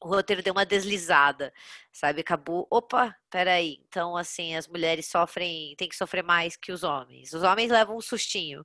[0.00, 1.52] O roteiro deu uma deslizada,
[1.92, 2.20] sabe?
[2.22, 2.66] Acabou.
[2.70, 3.78] Opa, peraí.
[3.88, 7.32] Então, assim, as mulheres sofrem, tem que sofrer mais que os homens.
[7.32, 8.64] Os homens levam um sustinho.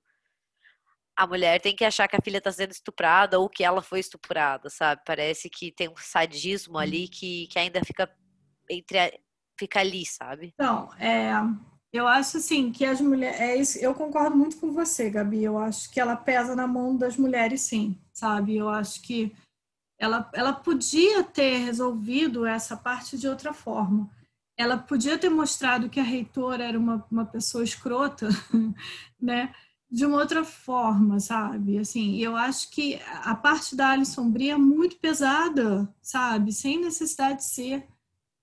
[1.18, 4.00] A mulher tem que achar que a filha está sendo estuprada ou que ela foi
[4.00, 5.02] estuprada, sabe?
[5.04, 7.10] Parece que tem um sadismo ali uhum.
[7.12, 8.08] que, que ainda fica
[8.70, 9.12] entre a,
[9.60, 10.54] fica ali, sabe?
[10.60, 11.32] Não, é,
[11.92, 15.44] eu acho assim que as mulheres, é isso, eu concordo muito com você, Gabi.
[15.44, 18.56] Eu acho que ela pesa na mão das mulheres, sim, sabe?
[18.56, 19.36] Eu acho que
[20.00, 24.08] ela, ela podia ter resolvido essa parte de outra forma.
[24.56, 28.30] Ela podia ter mostrado que a reitora era uma, uma pessoa escrota,
[29.20, 29.52] né?
[29.90, 31.78] De uma outra forma, sabe?
[31.78, 36.52] Assim, eu acho que a parte da Alison Brie é muito pesada, sabe?
[36.52, 37.88] Sem necessidade de ser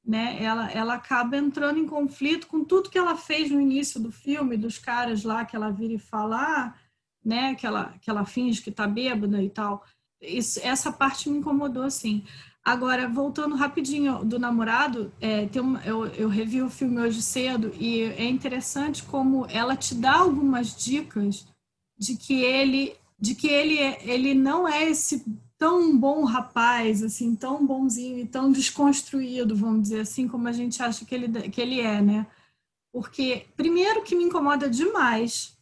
[0.04, 0.42] né?
[0.42, 4.56] Ela, ela acaba entrando em conflito com tudo que ela fez no início do filme,
[4.56, 6.74] dos caras lá que ela vira e fala,
[7.24, 7.54] né?
[7.54, 9.82] Que ela, que ela finge que tá bêbada e tal.
[10.20, 12.24] Isso, essa parte me incomodou, assim.
[12.64, 18.02] Agora, voltando rapidinho do namorado, é, tem eu, eu revi o filme hoje cedo e
[18.02, 21.46] é interessante como ela te dá algumas dicas
[21.98, 25.24] de que ele de que ele, ele não é esse
[25.56, 30.82] tão bom rapaz, assim, tão bonzinho e tão desconstruído, vamos dizer assim, como a gente
[30.82, 32.26] acha que ele, que ele é, né?
[32.92, 35.56] Porque, primeiro, que me incomoda demais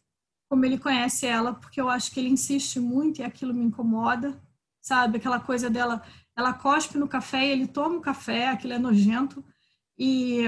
[0.49, 4.39] como ele conhece ela, porque eu acho que ele insiste muito e aquilo me incomoda,
[4.81, 5.17] sabe?
[5.17, 6.03] Aquela coisa dela,
[6.35, 9.43] ela cospe no café ele toma o café, aquilo é nojento,
[9.97, 10.45] e,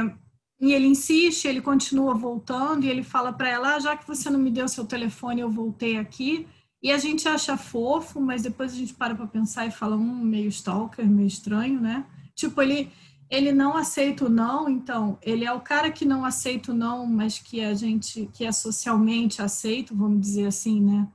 [0.59, 4.29] e ele insiste, ele continua voltando, e ele fala para ela: ah, já que você
[4.29, 6.47] não me deu seu telefone, eu voltei aqui.
[6.81, 10.23] E a gente acha fofo, mas depois a gente para para pensar e fala, um
[10.23, 12.05] meio stalker, meio estranho, né?
[12.35, 12.91] Tipo, ele,
[13.27, 17.07] ele não aceita o não, então, ele é o cara que não aceita o não,
[17.07, 21.07] mas que a gente, que é socialmente aceito, vamos dizer assim, né?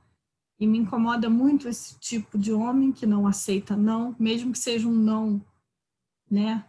[0.61, 4.87] E me incomoda muito esse tipo de homem que não aceita não, mesmo que seja
[4.87, 5.43] um não,
[6.29, 6.63] né?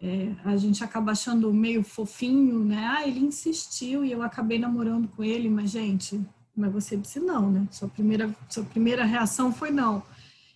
[0.00, 2.86] É, a gente acaba achando meio fofinho, né?
[2.86, 6.24] Ah, ele insistiu e eu acabei namorando com ele, mas, gente,
[6.56, 7.66] mas você disse não, né?
[7.72, 10.04] Sua primeira, sua primeira reação foi não.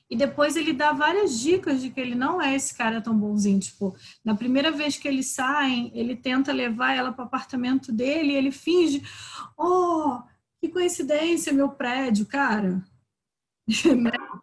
[0.08, 3.58] E depois ele dá várias dicas de que ele não é esse cara tão bonzinho.
[3.58, 8.32] Tipo, na primeira vez que eles saem, ele tenta levar ela para o apartamento dele
[8.32, 9.02] e ele finge:
[9.58, 10.20] Oh,
[10.60, 12.82] que coincidência, meu prédio, cara.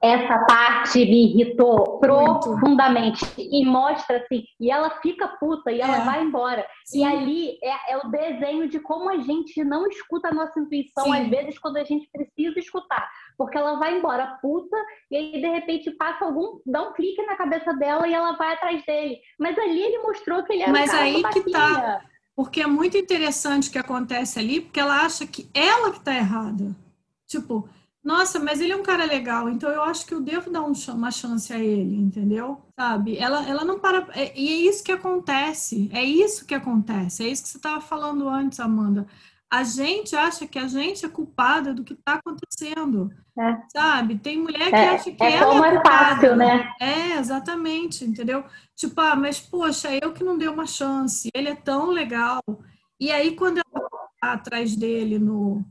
[0.04, 6.06] Essa parte me irritou profundamente e mostra assim, e ela fica puta e ela é.
[6.06, 6.68] vai embora.
[6.86, 7.00] Sim.
[7.00, 11.06] E ali é, é, o desenho de como a gente não escuta a nossa intuição,
[11.06, 11.22] Sim.
[11.22, 13.10] às vezes, quando a gente precisa escutar.
[13.38, 14.76] Porque ela vai embora puta,
[15.10, 16.60] e aí de repente passa algum.
[16.66, 19.20] dá um clique na cabeça dela e ela vai atrás dele.
[19.40, 22.02] Mas ali ele mostrou que ele era Mas um aí que tá.
[22.36, 26.16] Porque é muito interessante o que acontece ali, porque ela acha que ela que tá
[26.16, 26.76] errada.
[27.28, 27.70] Tipo,
[28.04, 30.74] nossa, mas ele é um cara legal, então eu acho que eu devo dar um,
[30.90, 32.62] uma chance a ele, entendeu?
[32.78, 33.18] Sabe?
[33.18, 34.08] Ela, ela não para.
[34.14, 35.90] É, e é isso que acontece.
[35.94, 37.24] É isso que acontece.
[37.24, 39.08] É isso que você estava falando antes, Amanda.
[39.54, 43.14] A gente acha que a gente é culpada do que está acontecendo.
[43.38, 43.62] É.
[43.72, 44.18] Sabe?
[44.18, 46.74] Tem mulher que é, acha que é ela é, é fácil, né?
[46.82, 48.44] É, exatamente, entendeu?
[48.76, 51.30] Tipo, ah, mas poxa, eu que não dei uma chance.
[51.36, 52.42] Ele é tão legal.
[53.00, 53.90] E aí, quando ela
[54.20, 55.64] tá atrás dele no,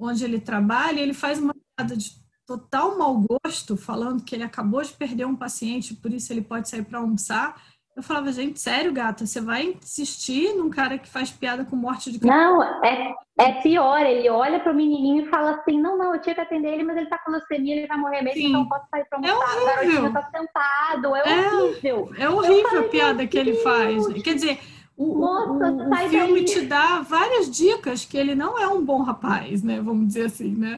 [0.00, 4.82] onde ele trabalha, ele faz uma piada de total mau gosto, falando que ele acabou
[4.82, 7.62] de perder um paciente, por isso ele pode sair para almoçar.
[7.96, 12.10] Eu falava, gente, sério, gata, você vai insistir num cara que faz piada com morte
[12.10, 12.36] de criança?
[12.36, 16.20] Não, é, é pior, ele olha para o menininho e fala assim, não, não, eu
[16.20, 18.48] tinha que atender ele, mas ele tá com leucemia, ele vai morrer mesmo, Sim.
[18.48, 19.46] então eu posso sair para é almoçar.
[19.46, 19.62] É horrível.
[19.62, 22.10] O garotinho tá sentado, é, é horrível.
[22.18, 24.22] É horrível a piada que ele faz.
[24.24, 24.58] Quer dizer,
[24.96, 26.44] o, Nossa, o, o filme daí.
[26.44, 29.80] te dá várias dicas que ele não é um bom rapaz, né?
[29.80, 30.76] Vamos dizer assim, né?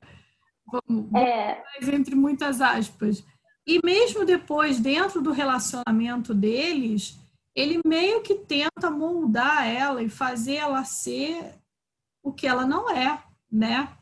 [0.70, 1.62] Vamos, é.
[1.82, 3.24] entre muitas aspas.
[3.66, 7.18] E mesmo depois, dentro do relacionamento deles,
[7.54, 11.54] ele meio que tenta moldar ela e fazer ela ser
[12.22, 13.96] o que ela não é, né?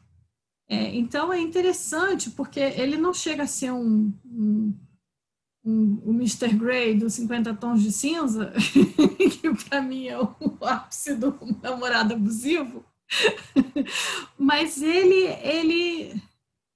[0.68, 4.74] É, então é interessante porque ele não chega a ser um, um
[5.64, 6.52] um, o Mr.
[6.52, 8.52] Grey dos 50 Tons de Cinza,
[9.40, 12.84] que para mim é o ápice do namorado abusivo,
[14.38, 16.22] mas ele, ele,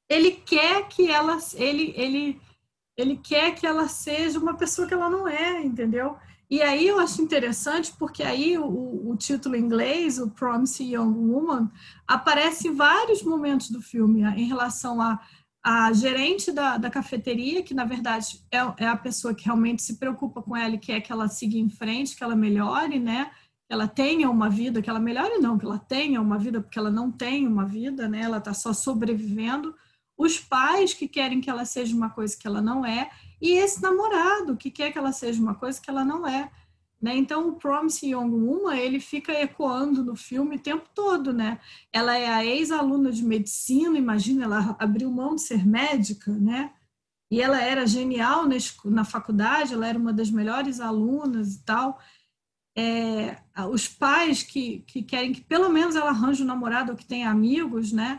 [0.08, 2.40] ele quer que ela, ele, ele,
[2.98, 6.16] ele quer que ela seja uma pessoa que ela não é, entendeu?
[6.50, 11.14] E aí eu acho interessante porque aí o, o título em inglês, o Promise Young
[11.14, 11.70] Woman,
[12.06, 15.20] aparece em vários momentos do filme em relação a
[15.62, 19.98] a gerente da, da cafeteria, que na verdade é, é, a pessoa que realmente se
[19.98, 23.30] preocupa com ela e quer que ela siga em frente, que ela melhore, né?
[23.68, 26.90] Ela tenha uma vida, que ela melhore não, que ela tenha uma vida, porque ela
[26.90, 28.22] não tem uma vida, né?
[28.22, 29.74] Ela está só sobrevivendo.
[30.18, 33.08] Os pais que querem que ela seja uma coisa que ela não é,
[33.40, 36.50] e esse namorado que quer que ela seja uma coisa que ela não é.
[37.00, 37.16] Né?
[37.16, 41.60] Então, o Promising Young Woman, ele fica ecoando no filme o tempo todo, né?
[41.92, 46.72] Ela é a ex-aluna de medicina, imagina, ela abriu mão de ser médica, né?
[47.30, 48.44] E ela era genial
[48.84, 52.00] na faculdade, ela era uma das melhores alunas e tal.
[52.76, 53.38] É,
[53.70, 57.30] os pais que, que querem que pelo menos ela arranje um namorado ou que tenha
[57.30, 58.18] amigos, né?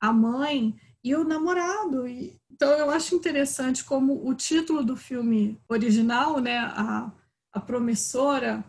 [0.00, 2.06] A mãe e o namorado.
[2.06, 6.58] E, então, eu acho interessante como o título do filme original, né?
[6.58, 7.10] A,
[7.52, 8.64] a promissora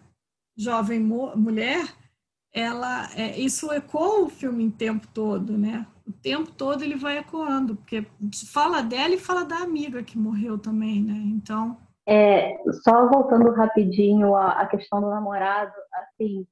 [0.57, 1.85] jovem mulher,
[2.53, 5.85] ela é, isso ecoa o filme o tempo todo, né?
[6.07, 8.05] O tempo todo ele vai ecoando, porque
[8.51, 11.21] fala dela e fala da amiga que morreu também, né?
[11.27, 11.77] Então.
[12.07, 16.45] É, só voltando rapidinho à, questão do namorado, assim,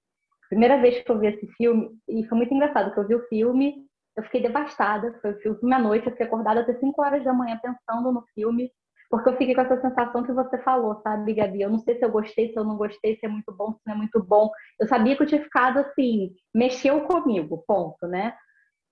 [0.47, 3.27] primeira vez que eu vi esse filme, e foi muito engraçado, que eu vi o
[3.27, 3.88] filme,
[4.19, 7.33] eu fiquei devastada, foi o filme à noite, eu fiquei acordada até 5 horas da
[7.33, 8.71] manhã pensando no filme,
[9.09, 11.61] porque eu fiquei com essa sensação que você falou, sabe, Gabi?
[11.61, 13.79] Eu não sei se eu gostei, se eu não gostei, se é muito bom, se
[13.87, 14.51] não é muito bom.
[14.79, 18.35] Eu sabia que eu tinha ficado assim, mexeu comigo, ponto, né?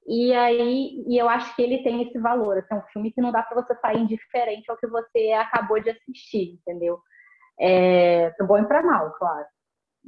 [0.07, 2.57] E aí, e eu acho que ele tem esse valor.
[2.57, 5.79] Assim, é um filme que não dá para você sair indiferente ao que você acabou
[5.79, 6.99] de assistir, entendeu?
[7.59, 9.45] É, bom e para mal, claro.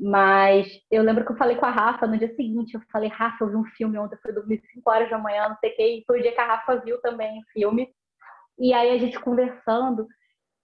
[0.02, 2.74] Mas eu lembro que eu falei com a Rafa no dia seguinte.
[2.74, 5.58] Eu falei, Rafa, eu vi um filme ontem, foi dormir 5 horas da manhã, não
[5.58, 5.84] sei o que.
[5.84, 7.90] E foi o dia que a Rafa viu também o filme.
[8.58, 10.08] E aí a gente conversando,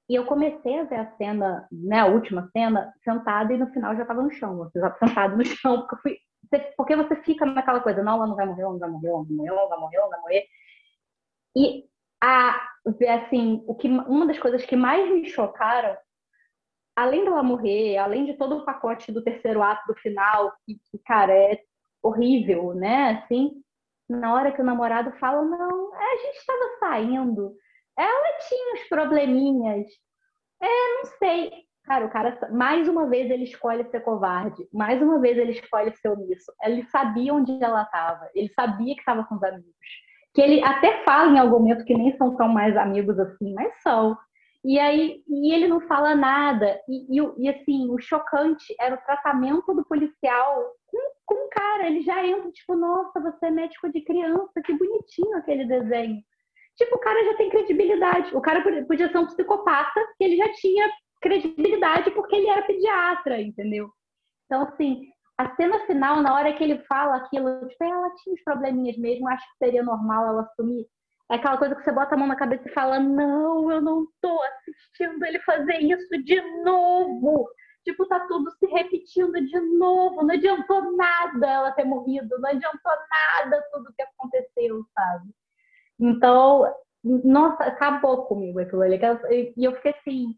[0.09, 3.95] e eu comecei a ver a cena, né, a última cena, sentada e no final
[3.95, 6.17] já estava no chão, já sentado no chão, porque, fui,
[6.77, 9.17] porque você fica naquela coisa, não, ela não vai morrer, ela não vai morrer, ela
[9.17, 10.45] não vai morrer, ela não vai morrer, não vai morrer.
[11.57, 11.85] E
[12.21, 12.69] a,
[13.15, 15.95] assim, o que, uma das coisas que mais me chocaram,
[16.95, 20.97] além dela morrer, além de todo o pacote do terceiro ato do final, que, que
[21.05, 21.59] cara, é
[22.01, 23.51] horrível, né, assim,
[24.09, 27.55] na hora que o namorado fala, não, a gente estava saindo,
[27.97, 29.87] ela tinha uns probleminhas.
[30.61, 31.51] É, não sei.
[31.83, 35.95] Cara, o cara, mais uma vez ele escolhe ser covarde, mais uma vez ele escolhe
[35.95, 36.51] ser omisso.
[36.63, 39.71] Ele sabia onde ela estava, ele sabia que estava com os amigos.
[40.33, 43.71] Que ele até fala em algum momento que nem são tão mais amigos assim, mas
[43.81, 44.17] são.
[44.67, 46.81] E aí, e ele não fala nada.
[46.89, 51.85] E, e, e assim, o chocante era o tratamento do policial com, com o cara.
[51.85, 56.19] Ele já entra, tipo, nossa, você é médico de criança, que bonitinho aquele desenho.
[56.77, 58.35] Tipo, o cara já tem credibilidade.
[58.35, 60.89] O cara podia ser um psicopata, que ele já tinha
[61.21, 63.91] credibilidade porque ele era pediatra, entendeu?
[64.47, 65.07] Então, assim,
[65.37, 69.27] a cena final, na hora que ele fala aquilo, tipo, ela tinha os probleminhas mesmo,
[69.29, 70.87] acho que seria normal ela assumir.
[71.31, 74.05] É aquela coisa que você bota a mão na cabeça e fala: Não, eu não
[74.21, 77.49] tô assistindo ele fazer isso de novo.
[77.83, 80.23] Tipo, tá tudo se repetindo de novo.
[80.23, 85.29] Não adiantou nada ela ter morrido, não adiantou nada tudo que aconteceu, sabe?
[85.99, 86.73] Então,
[87.03, 88.99] nossa, acabou comigo aquilo ali.
[89.55, 90.35] E eu fiquei assim,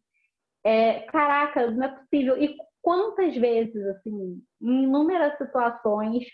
[0.63, 2.37] é, caraca, não é possível.
[2.37, 6.25] E quantas vezes, assim, em inúmeras situações,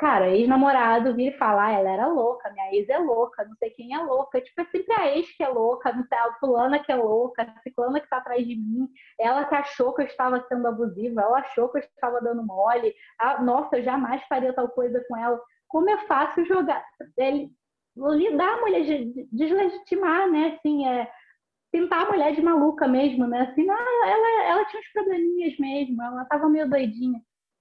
[0.00, 3.68] cara, ex-namorado vira e fala, ah, ela era louca, minha ex é louca, não sei
[3.70, 4.40] quem é louca.
[4.40, 7.42] Tipo, é sempre a ex que é louca, não sei, a fulana que é louca,
[7.42, 8.88] a ciclana que tá atrás de mim,
[9.20, 12.94] ela que achou que eu estava sendo abusiva, ela achou que eu estava dando mole,
[13.18, 15.38] ah, nossa, eu jamais faria tal coisa com ela.
[15.68, 16.82] Como é fácil jogar.
[17.18, 17.50] Ele,
[17.94, 18.82] lidar a mulher,
[19.30, 20.56] deslegitimar, né?
[20.56, 21.10] Assim, é,
[21.70, 23.42] pintar a mulher de maluca mesmo, né?
[23.42, 27.20] Assim, ah, ela, ela tinha uns probleminhas mesmo, ela tava meio doidinha.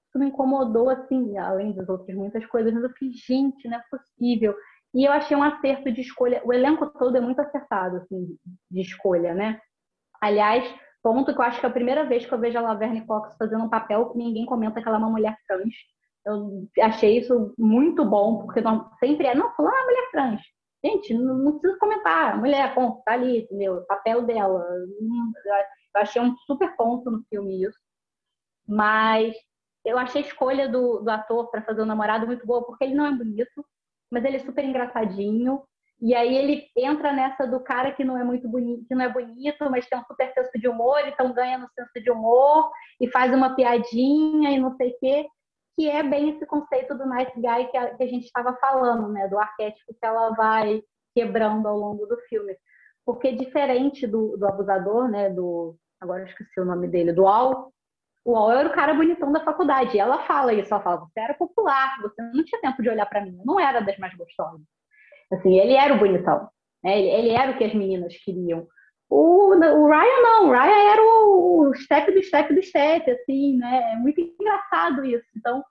[0.10, 3.84] Isso me incomodou, assim, além das outras muitas coisas, mas eu fiz, gente, não é
[3.92, 4.56] possível.
[4.94, 6.42] E eu achei um acerto de escolha.
[6.44, 8.36] O elenco todo é muito acertado, assim,
[8.72, 9.62] de escolha, né?
[10.20, 10.68] Aliás,
[11.04, 13.36] ponto que eu acho que é a primeira vez que eu vejo a Laverne Cox
[13.38, 15.74] fazendo um papel que ninguém comenta que ela é uma mulher trans.
[16.26, 20.42] Eu achei isso muito bom, porque não, sempre é, não, fulano é mulher trans.
[20.84, 23.86] Gente, não, não precisa comentar, mulher, ponto, tá ali, entendeu?
[23.86, 24.66] Papel dela.
[25.96, 27.78] Eu achei um super ponto no filme isso.
[28.68, 29.36] Mas
[29.86, 32.96] eu achei a escolha do, do ator para fazer o namorado muito boa, porque ele
[32.96, 33.66] não é bonito,
[34.12, 35.62] mas ele é super engraçadinho.
[36.02, 39.10] E aí ele entra nessa do cara que não é muito bonito, que não é
[39.10, 42.72] bonito, mas tem um super senso de humor, então ganha no senso de humor
[43.02, 45.28] e faz uma piadinha e não sei o quê
[45.80, 49.08] que é bem esse conceito do nice guy que a, que a gente estava falando,
[49.14, 49.30] né?
[49.30, 50.84] Do arquétipo que ela vai
[51.16, 52.54] quebrando ao longo do filme.
[53.06, 55.30] Porque diferente do, do abusador, né?
[55.30, 55.78] Do.
[56.02, 57.72] Agora eu esqueci o nome dele, do Al.
[58.26, 59.96] O Al era o cara bonitão da faculdade.
[59.96, 63.06] E ela fala isso, ela fala, você era popular, você não tinha tempo de olhar
[63.06, 64.62] para mim, eu não era das mais gostosas.
[65.32, 66.50] Assim, ele era o bonitão.
[66.84, 67.00] Né?
[67.00, 68.68] Ele, ele era o que as meninas queriam.
[69.10, 73.58] O, o Ryan não, o Ryan era o, o step do step do step, assim,
[73.58, 73.94] né?
[73.94, 75.26] É muito engraçado isso.
[75.36, 75.64] Então,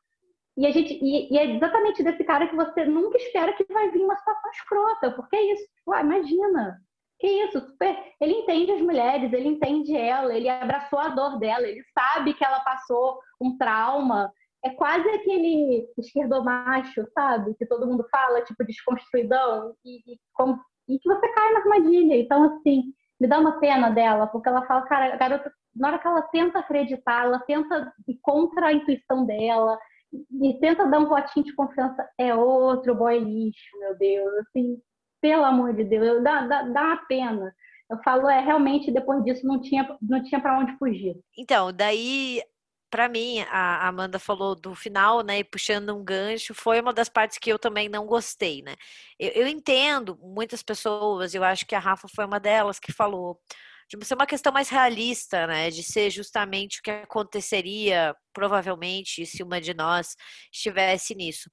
[0.57, 3.93] e a gente e, e, é exatamente desse cara que você nunca espera que vai
[3.93, 6.81] vir uma situação escrota, porque é isso, tipo, ah, imagina,
[7.27, 7.97] isso, super.
[8.21, 12.45] Ele entende as mulheres, ele entende ela, ele abraçou a dor dela, ele sabe que
[12.45, 14.33] ela passou um trauma.
[14.65, 17.55] É quase aquele esquerdomacho, sabe?
[17.55, 22.17] Que todo mundo fala, tipo, desconstruidão, e, e, como, e que você cai na armadilha.
[22.17, 25.99] Então, assim, me dá uma pena dela, porque ela fala, cara, a garota, na hora
[25.99, 29.79] que ela tenta acreditar, ela tenta ir contra a intuição dela,
[30.13, 34.81] e tenta dar um votinho de confiança, é outro boy lixo, meu Deus, assim,
[35.21, 37.55] pelo amor de Deus, dá, dá, dá uma pena.
[37.91, 41.17] Eu falo, é, realmente, depois disso, não tinha, não tinha para onde fugir.
[41.37, 42.43] Então, daí,
[42.91, 47.09] para mim, a Amanda falou do final, né, e puxando um gancho, foi uma das
[47.09, 48.75] partes que eu também não gostei, né.
[49.19, 53.41] Eu, eu entendo muitas pessoas, eu acho que a Rafa foi uma delas que falou
[53.89, 55.71] de ser uma questão mais realista, né?
[55.71, 60.15] De ser justamente o que aconteceria, provavelmente, se uma de nós
[60.53, 61.51] estivesse nisso.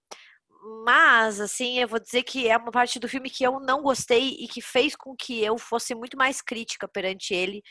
[0.84, 4.30] Mas, assim, eu vou dizer que é uma parte do filme que eu não gostei
[4.40, 7.62] e que fez com que eu fosse muito mais crítica perante ele,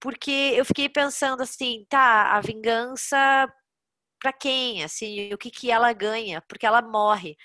[0.00, 3.16] porque eu fiquei pensando assim, tá, a vingança
[4.20, 7.36] para quem, assim, o que que ela ganha, porque ela morre.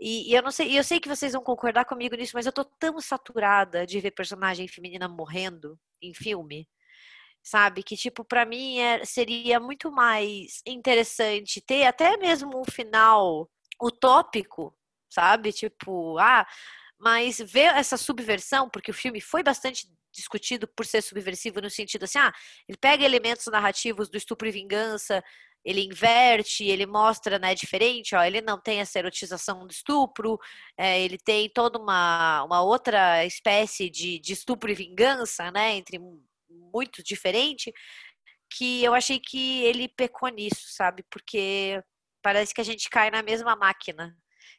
[0.00, 2.52] E, e, eu não sei, eu sei que vocês vão concordar comigo nisso, mas eu
[2.52, 6.68] tô tão saturada de ver personagem feminina morrendo em filme,
[7.42, 7.82] sabe?
[7.82, 13.48] Que tipo para mim é, seria muito mais interessante ter até mesmo um final
[13.80, 14.74] utópico,
[15.10, 15.52] sabe?
[15.52, 16.46] Tipo, ah,
[16.98, 22.04] mas ver essa subversão, porque o filme foi bastante discutido por ser subversivo no sentido
[22.04, 22.32] assim, ah,
[22.66, 25.22] ele pega elementos narrativos do estupro e vingança,
[25.64, 30.38] ele inverte, ele mostra, né, diferente, ó, ele não tem essa erotização do estupro,
[30.78, 35.98] é, ele tem toda uma, uma outra espécie de, de estupro e vingança, né, entre
[36.48, 37.72] muito diferente,
[38.48, 41.82] que eu achei que ele pecou nisso, sabe, porque
[42.26, 44.12] parece que a gente cai na mesma máquina,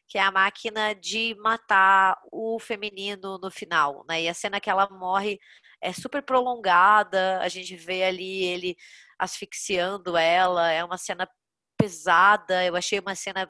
[0.08, 4.22] que é a máquina de matar o feminino no final, né?
[4.22, 5.38] E a cena que ela morre
[5.78, 8.74] é super prolongada, a gente vê ali ele
[9.18, 11.28] asfixiando ela, é uma cena
[11.76, 13.46] pesada, eu achei uma cena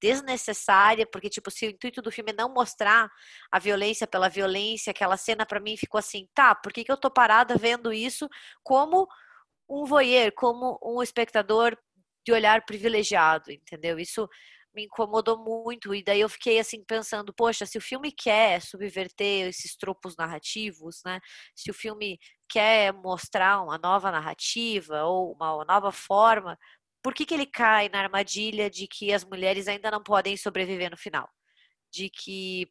[0.00, 3.10] desnecessária, porque tipo, se o intuito do filme é não mostrar
[3.50, 6.96] a violência pela violência, aquela cena para mim ficou assim, tá, por que, que eu
[6.96, 8.28] tô parada vendo isso
[8.62, 9.08] como
[9.68, 11.76] um voyeur, como um espectador
[12.26, 13.98] de olhar privilegiado, entendeu?
[13.98, 14.28] Isso
[14.74, 19.48] me incomodou muito e daí eu fiquei assim pensando, poxa, se o filme quer subverter
[19.48, 21.20] esses tropos narrativos, né?
[21.54, 22.18] Se o filme
[22.48, 26.58] quer mostrar uma nova narrativa ou uma nova forma,
[27.02, 30.90] por que que ele cai na armadilha de que as mulheres ainda não podem sobreviver
[30.90, 31.28] no final?
[31.90, 32.68] De que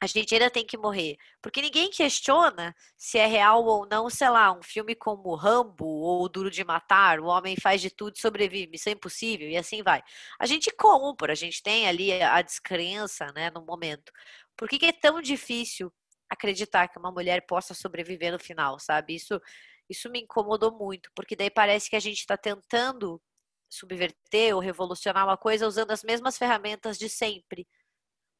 [0.00, 1.16] a gente ainda tem que morrer.
[1.40, 6.28] Porque ninguém questiona se é real ou não, sei lá, um filme como Rambo ou
[6.28, 9.82] Duro de Matar, o homem faz de tudo e sobrevive, isso é impossível, e assim
[9.82, 10.02] vai.
[10.38, 14.12] A gente compra, a gente tem ali a descrença, né, no momento.
[14.56, 15.92] Por que, que é tão difícil
[16.28, 19.14] acreditar que uma mulher possa sobreviver no final, sabe?
[19.14, 19.40] Isso,
[19.88, 23.20] isso me incomodou muito, porque daí parece que a gente está tentando
[23.68, 27.66] subverter ou revolucionar uma coisa usando as mesmas ferramentas de sempre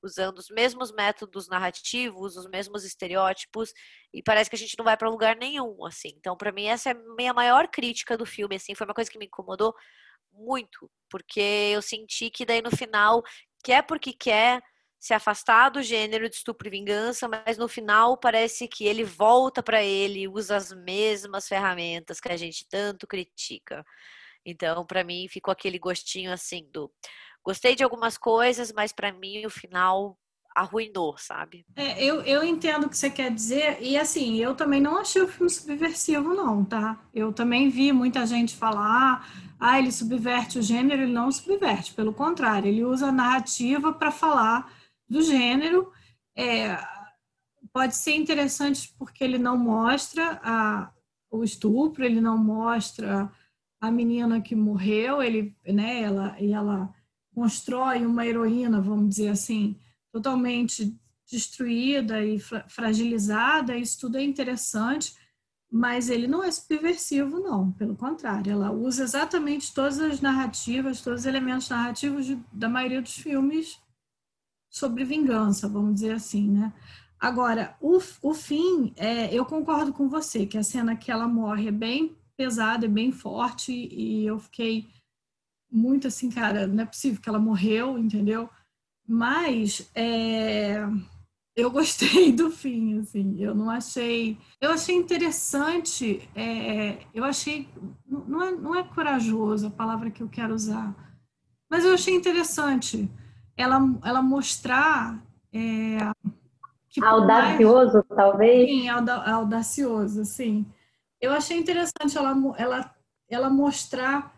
[0.06, 3.72] usando os mesmos métodos narrativos, os mesmos estereótipos,
[4.14, 6.12] e parece que a gente não vai para lugar nenhum, assim.
[6.16, 9.10] Então, para mim, essa é a minha maior crítica do filme, assim, foi uma coisa
[9.10, 9.74] que me incomodou
[10.32, 11.40] muito, porque
[11.74, 13.22] eu senti que daí no final,
[13.64, 14.62] quer porque quer
[14.98, 19.62] se afastar do gênero de estupro e vingança, mas no final parece que ele volta
[19.62, 23.84] para ele, usa as mesmas ferramentas que a gente tanto critica.
[24.44, 26.90] Então, para mim, ficou aquele gostinho assim do
[27.46, 30.18] Gostei de algumas coisas, mas para mim o final
[30.52, 31.64] arruinou, sabe?
[31.76, 35.22] É, eu, eu entendo o que você quer dizer, e assim, eu também não achei
[35.22, 36.98] o filme subversivo, não, tá?
[37.14, 39.30] Eu também vi muita gente falar,
[39.60, 44.10] ah, ele subverte o gênero, ele não subverte, pelo contrário, ele usa a narrativa para
[44.10, 44.72] falar
[45.08, 45.92] do gênero.
[46.34, 46.76] É,
[47.72, 50.90] pode ser interessante porque ele não mostra a,
[51.30, 53.30] o estupro, ele não mostra
[53.80, 56.92] a menina que morreu, ele, né, ela, e ela
[57.36, 59.76] constrói uma heroína, vamos dizer assim,
[60.10, 60.98] totalmente
[61.30, 65.14] destruída e fragilizada, isso tudo é interessante,
[65.70, 71.20] mas ele não é subversivo, não, pelo contrário, ela usa exatamente todas as narrativas, todos
[71.20, 73.78] os elementos narrativos de, da maioria dos filmes
[74.70, 76.72] sobre vingança, vamos dizer assim, né?
[77.20, 81.68] Agora, o, o fim, é, eu concordo com você, que a cena que ela morre
[81.68, 84.88] é bem pesada, é bem forte, e eu fiquei
[85.76, 88.48] muito assim, cara, não é possível que ela morreu, entendeu?
[89.06, 90.78] Mas é,
[91.54, 94.38] eu gostei do fim, assim, eu não achei.
[94.60, 97.68] Eu achei interessante, é, eu achei.
[98.06, 100.94] Não é, não é corajoso a palavra que eu quero usar,
[101.70, 103.08] mas eu achei interessante
[103.56, 105.22] ela, ela mostrar
[105.52, 105.98] é,
[106.88, 108.16] tipo, audacioso, mais...
[108.16, 108.68] talvez?
[108.68, 110.66] Sim, audacioso, sim.
[111.20, 112.94] Eu achei interessante ela, ela,
[113.28, 114.35] ela mostrar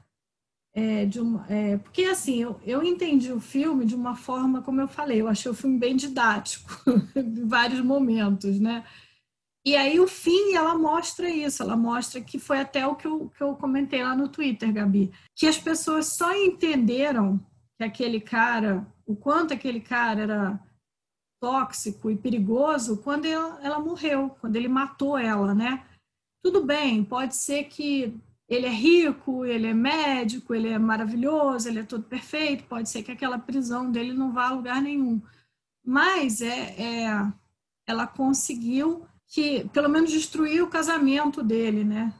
[0.78, 4.80] é, de uma, é, porque assim, eu, eu entendi o filme de uma forma, como
[4.80, 6.70] eu falei, eu achei o filme bem didático
[7.16, 8.84] em vários momentos, né?
[9.66, 13.28] E aí o fim ela mostra isso, ela mostra que foi até o que eu,
[13.28, 17.44] que eu comentei lá no Twitter, Gabi, que as pessoas só entenderam
[17.76, 20.60] que aquele cara, o quanto aquele cara era
[21.42, 25.84] tóxico e perigoso quando ela, ela morreu, quando ele matou ela, né?
[26.40, 28.16] Tudo bem, pode ser que
[28.48, 33.02] ele é rico, ele é médico, ele é maravilhoso, ele é todo perfeito, pode ser
[33.02, 35.20] que aquela prisão dele não vá a lugar nenhum.
[35.84, 37.32] Mas é, é,
[37.86, 42.14] ela conseguiu que, pelo menos, destruir o casamento dele, né?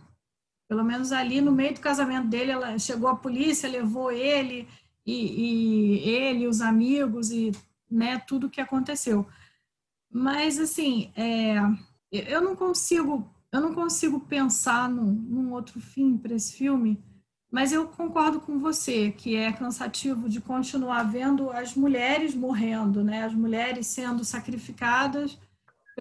[0.68, 4.68] Pelo menos ali no meio do casamento dele, ela chegou a polícia, levou ele
[5.06, 7.52] e, e ele, os amigos e
[7.90, 9.26] né, tudo que aconteceu.
[10.10, 11.56] Mas assim, é,
[12.12, 17.02] eu não consigo eu não consigo pensar num, num outro fim para esse filme,
[17.50, 23.24] mas eu concordo com você que é cansativo de continuar vendo as mulheres morrendo, né?
[23.24, 25.38] As mulheres sendo sacrificadas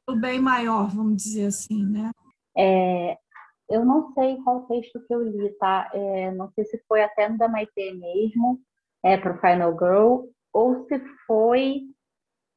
[0.05, 2.11] pelo bem maior, vamos dizer assim, né?
[2.57, 3.17] É,
[3.69, 5.89] eu não sei qual texto que eu li, tá?
[5.93, 8.59] É, não sei se foi até no da Maite mesmo,
[9.03, 11.83] é, para o Final Girl, ou se foi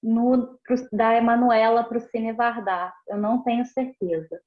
[0.03, 2.93] no, pro, da Emanuela para o Cine Vardar.
[3.09, 4.41] Eu não tenho certeza.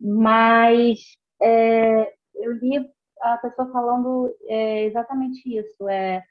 [0.00, 1.00] Mas
[1.40, 2.88] é, eu li
[3.20, 5.88] a pessoa falando é, exatamente isso.
[5.88, 6.22] É,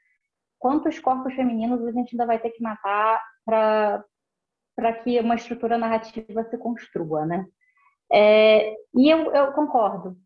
[0.58, 6.44] quantos corpos femininos a gente ainda vai ter que matar para que uma estrutura narrativa
[6.44, 7.46] se construa, né?
[8.12, 10.16] É, e eu, eu, concordo,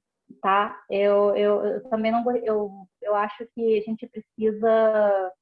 [0.43, 0.79] tá?
[0.91, 2.71] Eu, eu, eu, também não eu,
[3.03, 5.33] eu acho que a gente precisa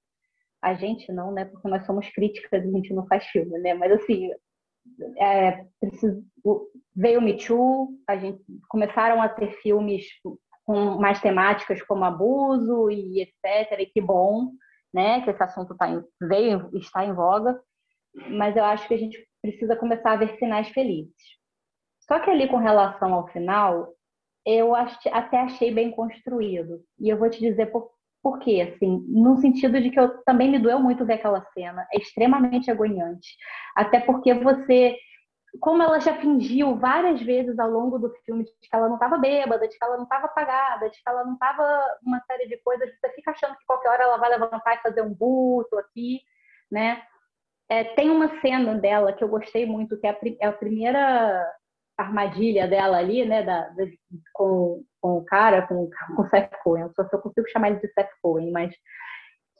[0.62, 1.44] a gente não, né?
[1.44, 3.74] Porque nós somos críticas a gente não faz filme, né?
[3.74, 4.30] Mas assim,
[5.18, 5.64] é,
[6.94, 10.04] veio o Me Too, a gente começaram a ter filmes
[10.64, 13.80] com mais temáticas como abuso e etc.
[13.80, 14.50] E que bom,
[14.92, 15.22] né?
[15.22, 17.60] Que esse assunto tá em, veio está em voga.
[18.30, 21.14] Mas eu acho que a gente precisa começar a ver finais felizes.
[22.00, 23.88] Só que ali com relação ao final,
[24.44, 26.82] eu até achei bem construído.
[26.98, 27.90] E eu vou te dizer por,
[28.22, 31.86] por quê, assim, no sentido de que eu também me doeu muito ver aquela cena,
[31.92, 33.36] é extremamente agoniante.
[33.76, 34.96] Até porque você,
[35.60, 39.18] como ela já fingiu várias vezes ao longo do filme de que ela não estava
[39.18, 42.56] bêbada, de que ela não estava apagada, de que ela não estava uma série de
[42.58, 46.20] coisas, você fica achando que qualquer hora ela vai levantar e fazer um buto aqui,
[46.70, 47.02] né?
[47.70, 51.46] É, tem uma cena dela que eu gostei muito, que é a, é a primeira
[51.98, 53.84] armadilha dela ali, né, da, da,
[54.32, 57.80] com, com o cara, com, com o Seth Cohen, só se eu consigo chamar ele
[57.80, 58.74] de Seth Cohen, mas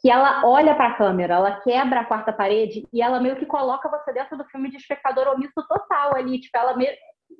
[0.01, 3.47] que ela olha para a câmera, ela quebra a quarta parede e ela meio que
[3.47, 6.87] coloca você dentro do filme de espectador omisso total ali, tipo, ela me,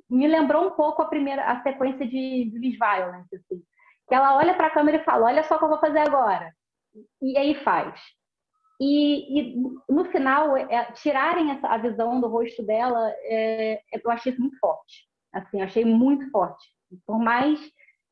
[0.09, 3.61] me lembrou um pouco a primeira, a sequência de Viz Violence, assim,
[4.07, 5.99] que ela olha para a câmera e fala, olha só o que eu vou fazer
[5.99, 6.51] agora,
[7.21, 7.99] e aí faz.
[8.81, 9.55] E, e,
[9.89, 14.57] no final, é, tirarem essa, a visão do rosto dela, é, eu achei isso muito
[14.57, 15.05] forte.
[15.33, 16.65] Assim, achei muito forte.
[17.05, 17.59] Por mais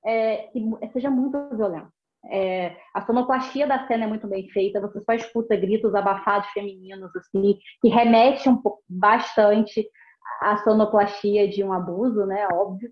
[0.07, 0.59] é, que
[0.93, 1.91] seja muito violento.
[2.29, 7.15] É, a sonoplastia da cena é muito bem feita, você só escuta gritos abafados femininos,
[7.15, 9.88] assim, que remete um pouco, bastante
[10.41, 12.47] à sonoplastia de um abuso, né?
[12.51, 12.91] Óbvio.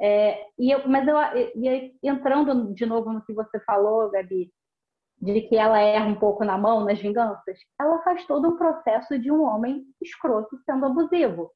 [0.00, 1.16] É, e eu, mas eu,
[1.54, 4.50] e entrando de novo no que você falou, Gabi,
[5.20, 9.18] de que ela erra um pouco na mão nas vinganças, ela faz todo um processo
[9.18, 11.50] de um homem escroto sendo abusivo.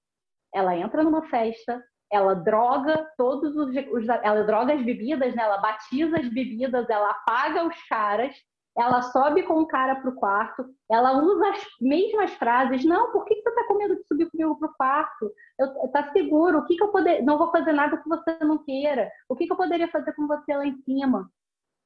[0.54, 1.82] Ela entra numa festa,
[2.12, 5.42] ela droga todos os, os ela droga as bebidas, né?
[5.42, 8.34] Ela batiza as bebidas, ela apaga os caras,
[8.76, 12.84] ela sobe com o cara pro quarto, ela usa as mesmas frases.
[12.84, 15.30] Não, por que, que você tá com medo de subir comigo pro quarto?
[15.58, 16.58] Eu, tá seguro?
[16.58, 17.22] O que, que eu poder?
[17.22, 19.10] Não vou fazer nada que você não queira.
[19.28, 21.30] O que, que eu poderia fazer com você lá em cima?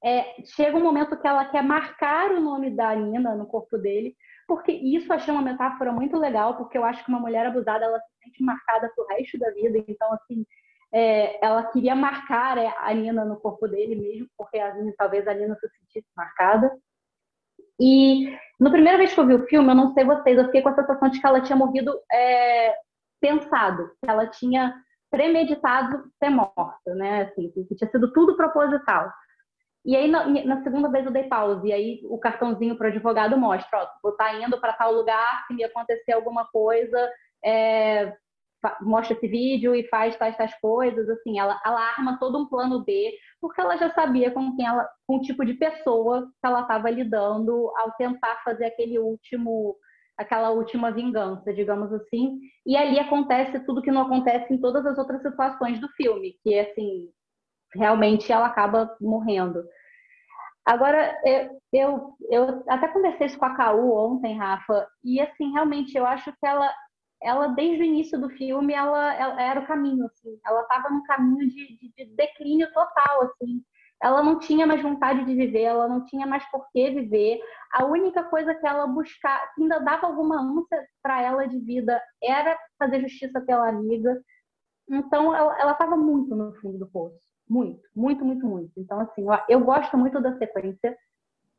[0.03, 4.17] é, chega um momento que ela quer marcar o nome da Nina no corpo dele,
[4.47, 8.01] porque isso achei uma metáfora muito legal, porque eu acho que uma mulher abusada ela
[8.01, 10.45] se sente marcada pro resto da vida, então assim
[10.93, 15.27] é, ela queria marcar é, a Nina no corpo dele mesmo, porque a Nina, talvez
[15.27, 16.71] a Nina se sentisse marcada.
[17.81, 20.61] E na primeira vez que eu vi o filme, eu não sei vocês, eu fiquei
[20.61, 22.75] com a sensação de que ela tinha morrido é,
[23.21, 24.75] pensado, que ela tinha
[25.11, 27.23] premeditado ser morta, né?
[27.23, 29.11] Assim, que tinha sido tudo proposital.
[29.85, 33.37] E aí, na, segunda vez eu dei pause, e aí o cartãozinho para o advogado
[33.37, 37.11] mostra, ó, vou estar tá indo para tal lugar, se me acontecer alguma coisa,
[37.45, 38.13] é,
[38.81, 42.85] mostra esse vídeo e faz tais, tais coisas, assim, ela, ela arma todo um plano
[42.85, 46.63] B, porque ela já sabia com quem ela, com o tipo de pessoa que ela
[46.63, 49.77] estava lidando ao tentar fazer aquele último,
[50.17, 52.39] aquela última vingança, digamos assim.
[52.65, 56.57] E ali acontece tudo que não acontece em todas as outras situações do filme, que
[56.57, 57.09] assim,
[57.75, 59.65] realmente ela acaba morrendo.
[60.65, 65.97] Agora, eu, eu, eu até conversei isso com a Caú ontem, Rafa, e assim, realmente
[65.97, 66.73] eu acho que ela,
[67.21, 71.03] ela desde o início do filme, ela, ela era o caminho, assim, ela estava num
[71.03, 73.61] caminho de, de, de declínio total, assim,
[74.03, 77.41] ela não tinha mais vontade de viver, ela não tinha mais por que viver.
[77.73, 82.03] A única coisa que ela buscava, que ainda dava alguma ânsia para ela de vida,
[82.23, 84.21] era fazer justiça pela amiga.
[84.91, 87.32] Então, ela estava muito no fundo do poço.
[87.53, 88.73] Muito, muito, muito, muito.
[88.79, 90.97] Então, assim, eu gosto muito da sequência,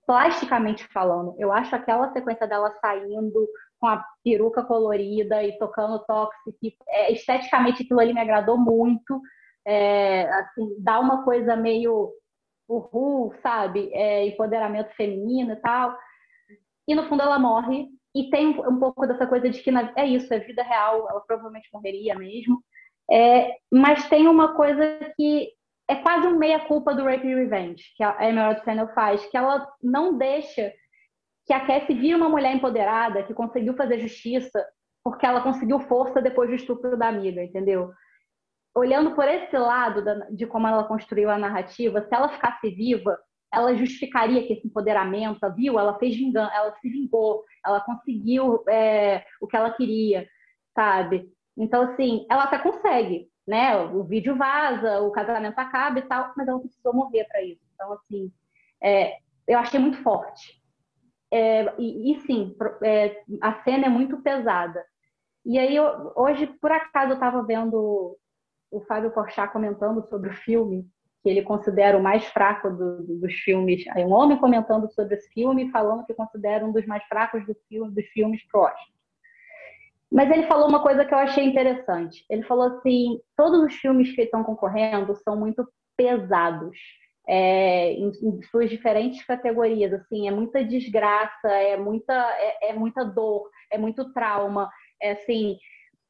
[0.08, 1.36] plasticamente falando.
[1.38, 3.48] Eu acho aquela sequência dela saindo
[3.80, 9.22] com a peruca colorida e tocando Toxic, é, esteticamente aquilo ali me agradou muito.
[9.68, 12.12] É, assim, dá uma coisa meio
[12.68, 13.92] Ru, sabe?
[13.94, 15.96] É, empoderamento feminino e tal.
[16.88, 17.88] E no fundo ela morre.
[18.16, 21.22] E tem um pouco dessa coisa de que na, é isso, é vida real, ela
[21.22, 22.64] provavelmente morreria mesmo.
[23.12, 24.84] É, mas tem uma coisa
[25.16, 25.52] que
[25.90, 30.18] é quase um meia-culpa do Rape Revenge, que a Emerald Fennel faz, que ela não
[30.18, 30.72] deixa
[31.46, 34.66] que a Cassie vire uma mulher empoderada, que conseguiu fazer justiça,
[35.04, 37.92] porque ela conseguiu força depois do estupro da amiga, entendeu?
[38.76, 43.18] olhando por esse lado da, de como ela construiu a narrativa, se ela ficasse viva,
[43.54, 45.78] ela justificaria que esse empoderamento, viu?
[45.78, 50.28] Ela fez vingança, ela se vingou, ela conseguiu é, o que ela queria,
[50.74, 51.30] sabe?
[51.56, 53.76] Então, assim, ela até consegue, né?
[53.78, 57.62] O vídeo vaza, o casamento acaba e tal, mas ela precisou morrer para isso.
[57.74, 58.32] Então, assim,
[58.82, 59.18] é,
[59.48, 60.62] eu achei muito forte.
[61.32, 64.84] É, e, e, sim, é, a cena é muito pesada.
[65.46, 68.18] E aí, eu, hoje, por acaso, eu estava vendo
[68.72, 70.88] o Fábio Porchat comentando sobre o filme,
[71.22, 73.84] que ele considera o mais fraco do, do, dos filmes.
[73.98, 77.94] Um homem comentando sobre esse filme, falando que considera um dos mais fracos do filme,
[77.94, 78.93] dos filmes pro Oscar.
[80.14, 82.24] Mas ele falou uma coisa que eu achei interessante.
[82.30, 85.68] Ele falou assim: todos os filmes que estão concorrendo são muito
[85.98, 86.78] pesados.
[87.28, 93.06] É, em, em, suas diferentes categorias, assim, é muita desgraça, é muita, é, é muita
[93.06, 94.70] dor, é muito trauma,
[95.02, 95.58] é assim,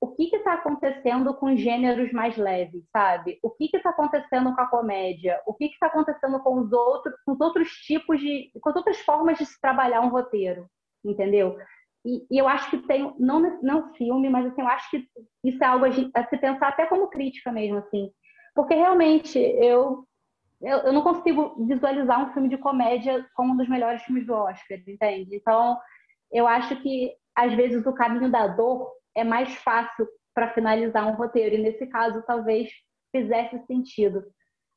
[0.02, 3.40] o que está acontecendo com gêneros mais leves, sabe?
[3.44, 5.40] O que está acontecendo com a comédia?
[5.46, 8.98] O que está acontecendo com os outros, com os outros tipos de, com as outras
[9.02, 10.68] formas de se trabalhar um roteiro,
[11.06, 11.56] entendeu?
[12.06, 15.08] E, e eu acho que tem, não não filme, mas assim, eu acho que
[15.44, 18.12] isso é algo a, a se pensar até como crítica mesmo, assim,
[18.54, 20.06] porque realmente eu
[20.62, 24.34] eu, eu não consigo visualizar um filme de comédia como um dos melhores filmes do
[24.34, 25.36] Oscar, entende?
[25.36, 25.78] Então,
[26.32, 31.16] eu acho que às vezes o caminho da dor é mais fácil para finalizar um
[31.16, 31.56] roteiro.
[31.56, 32.70] E nesse caso, talvez
[33.12, 34.24] fizesse sentido.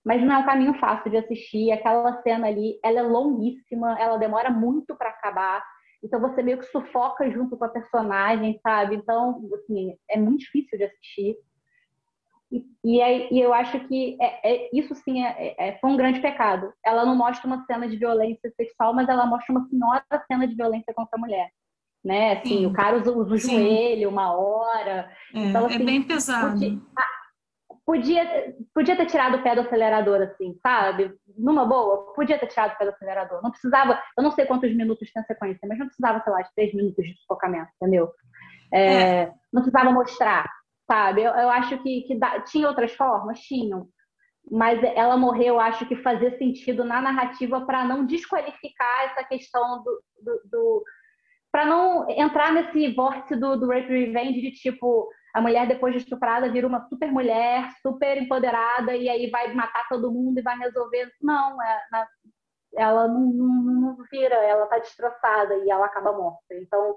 [0.04, 1.72] Mas não é um caminho fácil de assistir.
[1.72, 5.64] Aquela cena ali, ela é longuíssima, ela demora muito para acabar.
[6.02, 8.96] Então você meio que sufoca junto com a personagem, sabe?
[8.96, 11.36] Então, assim, é muito difícil de assistir.
[12.50, 15.96] E, e, é, e eu acho que é, é isso sim é, é, foi um
[15.96, 16.72] grande pecado.
[16.84, 20.54] Ela não mostra uma cena de violência sexual, mas ela mostra uma senhora cena de
[20.54, 21.50] violência contra a mulher
[22.06, 22.34] né?
[22.34, 22.66] Assim, Sim.
[22.66, 23.50] o cara usa, usa o Sim.
[23.50, 25.10] joelho uma hora.
[25.34, 26.52] É, então, é assim, é bem pesado.
[26.52, 26.78] Podia,
[27.86, 31.14] podia, podia, ter tirado o pé do acelerador, assim, sabe?
[31.38, 33.40] Numa boa, podia ter tirado o pé do acelerador.
[33.42, 36.42] Não precisava, eu não sei quantos minutos tem a sequência, mas não precisava, sei lá,
[36.42, 38.10] de três minutos de sufocamento, entendeu?
[38.74, 39.32] É, é.
[39.52, 40.50] Não precisava mostrar,
[40.84, 41.22] sabe?
[41.22, 43.88] Eu, eu acho que, que dá, tinha outras formas, tinham.
[44.50, 50.02] Mas ela morreu, acho que fazia sentido na narrativa para não desqualificar essa questão do,
[50.22, 50.84] do, do
[51.52, 56.00] para não entrar nesse vórtice do, do rape revenge de tipo a mulher depois de
[56.00, 60.56] estuprada vira uma super mulher, super empoderada e aí vai matar todo mundo e vai
[60.56, 61.12] resolver.
[61.20, 61.82] Não, é,
[62.74, 66.54] ela não, não, não, vira, ela tá destroçada e ela acaba morta.
[66.54, 66.96] Então,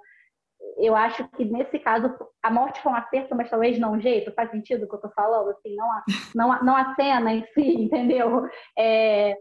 [0.78, 4.32] eu acho que nesse caso a morte foi um acerto, mas talvez não um jeito.
[4.32, 5.50] Faz sentido o que eu tô falando?
[5.50, 6.04] Assim, não a,
[6.34, 8.48] não a, não a cena em si, entendeu?
[8.78, 9.32] É,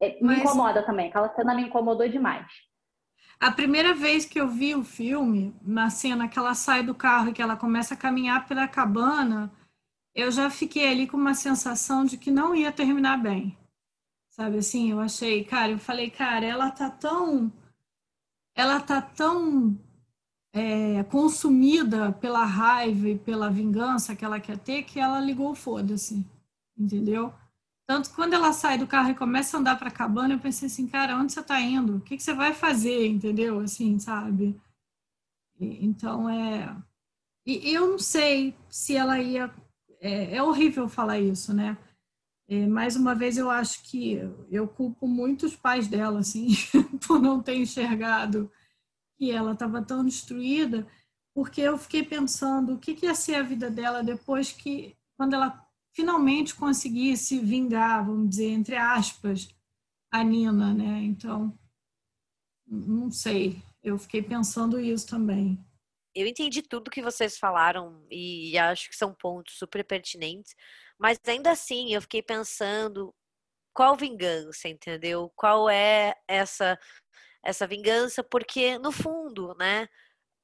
[0.00, 0.38] é, me mas...
[0.38, 1.10] incomoda também.
[1.10, 2.46] Aquela cena me incomodou demais.
[3.40, 7.30] A primeira vez que eu vi o filme, na cena que ela sai do carro
[7.30, 9.52] e que ela começa a caminhar pela cabana,
[10.14, 13.56] eu já fiquei ali com uma sensação de que não ia terminar bem.
[14.30, 17.52] Sabe assim, eu achei, cara, eu falei, cara, ela tá tão.
[18.56, 19.78] Ela tá tão
[20.52, 26.24] é, consumida pela raiva e pela vingança que ela quer ter que ela ligou foda-se,
[26.78, 27.34] entendeu?
[27.86, 30.66] Tanto quando ela sai do carro e começa a andar para a cabana, eu pensei
[30.66, 31.96] assim, cara, onde você está indo?
[31.96, 33.06] O que, que você vai fazer?
[33.06, 33.60] Entendeu?
[33.60, 34.58] Assim, sabe?
[35.60, 36.74] E, então, é...
[37.46, 39.54] E eu não sei se ela ia...
[40.00, 41.76] É, é horrível falar isso, né?
[42.46, 44.18] É, mais uma vez, eu acho que
[44.50, 46.48] eu culpo muito os pais dela, assim,
[47.06, 48.50] por não ter enxergado
[49.16, 50.86] que ela estava tão destruída,
[51.34, 55.34] porque eu fiquei pensando o que, que ia ser a vida dela depois que, quando
[55.34, 55.63] ela
[55.94, 59.48] finalmente conseguisse vingar, vamos dizer, entre aspas,
[60.12, 61.02] a Nina, né?
[61.02, 61.56] Então,
[62.66, 65.58] não sei, eu fiquei pensando isso também.
[66.14, 70.54] Eu entendi tudo que vocês falaram e acho que são pontos super pertinentes,
[70.98, 73.12] mas ainda assim eu fiquei pensando
[73.74, 75.32] qual vingança, entendeu?
[75.34, 76.78] Qual é essa
[77.44, 78.22] essa vingança?
[78.24, 79.88] Porque no fundo, né?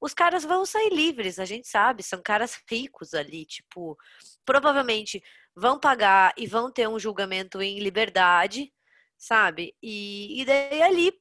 [0.03, 3.99] Os caras vão sair livres, a gente sabe, são caras ricos ali, tipo,
[4.47, 5.23] provavelmente
[5.55, 8.73] vão pagar e vão ter um julgamento em liberdade,
[9.19, 9.77] sabe?
[9.83, 11.13] E, e daí ali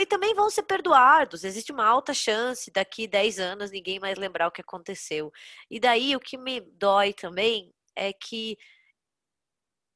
[0.00, 1.44] e também vão ser perdoados.
[1.44, 5.30] Existe uma alta chance daqui 10 anos ninguém mais lembrar o que aconteceu.
[5.70, 8.56] E daí o que me dói também é que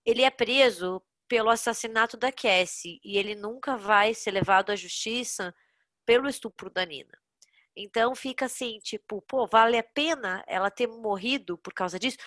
[0.04, 5.54] ele é preso pelo assassinato da Cassie e ele nunca vai ser levado à justiça
[6.04, 7.18] pelo estupro da Nina.
[7.74, 12.18] Então fica assim, tipo, pô, vale a pena ela ter morrido por causa disso?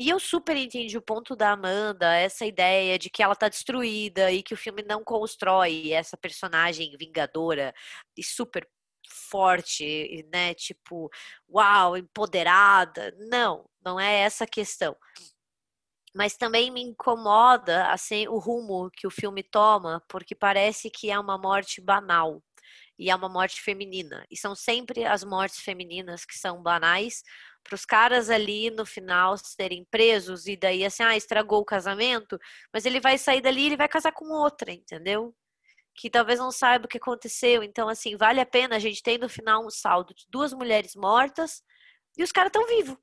[0.00, 4.32] E eu super entendi o ponto da Amanda, essa ideia de que ela tá destruída
[4.32, 7.74] e que o filme não constrói essa personagem vingadora
[8.16, 8.66] e super
[9.06, 10.54] forte, né?
[10.54, 11.10] Tipo,
[11.46, 13.14] uau, empoderada.
[13.28, 14.96] Não, não é essa a questão.
[16.14, 21.18] Mas também me incomoda assim o rumo que o filme toma, porque parece que é
[21.20, 22.42] uma morte banal
[22.98, 24.26] e é uma morte feminina.
[24.30, 27.22] E são sempre as mortes femininas que são banais,
[27.62, 32.38] para os caras ali no final serem presos e daí assim, ah, estragou o casamento,
[32.72, 35.34] mas ele vai sair dali e ele vai casar com outra, entendeu?
[35.94, 37.62] Que talvez não saiba o que aconteceu.
[37.62, 40.94] Então, assim, vale a pena a gente ter no final um saldo de duas mulheres
[40.94, 41.62] mortas
[42.16, 42.96] e os caras estão vivos.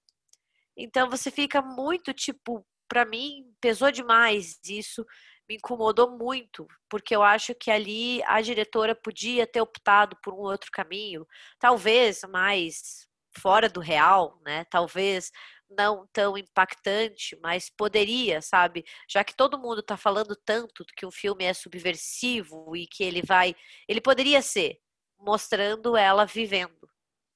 [0.77, 5.03] Então você fica muito tipo, para mim pesou demais isso,
[5.49, 10.39] me incomodou muito, porque eu acho que ali a diretora podia ter optado por um
[10.39, 11.25] outro caminho,
[11.57, 13.06] talvez mais
[13.37, 14.65] fora do real, né?
[14.65, 15.31] Talvez
[15.69, 18.85] não tão impactante, mas poderia, sabe?
[19.07, 23.21] Já que todo mundo está falando tanto que um filme é subversivo e que ele
[23.21, 23.55] vai,
[23.87, 24.79] ele poderia ser
[25.19, 26.89] mostrando ela vivendo,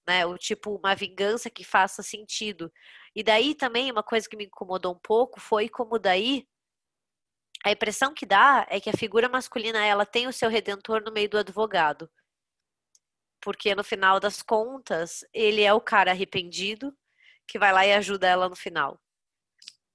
[0.08, 0.26] né?
[0.26, 2.72] O tipo uma vingança que faça sentido.
[3.16, 6.48] E daí também uma coisa que me incomodou um pouco foi como daí
[7.64, 11.12] a impressão que dá é que a figura masculina ela tem o seu redentor no
[11.12, 12.10] meio do advogado
[13.42, 16.94] porque no final das contas, ele é o cara arrependido
[17.48, 19.00] que vai lá e ajuda ela no final.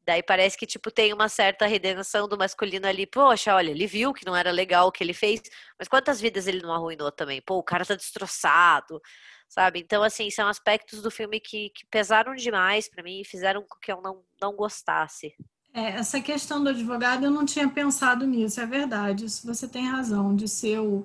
[0.07, 3.07] Daí parece que, tipo, tem uma certa redenção do masculino ali.
[3.07, 5.41] Poxa, olha, ele viu que não era legal o que ele fez,
[5.77, 7.43] mas quantas vidas ele não arruinou também?
[7.43, 9.01] Pô, o cara tá destroçado,
[9.49, 9.81] sabe?
[9.81, 13.79] Então, assim, são aspectos do filme que, que pesaram demais para mim e fizeram com
[13.81, 15.35] que eu não, não gostasse.
[15.75, 19.25] É, essa questão do advogado, eu não tinha pensado nisso, é verdade.
[19.25, 21.05] Isso você tem razão, de ser o,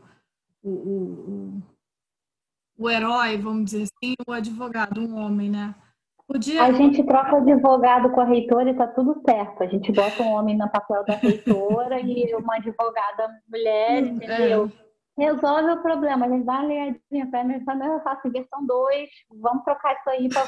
[0.61, 1.63] o, o
[2.81, 5.75] o herói, vamos dizer assim, o advogado, um homem, né?
[6.27, 6.63] Podia...
[6.63, 9.63] A gente troca advogado com a reitora e tá tudo certo.
[9.63, 14.71] A gente bota um homem no papel da reitora e uma advogada mulher, hum, entendeu?
[15.17, 15.25] É.
[15.25, 16.25] Resolve o problema.
[16.25, 19.09] A gente dá uma olhadinha para mim, eu faço versão 2,
[19.39, 20.45] vamos trocar isso aí para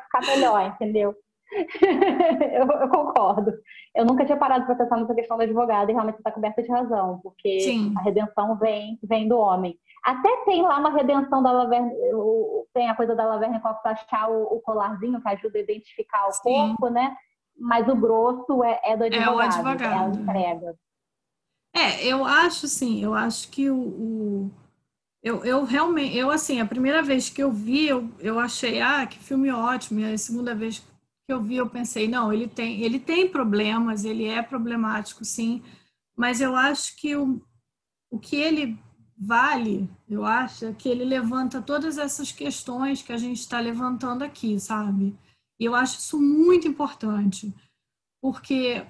[0.00, 1.14] ficar melhor, entendeu?
[2.52, 3.52] eu, eu, concordo.
[3.94, 6.70] Eu nunca tinha parado para pensar nessa questão do advogado e realmente está coberta de
[6.70, 7.94] razão, porque Sim.
[7.96, 9.78] a redenção vem, vem do homem.
[10.04, 11.92] Até tem lá uma redenção da Laverne,
[12.72, 16.32] tem a coisa da Laverne Cox achar o, o, colarzinho que ajuda a identificar o
[16.32, 16.42] Sim.
[16.42, 17.14] corpo, né?
[17.58, 20.18] Mas o grosso é, é do advogado, é o advogado.
[20.18, 20.74] É entrega.
[21.74, 24.50] É, eu acho sim, eu acho que o, o,
[25.22, 29.06] eu, eu realmente, eu assim, a primeira vez que eu vi, eu, eu achei, ah,
[29.06, 30.89] que filme ótimo, e a segunda vez que
[31.32, 35.62] eu vi, eu pensei, não, ele tem, ele tem problemas, ele é problemático, sim,
[36.16, 37.40] mas eu acho que o,
[38.10, 38.78] o que ele
[39.16, 44.58] vale, eu acho, que ele levanta todas essas questões que a gente está levantando aqui,
[44.58, 45.14] sabe?
[45.58, 47.54] E eu acho isso muito importante,
[48.20, 48.86] porque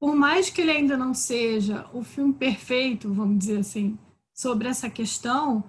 [0.00, 3.98] por mais que ele ainda não seja o filme perfeito, vamos dizer assim,
[4.32, 5.68] sobre essa questão,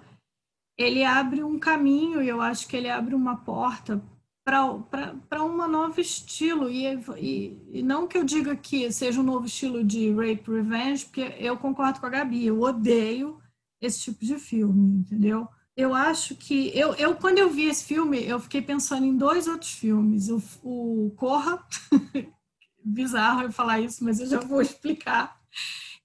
[0.77, 4.01] ele abre um caminho e eu acho que ele abre uma porta
[4.43, 6.69] para um novo estilo.
[6.69, 6.85] E,
[7.17, 11.35] e, e, não que eu diga que seja um novo estilo de rape revenge, porque
[11.37, 13.39] eu concordo com a Gabi, eu odeio
[13.81, 15.47] esse tipo de filme, entendeu?
[15.75, 16.71] Eu acho que.
[16.77, 20.29] Eu, eu, quando eu vi esse filme, eu fiquei pensando em dois outros filmes.
[20.29, 21.65] O, o Corra,
[22.83, 25.39] bizarro eu falar isso, mas eu já vou explicar.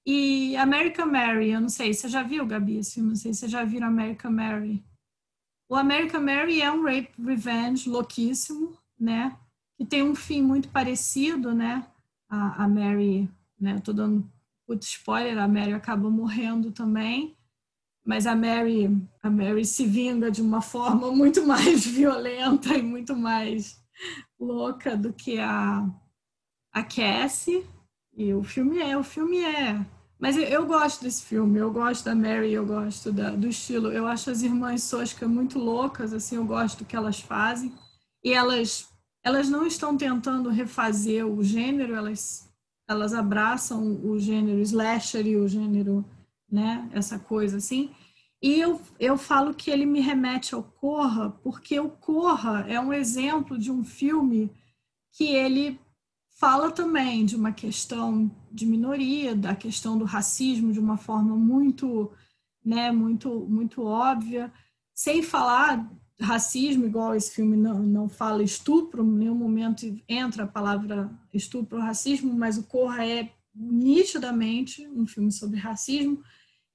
[0.06, 3.08] E American Mary, eu não sei, você já viu, Gabi, esse filme?
[3.10, 4.84] Não sei se você já viu American Mary.
[5.68, 9.36] O American Mary é um rape revenge louquíssimo, né?
[9.76, 11.86] Que tem um fim muito parecido, né?
[12.28, 13.28] A, a Mary,
[13.60, 13.78] né?
[13.80, 14.30] Tô dando
[14.66, 17.36] puto spoiler, a Mary acaba morrendo também.
[18.04, 18.88] mas a Mary,
[19.22, 23.82] a Mary se vinga de uma forma muito mais violenta e muito mais
[24.38, 25.84] louca do que a,
[26.72, 27.66] a Cassie.
[28.16, 29.84] E o filme é, o filme é.
[30.18, 33.92] Mas eu, eu gosto desse filme, eu gosto da Mary, eu gosto da, do estilo.
[33.92, 37.72] Eu acho as irmãs Soska muito loucas, assim, eu gosto do que elas fazem.
[38.24, 38.88] E elas,
[39.22, 42.48] elas não estão tentando refazer o gênero, elas,
[42.88, 46.04] elas abraçam o gênero slasher e o gênero,
[46.50, 47.90] né, essa coisa assim.
[48.42, 52.92] E eu, eu falo que ele me remete ao Corra, porque o Corra é um
[52.92, 54.50] exemplo de um filme
[55.12, 55.80] que ele
[56.38, 62.12] fala também de uma questão de minoria, da questão do racismo de uma forma muito,
[62.64, 64.52] né, muito, muito óbvia,
[64.94, 65.90] sem falar
[66.20, 71.78] racismo, igual esse filme não, não fala estupro, em nenhum momento entra a palavra estupro
[71.78, 76.22] ou racismo, mas o Corra é nitidamente um filme sobre racismo.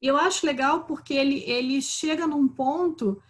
[0.02, 3.22] E eu acho legal porque ele, ele chega num ponto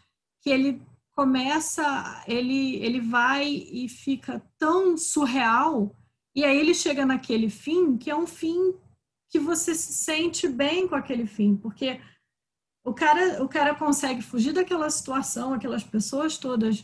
[0.42, 0.82] que ele
[1.14, 5.94] começa, ele, ele vai e fica tão surreal
[6.36, 8.74] e aí ele chega naquele fim, que é um fim
[9.30, 12.00] que você se sente bem com aquele fim, porque
[12.84, 16.84] o cara, o cara consegue fugir daquela situação, aquelas pessoas todas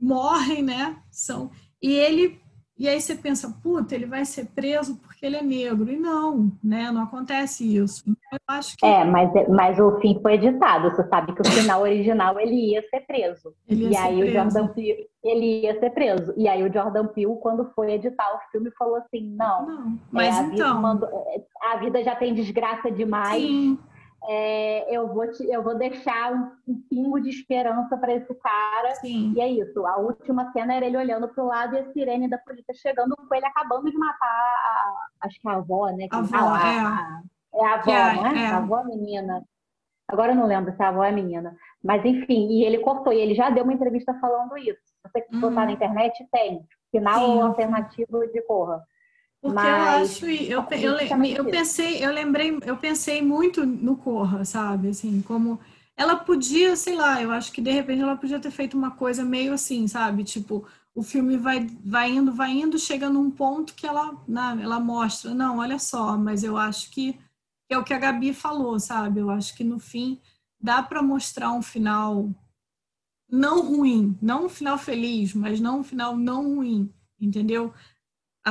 [0.00, 1.02] morrem, né?
[1.10, 1.50] São
[1.82, 2.40] e ele
[2.78, 5.90] e aí você pensa, puta, ele vai ser preso porque ele é negro.
[5.90, 6.92] E não, né?
[6.92, 8.04] Não acontece isso.
[8.06, 8.86] Então, eu acho que...
[8.86, 10.90] É, mas, mas o fim foi editado.
[10.90, 13.52] Você sabe que o final original ele ia ser preso.
[13.68, 14.30] Ia e ser aí preso.
[14.30, 16.32] o Jordan Peele, ele ia ser preso.
[16.36, 19.92] E aí o Jordan Peele, quando foi editar o filme, falou assim, não, não é,
[20.12, 20.50] mas é, a, então...
[20.50, 21.08] vida mandou,
[21.62, 23.42] a vida já tem desgraça demais.
[23.42, 23.78] Sim
[24.26, 28.94] é, eu, vou te, eu vou deixar um, um pingo de esperança para esse cara.
[28.96, 29.32] Sim.
[29.36, 29.86] E é isso.
[29.86, 33.16] A última cena era ele olhando para o lado e a sirene da polícia chegando
[33.16, 36.08] com ele acabando de matar a, acho que a avó, né?
[36.08, 36.78] Que a avó, a, é.
[36.78, 37.22] A,
[37.54, 38.42] é a avó, é, né?
[38.42, 38.46] É.
[38.48, 39.44] A avó menina.
[40.08, 41.56] Agora eu não lembro se a avó é menina.
[41.82, 43.12] Mas enfim, e ele cortou.
[43.12, 44.80] E ele já deu uma entrevista falando isso.
[44.84, 45.40] Se você uhum.
[45.40, 46.66] botar na internet, tem.
[46.90, 48.82] Final Sim, alternativo de Corra.
[49.40, 53.96] Porque Mas, eu acho, eu, eu, eu, eu, pensei, eu lembrei, eu pensei muito no
[53.96, 54.88] Corra, sabe?
[54.88, 55.60] Assim, como
[55.96, 59.24] ela podia, sei lá, eu acho que de repente ela podia ter feito uma coisa
[59.24, 60.24] meio assim, sabe?
[60.24, 64.80] Tipo, o filme vai, vai indo, vai indo, chega num ponto que ela, né, ela
[64.80, 67.16] mostra, não, olha só, mas eu acho que
[67.68, 69.20] é o que a Gabi falou, sabe?
[69.20, 70.20] Eu acho que no fim
[70.60, 72.28] dá para mostrar um final
[73.30, 77.72] não ruim, não um final feliz, mas não um final não ruim, entendeu?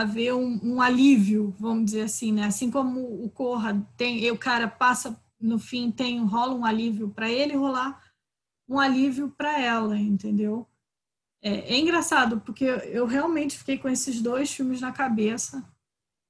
[0.01, 2.45] Haver um, um, alívio, vamos dizer assim, né?
[2.45, 7.29] Assim como o Corra tem, o cara passa no fim tem rola um alívio para
[7.29, 8.01] ele rolar
[8.67, 10.67] um alívio para ela, entendeu?
[11.41, 15.63] É, é, engraçado porque eu realmente fiquei com esses dois filmes na cabeça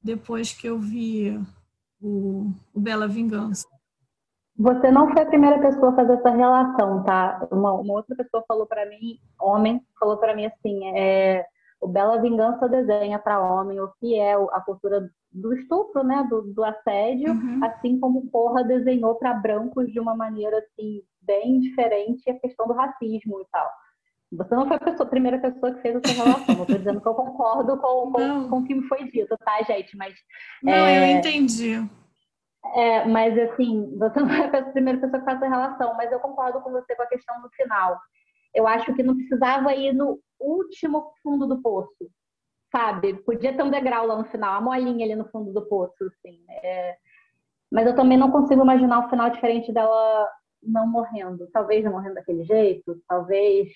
[0.03, 1.39] depois que eu vi
[1.99, 3.67] o, o Bela Vingança.
[4.55, 7.47] Você não foi a primeira pessoa a fazer essa relação, tá?
[7.51, 11.45] Uma, uma outra pessoa falou para mim, homem, falou para mim assim, é,
[11.79, 16.41] o Bela Vingança desenha para homem o que é a cultura do estupro, né, do,
[16.53, 17.59] do assédio, uhum.
[17.63, 22.73] assim como Porra desenhou para brancos de uma maneira assim bem diferente a questão do
[22.73, 23.69] racismo e tal.
[24.31, 26.55] Você não foi a, pessoa, a primeira pessoa que fez essa relação.
[26.55, 29.61] Não estou dizendo que eu concordo com, com, com, o que me foi dito, tá,
[29.63, 29.95] gente?
[29.95, 30.15] Mas
[30.61, 31.89] não, é, eu entendi.
[32.75, 36.19] É, mas assim, você não é a primeira pessoa que faz essa relação, mas eu
[36.19, 37.97] concordo com você com a questão do final
[38.57, 42.09] eu acho que não precisava ir no último fundo do poço,
[42.71, 43.15] sabe?
[43.23, 46.43] Podia ter um degrau lá no final, a molinha ali no fundo do poço, assim.
[46.49, 46.97] É...
[47.71, 50.29] Mas eu também não consigo imaginar um final diferente dela
[50.63, 51.49] não morrendo.
[51.51, 53.69] Talvez não morrendo daquele jeito, talvez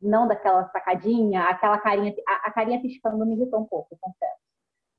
[0.00, 4.42] não daquela sacadinha, aquela carinha, a, a carinha piscando me irritou um pouco, confesso.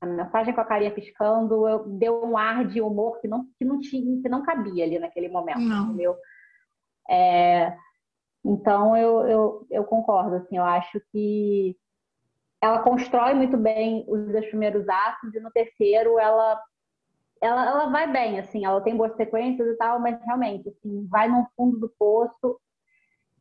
[0.00, 3.64] A mensagem com a carinha piscando eu, deu um ar de humor que não, que
[3.64, 5.86] não tinha, que não cabia ali naquele momento, não.
[5.86, 6.16] entendeu?
[7.08, 7.76] É,
[8.44, 11.74] então, eu, eu, eu concordo, assim, eu acho que
[12.60, 16.60] ela constrói muito bem os dois primeiros atos e no terceiro ela,
[17.40, 21.28] ela, ela vai bem, assim, ela tem boas sequências e tal, mas realmente, assim, vai
[21.28, 22.58] no fundo do poço.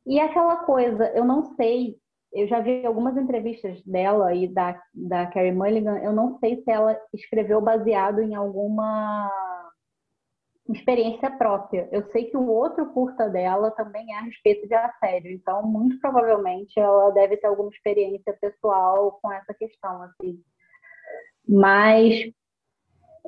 [0.05, 1.97] E aquela coisa, eu não sei,
[2.31, 6.71] eu já vi algumas entrevistas dela e da, da Carrie Mulligan, eu não sei se
[6.71, 9.29] ela escreveu baseado em alguma
[10.69, 11.89] experiência própria.
[11.91, 15.99] Eu sei que o outro curta dela também é a respeito de assédio, então muito
[15.99, 20.41] provavelmente ela deve ter alguma experiência pessoal com essa questão, assim.
[21.47, 22.31] Mas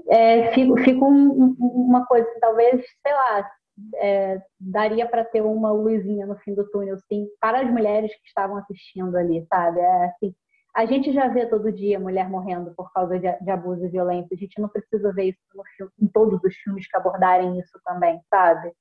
[0.10, 3.52] é, fico um, uma coisa, talvez, sei lá,
[3.96, 8.28] é, daria para ter uma luzinha no fim do túnel, sim, para as mulheres que
[8.28, 9.80] estavam assistindo ali, sabe?
[9.80, 10.34] É, assim,
[10.76, 14.36] a gente já vê todo dia mulher morrendo por causa de, de abuso e violência.
[14.36, 15.40] A gente não precisa ver isso
[15.78, 18.74] filme, em todos os filmes que abordarem isso também, sabe?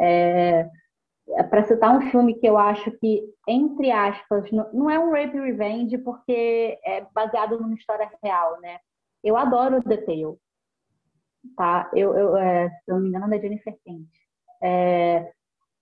[0.00, 0.68] É,
[1.30, 5.38] é para citar um filme que eu acho que, entre aspas, não é um rape
[5.38, 8.78] revenge porque é baseado numa história real, né?
[9.22, 10.36] Eu adoro The Tale,
[11.56, 11.88] tá?
[11.94, 14.08] Eu, eu é, se eu não me engano, é da Jennifer Kent.
[14.60, 15.32] É,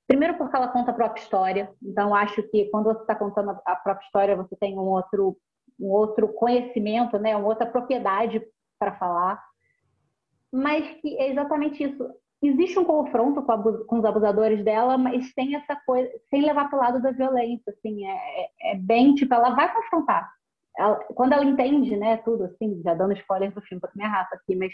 [0.06, 3.76] primeiro porque ela conta a própria história, então acho que quando você está contando a
[3.76, 5.36] própria história, você tem um outro,
[5.78, 7.36] um outro conhecimento, né?
[7.36, 8.42] Uma outra propriedade
[8.78, 9.42] para falar.
[10.52, 12.08] Mas que é exatamente isso
[12.42, 16.78] existe um confronto com, com, os abusadores dela, mas tem essa coisa, sem levar para
[16.78, 20.30] o lado da violência, assim, é, é, é, bem, tipo, ela vai confrontar.
[20.78, 24.34] Ela, quando ela entende, né, tudo, assim, já dando spoiler do filme, porque minha raça
[24.34, 24.72] aqui, mas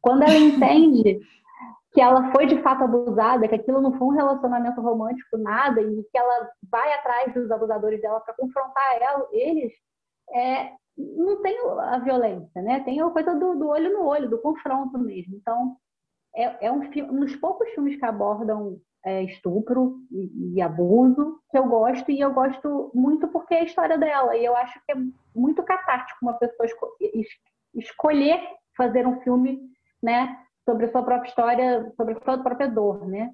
[0.00, 1.20] quando ela entende
[1.92, 6.02] que ela foi de fato abusada, que aquilo não foi um relacionamento romântico, nada, e
[6.04, 9.72] que ela vai atrás dos abusadores dela para confrontar ela, eles,
[10.32, 12.80] é, não tem a violência, né?
[12.80, 15.36] Tem a coisa do, do olho no olho, do confronto mesmo.
[15.36, 15.76] Então,
[16.34, 21.58] é, é um, um dos poucos filmes que abordam é, estupro e, e, abuso que
[21.58, 24.92] eu gosto e eu gosto muito porque é a história dela e eu acho que
[24.92, 24.96] é
[25.34, 27.28] muito catártico uma pessoa esco es
[27.74, 28.40] escolher
[28.74, 29.60] fazer um filme
[30.02, 33.30] né sobre a sua própria história sobre a sua própria dor né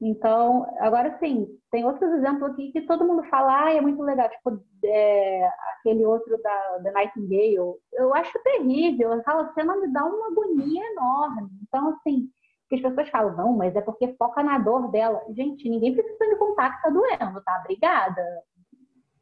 [0.00, 4.28] então agora sim tem outros exemplos aqui que todo mundo fala ah, é muito legal
[4.28, 7.54] tipo é, aquele outro da, da Nightingale
[7.92, 12.30] eu acho terrível aquela cena me dá uma agonia enorme então assim
[12.68, 15.22] que as pessoas falam, não, mas é porque foca na dor dela.
[15.30, 17.60] Gente, ninguém precisa me contar que tá doendo, tá?
[17.60, 18.22] Obrigada.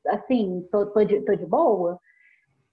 [0.09, 1.99] Assim, tô, tô, de, tô de boa.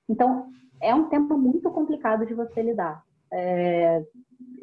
[0.10, 0.47] Então,
[0.81, 3.03] é um tempo muito complicado de você lidar.
[3.34, 4.03] É,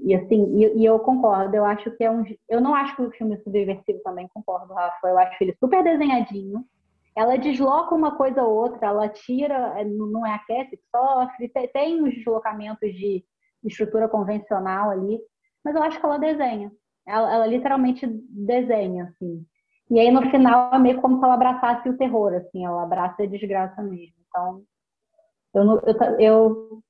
[0.02, 2.24] e assim, e, e, eu concordo, eu acho que é um.
[2.48, 5.08] Eu não acho que o filme é subversivo também, concordo, Rafa.
[5.08, 6.64] Eu acho ele super desenhadinho.
[7.16, 10.40] Ela desloca uma coisa ou outra, ela tira, é, não é a
[10.90, 13.24] sofre, tem os deslocamentos de
[13.64, 15.20] estrutura convencional ali,
[15.64, 16.70] mas eu acho que ela desenha.
[17.06, 19.44] Ela, ela literalmente desenha, assim.
[19.90, 23.22] E aí no final é meio como se ela abraçasse o terror, assim, ela abraça
[23.22, 24.14] a desgraça mesmo.
[24.28, 24.62] Então,
[25.52, 26.82] eu, eu, eu,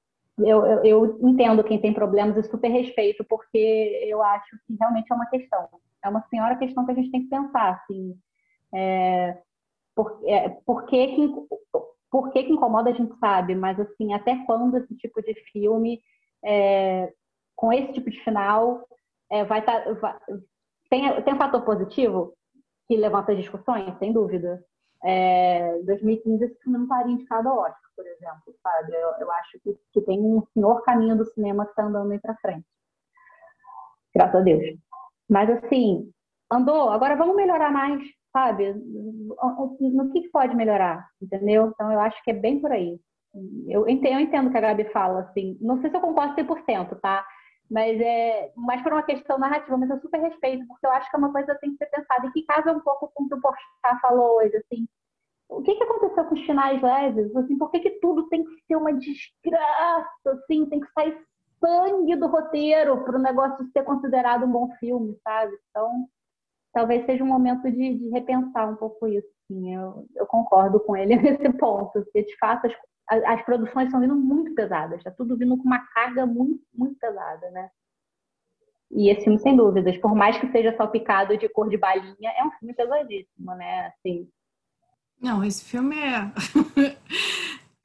[0.44, 5.14] eu, eu entendo quem tem problemas e super respeito, porque eu acho que realmente é
[5.14, 5.68] uma questão.
[6.02, 8.16] É uma senhora questão que a gente tem que pensar, assim.
[8.74, 9.38] É,
[9.94, 11.28] por, é, por, que, que,
[12.10, 16.00] por que, que incomoda a gente sabe, mas assim, até quando esse tipo de filme
[16.44, 17.12] é,
[17.56, 18.86] com esse tipo de final,
[19.30, 19.82] é, vai estar.
[19.96, 20.20] Tá,
[20.88, 22.34] tem, tem um fator positivo
[22.88, 24.64] que levanta discussões, sem dúvida.
[25.04, 28.92] É, 2015 esse filme não estaria indicado ao Oscar, por exemplo, sabe?
[28.94, 32.18] Eu, eu acho que, que, tem um senhor caminho do cinema que está andando aí
[32.18, 32.66] para frente.
[34.14, 34.62] Graças a Deus.
[35.28, 36.10] Mas assim,
[36.50, 38.02] andou, agora vamos melhorar mais,
[38.32, 38.74] sabe?
[38.74, 41.68] No que, que pode melhorar, entendeu?
[41.68, 43.00] Então eu acho que é bem por aí.
[43.68, 45.56] Eu entendo, eu entendo que a Gabi fala, assim.
[45.60, 47.24] Não sei se eu concordo 100%, tá?
[47.70, 51.16] Mas é mais por uma questão narrativa, mas eu super respeito, porque eu acho que
[51.16, 53.28] é uma coisa que tem que ser pensada e que casa um pouco com o
[53.28, 54.88] que o Porchat falou hoje, assim.
[55.48, 57.34] O que, que aconteceu com os finais leves?
[57.36, 61.16] Assim, por que, que tudo tem que ser uma desgraça, assim, tem que sair
[61.60, 65.56] sangue do roteiro para o negócio ser considerado um bom filme, sabe?
[65.68, 66.08] Então,
[66.72, 69.28] talvez seja um momento de, de repensar um pouco isso.
[69.44, 69.74] Assim.
[69.74, 72.72] Eu, eu concordo com ele nesse ponto, porque de fato as,
[73.10, 77.50] as produções estão vindo muito pesadas, está tudo vindo com uma carga muito, muito pesada,
[77.50, 77.68] né?
[78.90, 82.44] E esse filme, sem dúvidas, por mais que seja salpicado de cor de balinha, é
[82.44, 83.86] um filme pesadíssimo, né?
[83.88, 84.28] Assim.
[85.20, 86.32] Não, esse filme é.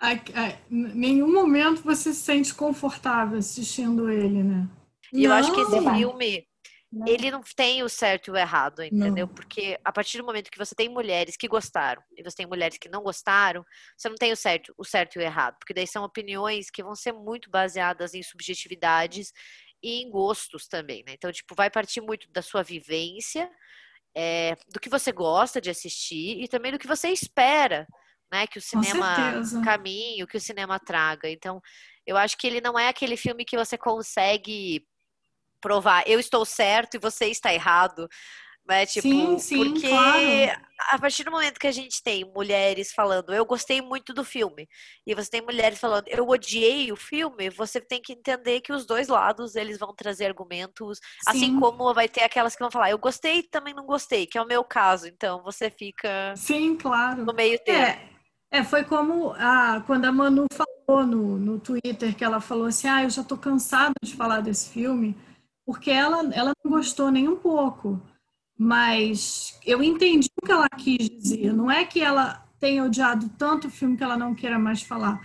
[0.69, 4.67] em nenhum momento você se sente confortável assistindo ele, né?
[5.11, 6.45] E eu acho que esse filme
[6.95, 7.05] não.
[7.05, 9.27] Ele não tem o certo e o errado, entendeu?
[9.27, 9.33] Não.
[9.33, 12.77] Porque a partir do momento que você tem mulheres que gostaram e você tem mulheres
[12.77, 13.65] que não gostaram,
[13.97, 16.81] você não tem o certo, o certo e o errado, porque daí são opiniões que
[16.81, 19.33] vão ser muito baseadas em subjetividades
[19.83, 21.13] e em gostos também, né?
[21.15, 23.51] Então, tipo, vai partir muito da sua vivência,
[24.15, 27.85] é, do que você gosta de assistir e também do que você espera,
[28.31, 28.47] né?
[28.47, 31.29] Que o cinema caminhe, que o cinema traga.
[31.29, 31.61] Então,
[32.07, 34.87] eu acho que ele não é aquele filme que você consegue
[35.65, 38.07] provar eu estou certo e você está errado.
[38.67, 38.85] Né?
[38.85, 40.61] Tipo, sim, sim, porque claro.
[40.91, 44.67] a partir do momento que a gente tem mulheres falando, eu gostei muito do filme,
[45.05, 48.83] e você tem mulheres falando, eu odiei o filme, você tem que entender que os
[48.83, 51.45] dois lados eles vão trazer argumentos, assim sim.
[51.45, 54.35] assim como vai ter aquelas que vão falar, eu gostei e também não gostei, que
[54.35, 57.23] é o meu caso, então você fica sim, claro.
[57.23, 58.01] no meio termo.
[58.49, 62.65] É, é foi como a, quando a Manu falou no, no Twitter que ela falou
[62.65, 65.15] assim, ah, eu já tô cansada de falar desse filme
[65.65, 68.01] porque ela, ela não gostou nem um pouco.
[68.57, 71.53] Mas eu entendi o que ela quis dizer.
[71.53, 75.21] Não é que ela tenha odiado tanto o filme que ela não queira mais falar.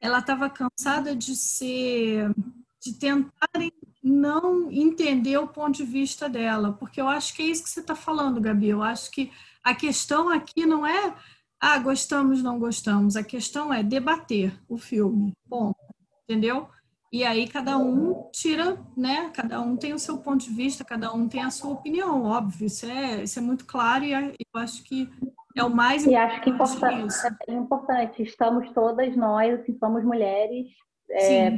[0.00, 2.32] Ela estava cansada de ser,
[2.80, 7.64] de tentarem não entender o ponto de vista dela, porque eu acho que é isso
[7.64, 8.68] que você está falando, Gabi.
[8.68, 9.32] Eu acho que
[9.64, 11.14] a questão aqui não é
[11.60, 13.16] ah, gostamos, não gostamos.
[13.16, 15.32] A questão é debater o filme.
[15.44, 15.74] Bom,
[16.22, 16.68] entendeu?
[17.10, 19.30] E aí cada um tira, né?
[19.34, 22.66] Cada um tem o seu ponto de vista, cada um tem a sua opinião, óbvio.
[22.66, 25.08] Isso é, isso é muito claro e eu acho que
[25.56, 26.12] é o mais importante.
[26.12, 27.14] E acho que importante,
[27.48, 28.22] é importante.
[28.22, 30.66] Estamos todas nós, assim, somos mulheres.
[31.10, 31.50] É,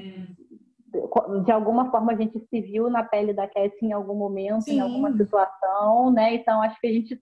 [1.45, 4.77] de alguma forma a gente se viu na pele da Cassie em algum momento, Sim.
[4.77, 6.35] em alguma situação, né?
[6.35, 7.21] Então acho que a gente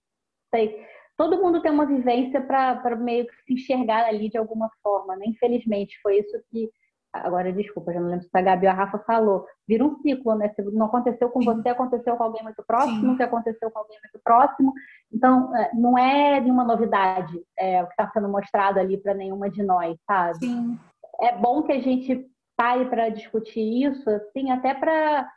[0.50, 0.76] tem
[1.18, 5.26] todo mundo tem uma vivência para meio que se enxergar ali de alguma forma, né?
[5.26, 6.70] Infelizmente, foi isso que.
[7.12, 9.46] Agora, desculpa, já não lembro se a Gabi ou a Rafa falou.
[9.66, 10.50] Vira um ciclo, né?
[10.54, 14.22] Se não aconteceu com você, aconteceu com alguém muito próximo, que aconteceu com alguém muito
[14.22, 14.72] próximo.
[15.12, 19.48] Então, é, não é nenhuma novidade é, o que está sendo mostrado ali para nenhuma
[19.48, 20.46] de nós, sabe?
[20.46, 20.78] Sim.
[21.20, 22.26] É bom que a gente
[22.56, 25.28] pare para discutir isso, assim, até para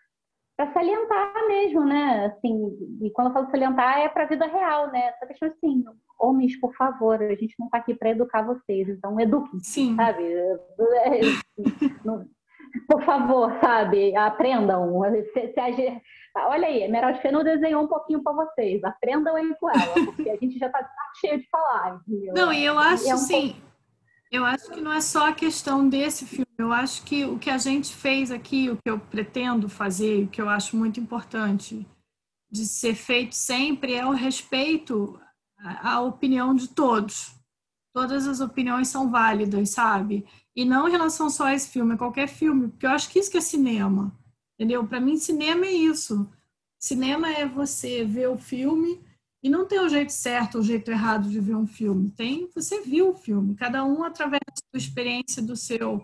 [0.61, 2.25] para salientar mesmo, né?
[2.25, 5.07] Assim, e quando eu falo salientar é para a vida real, né?
[5.07, 5.83] Essa questão assim,
[6.19, 9.95] homens, por favor, a gente não está aqui para educar vocês, então eduquem, Sim.
[9.95, 10.23] sabe?
[12.87, 14.15] por favor, sabe?
[14.15, 15.01] Aprendam.
[15.33, 16.01] Se, se
[16.37, 18.83] olha aí, Meral Feno desenhou um pouquinho para vocês.
[18.83, 20.87] Aprendam aí com ela, porque a gente já está
[21.19, 21.99] cheio de falar.
[22.07, 22.33] Entendeu?
[22.35, 23.53] Não, e eu acho, é um sim.
[23.53, 23.70] Pouco...
[24.31, 26.47] Eu acho que não é só a questão desse filme.
[26.57, 30.27] Eu acho que o que a gente fez aqui, o que eu pretendo fazer, o
[30.29, 31.85] que eu acho muito importante
[32.49, 35.19] de ser feito sempre é o respeito
[35.57, 37.35] à opinião de todos.
[37.93, 40.25] Todas as opiniões são válidas, sabe?
[40.55, 43.19] E não em relação só a esse filme, a qualquer filme, porque eu acho que
[43.19, 44.17] isso que é cinema.
[44.55, 44.87] Entendeu?
[44.87, 46.29] Para mim, cinema é isso.
[46.79, 49.01] Cinema é você ver o filme
[49.43, 52.11] e não tem o jeito certo ou o jeito errado de ver um filme.
[52.11, 53.55] Tem, você viu o filme.
[53.55, 56.01] Cada um, através da sua experiência, do seu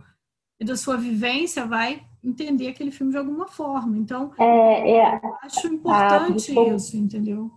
[0.60, 3.96] e da sua vivência, vai entender aquele filme de alguma forma.
[3.96, 7.52] Então, é, é, eu acho importante ah, isso, entendeu?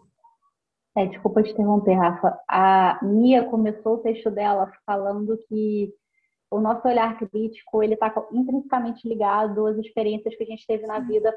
[0.97, 2.39] É, desculpa te interromper, Rafa.
[2.47, 5.91] A Mia começou o texto dela falando que
[6.51, 10.99] o nosso olhar crítico ele está intrinsecamente ligado às experiências que a gente teve na
[10.99, 11.33] vida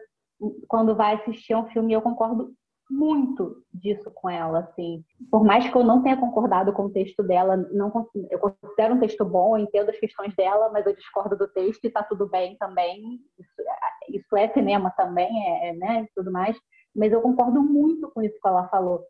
[0.67, 1.93] quando vai assistir um filme.
[1.93, 2.53] E eu concordo
[2.93, 5.03] muito disso com ela, assim.
[5.31, 7.91] Por mais que eu não tenha concordado com o texto dela, não
[8.29, 11.89] eu considero um texto bom, entendo as questões dela, mas eu discordo do texto e
[11.89, 13.19] tá tudo bem também.
[13.39, 13.51] Isso,
[14.09, 16.55] isso é cinema também, é, é, né, tudo mais.
[16.95, 19.03] Mas eu concordo muito com isso que ela falou.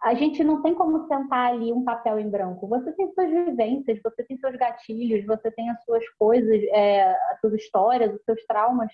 [0.00, 2.68] A gente não tem como sentar ali um papel em branco.
[2.68, 7.40] Você tem suas vivências, você tem seus gatilhos, você tem as suas coisas, é, as
[7.40, 8.92] suas histórias, os seus traumas.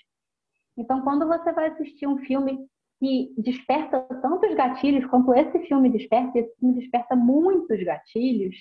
[0.79, 2.67] Então, quando você vai assistir um filme
[3.01, 8.55] que desperta tantos gatilhos quanto esse filme desperta, esse filme desperta muitos gatilhos.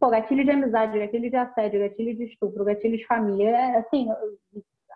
[0.00, 4.08] Pô, gatilho de amizade, gatilho de assédio, gatilho de estupro, gatilho de família, é, assim,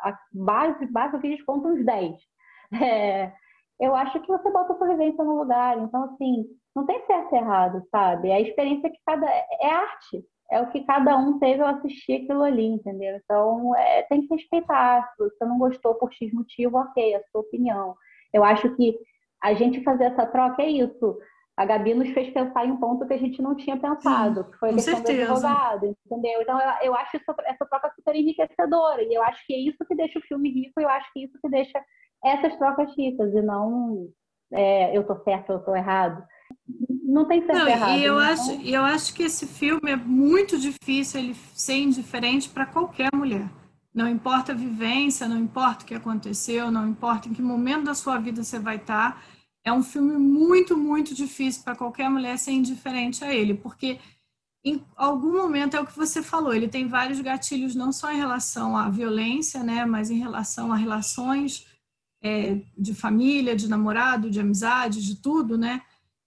[0.02, 2.16] a base, base que eles contam uns 10.
[2.82, 3.32] É,
[3.78, 7.32] eu acho que você bota a sua vivência no lugar, então, assim, não tem certo
[7.32, 8.30] e errado, sabe?
[8.30, 9.26] É a experiência que cada...
[9.28, 13.16] é arte, é o que cada um teve ao assistir aquilo ali, entendeu?
[13.22, 15.08] Então, é, tem que respeitar.
[15.12, 17.94] Se você não gostou por X motivo, ok, é a sua opinião.
[18.32, 18.98] Eu acho que
[19.42, 21.18] a gente fazer essa troca é isso.
[21.56, 24.58] A Gabi nos fez pensar em um ponto que a gente não tinha pensado, que
[24.58, 25.26] foi a questão certeza.
[25.26, 26.42] do advogado, entendeu?
[26.42, 29.78] Então, eu, eu acho essa, essa troca super enriquecedora, e eu acho que é isso
[29.88, 31.82] que deixa o filme rico, e eu acho que é isso que deixa
[32.22, 34.06] essas trocas ricas, e não
[34.52, 36.22] é, eu tô certo, eu tô errado.
[37.02, 37.98] Não tem certo não, errado.
[37.98, 38.24] E eu, né?
[38.26, 43.48] acho, eu acho que esse filme é muito difícil ele ser indiferente para qualquer mulher.
[43.96, 47.94] Não importa a vivência, não importa o que aconteceu, não importa em que momento da
[47.94, 49.24] sua vida você vai estar.
[49.64, 53.98] É um filme muito, muito difícil para qualquer mulher ser indiferente a ele, porque
[54.62, 58.18] em algum momento é o que você falou, ele tem vários gatilhos, não só em
[58.18, 61.66] relação à violência, né, mas em relação a relações
[62.22, 65.80] é, de família, de namorado, de amizade, de tudo, né?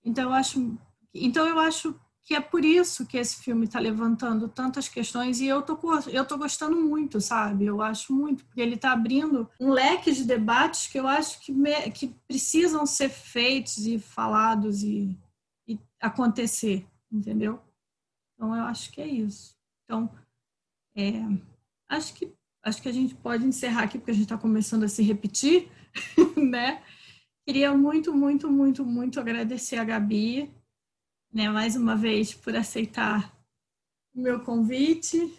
[0.03, 0.75] Então eu acho,
[1.13, 1.93] então eu acho
[2.29, 5.79] que é por isso que esse filme está levantando tantas questões e eu tô,
[6.09, 7.65] eu tô gostando muito, sabe?
[7.65, 11.51] Eu acho muito, porque ele está abrindo um leque de debates que eu acho que,
[11.51, 15.17] me, que precisam ser feitos e falados e,
[15.67, 17.59] e acontecer, entendeu?
[18.35, 19.55] Então eu acho que é isso.
[19.83, 20.07] Então,
[20.95, 21.13] é,
[21.89, 22.31] acho que
[22.61, 25.67] acho que a gente pode encerrar aqui porque a gente está começando a se repetir,
[26.37, 26.83] né?
[27.43, 30.53] Queria muito, muito, muito, muito agradecer a Gabi
[31.31, 33.31] né, mais uma vez por aceitar
[34.13, 35.33] o meu convite.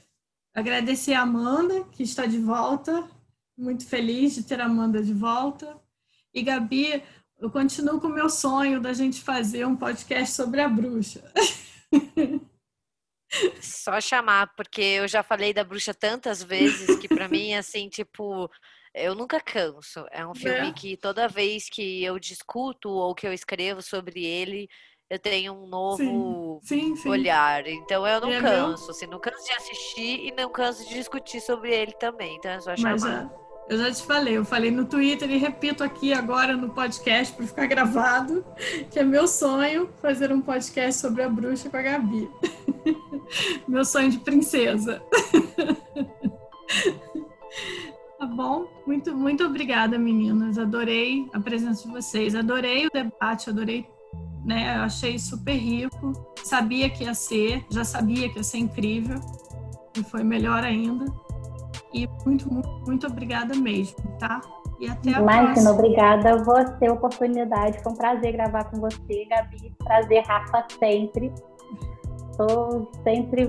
[0.54, 3.08] Agradecer a Amanda, que está de volta.
[3.56, 5.78] Muito feliz de ter a Amanda de volta.
[6.32, 7.02] E Gabi,
[7.38, 11.22] eu continuo com o meu sonho da gente fazer um podcast sobre a bruxa.
[13.60, 18.50] Só chamar, porque eu já falei da bruxa tantas vezes que para mim, assim, tipo,
[18.92, 20.04] eu nunca canso.
[20.10, 20.72] É um filme é.
[20.72, 24.68] que toda vez que eu discuto ou que eu escrevo sobre ele,
[25.11, 27.09] eu tenho um novo sim, sim, sim.
[27.09, 27.66] olhar.
[27.66, 28.91] Então eu não é canso, meu...
[28.93, 32.37] assim, não canso de assistir e não canso de discutir sobre ele também.
[32.37, 32.93] Então é só chamar.
[32.93, 33.28] Mas, é,
[33.69, 37.47] eu já te falei, eu falei no Twitter e repito aqui agora no podcast para
[37.47, 38.45] ficar gravado,
[38.89, 42.31] que é meu sonho fazer um podcast sobre a bruxa com a Gabi.
[43.66, 45.03] meu sonho de princesa.
[48.19, 48.66] Tá bom?
[48.87, 50.59] Muito, muito obrigada, meninas.
[50.59, 52.35] Adorei a presença de vocês.
[52.35, 53.89] Adorei o debate, adorei,
[54.44, 54.76] né?
[54.76, 56.12] Eu achei super rico.
[56.42, 59.18] Sabia que ia ser, já sabia que ia ser incrível.
[59.96, 61.04] E foi melhor ainda.
[61.92, 64.40] E muito, muito, muito obrigada mesmo, tá?
[64.78, 65.70] E até a Imagina, próxima.
[65.72, 67.82] obrigada a você, a oportunidade.
[67.82, 69.74] Foi um prazer gravar com você, Gabi.
[69.84, 71.32] Prazer, Rafa, sempre.
[72.30, 73.48] Estou sempre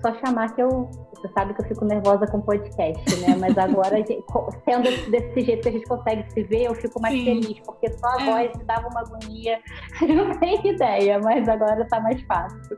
[0.00, 0.88] só chamar que eu.
[1.20, 3.36] Você sabe que eu fico nervosa com podcast, né?
[3.38, 3.96] Mas agora,
[4.64, 7.24] sendo desse jeito que a gente consegue se ver, eu fico mais Sim.
[7.24, 8.24] feliz, porque só a é.
[8.24, 9.60] voz me dava uma agonia.
[10.06, 12.76] Não tem ideia, mas agora está mais fácil.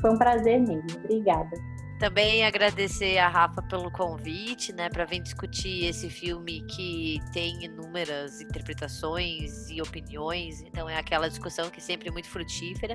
[0.00, 0.86] Foi um prazer mesmo.
[1.04, 1.56] Obrigada.
[1.98, 8.40] Também agradecer a Rafa pelo convite, né, para vir discutir esse filme que tem inúmeras
[8.40, 12.94] interpretações e opiniões, então é aquela discussão que é sempre muito frutífera.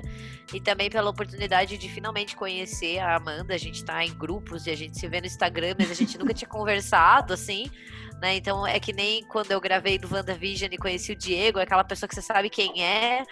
[0.54, 3.54] E também pela oportunidade de finalmente conhecer a Amanda.
[3.54, 6.16] A gente está em grupos e a gente se vê no Instagram, mas a gente
[6.16, 7.70] nunca tinha conversado assim.
[8.20, 8.36] Né?
[8.36, 11.84] Então é que nem quando eu gravei do WandaVision e conheci o Diego, é aquela
[11.84, 13.24] pessoa que você sabe quem é,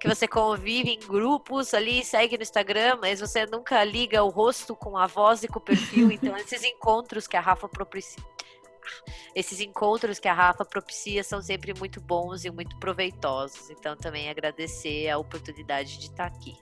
[0.00, 4.74] que você convive em grupos ali, segue no Instagram, mas você nunca liga o rosto
[4.76, 6.10] com a voz e com o perfil.
[6.14, 8.22] Então esses encontros que a Rafa propicia.
[9.34, 13.70] Esses encontros que a Rafa propicia são sempre muito bons e muito proveitosos.
[13.70, 16.54] Então, também agradecer a oportunidade de estar aqui.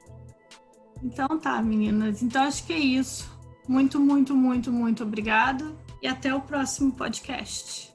[1.02, 2.22] Então tá, meninas.
[2.22, 3.30] Então acho que é isso.
[3.68, 7.94] Muito, muito, muito, muito obrigada e até o próximo podcast.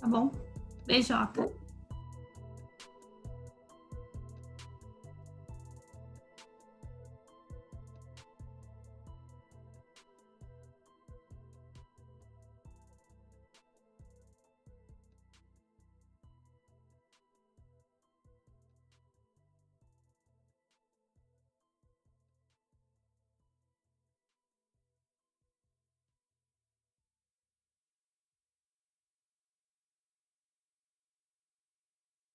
[0.00, 0.30] Tá bom?
[0.86, 1.50] Beijoca.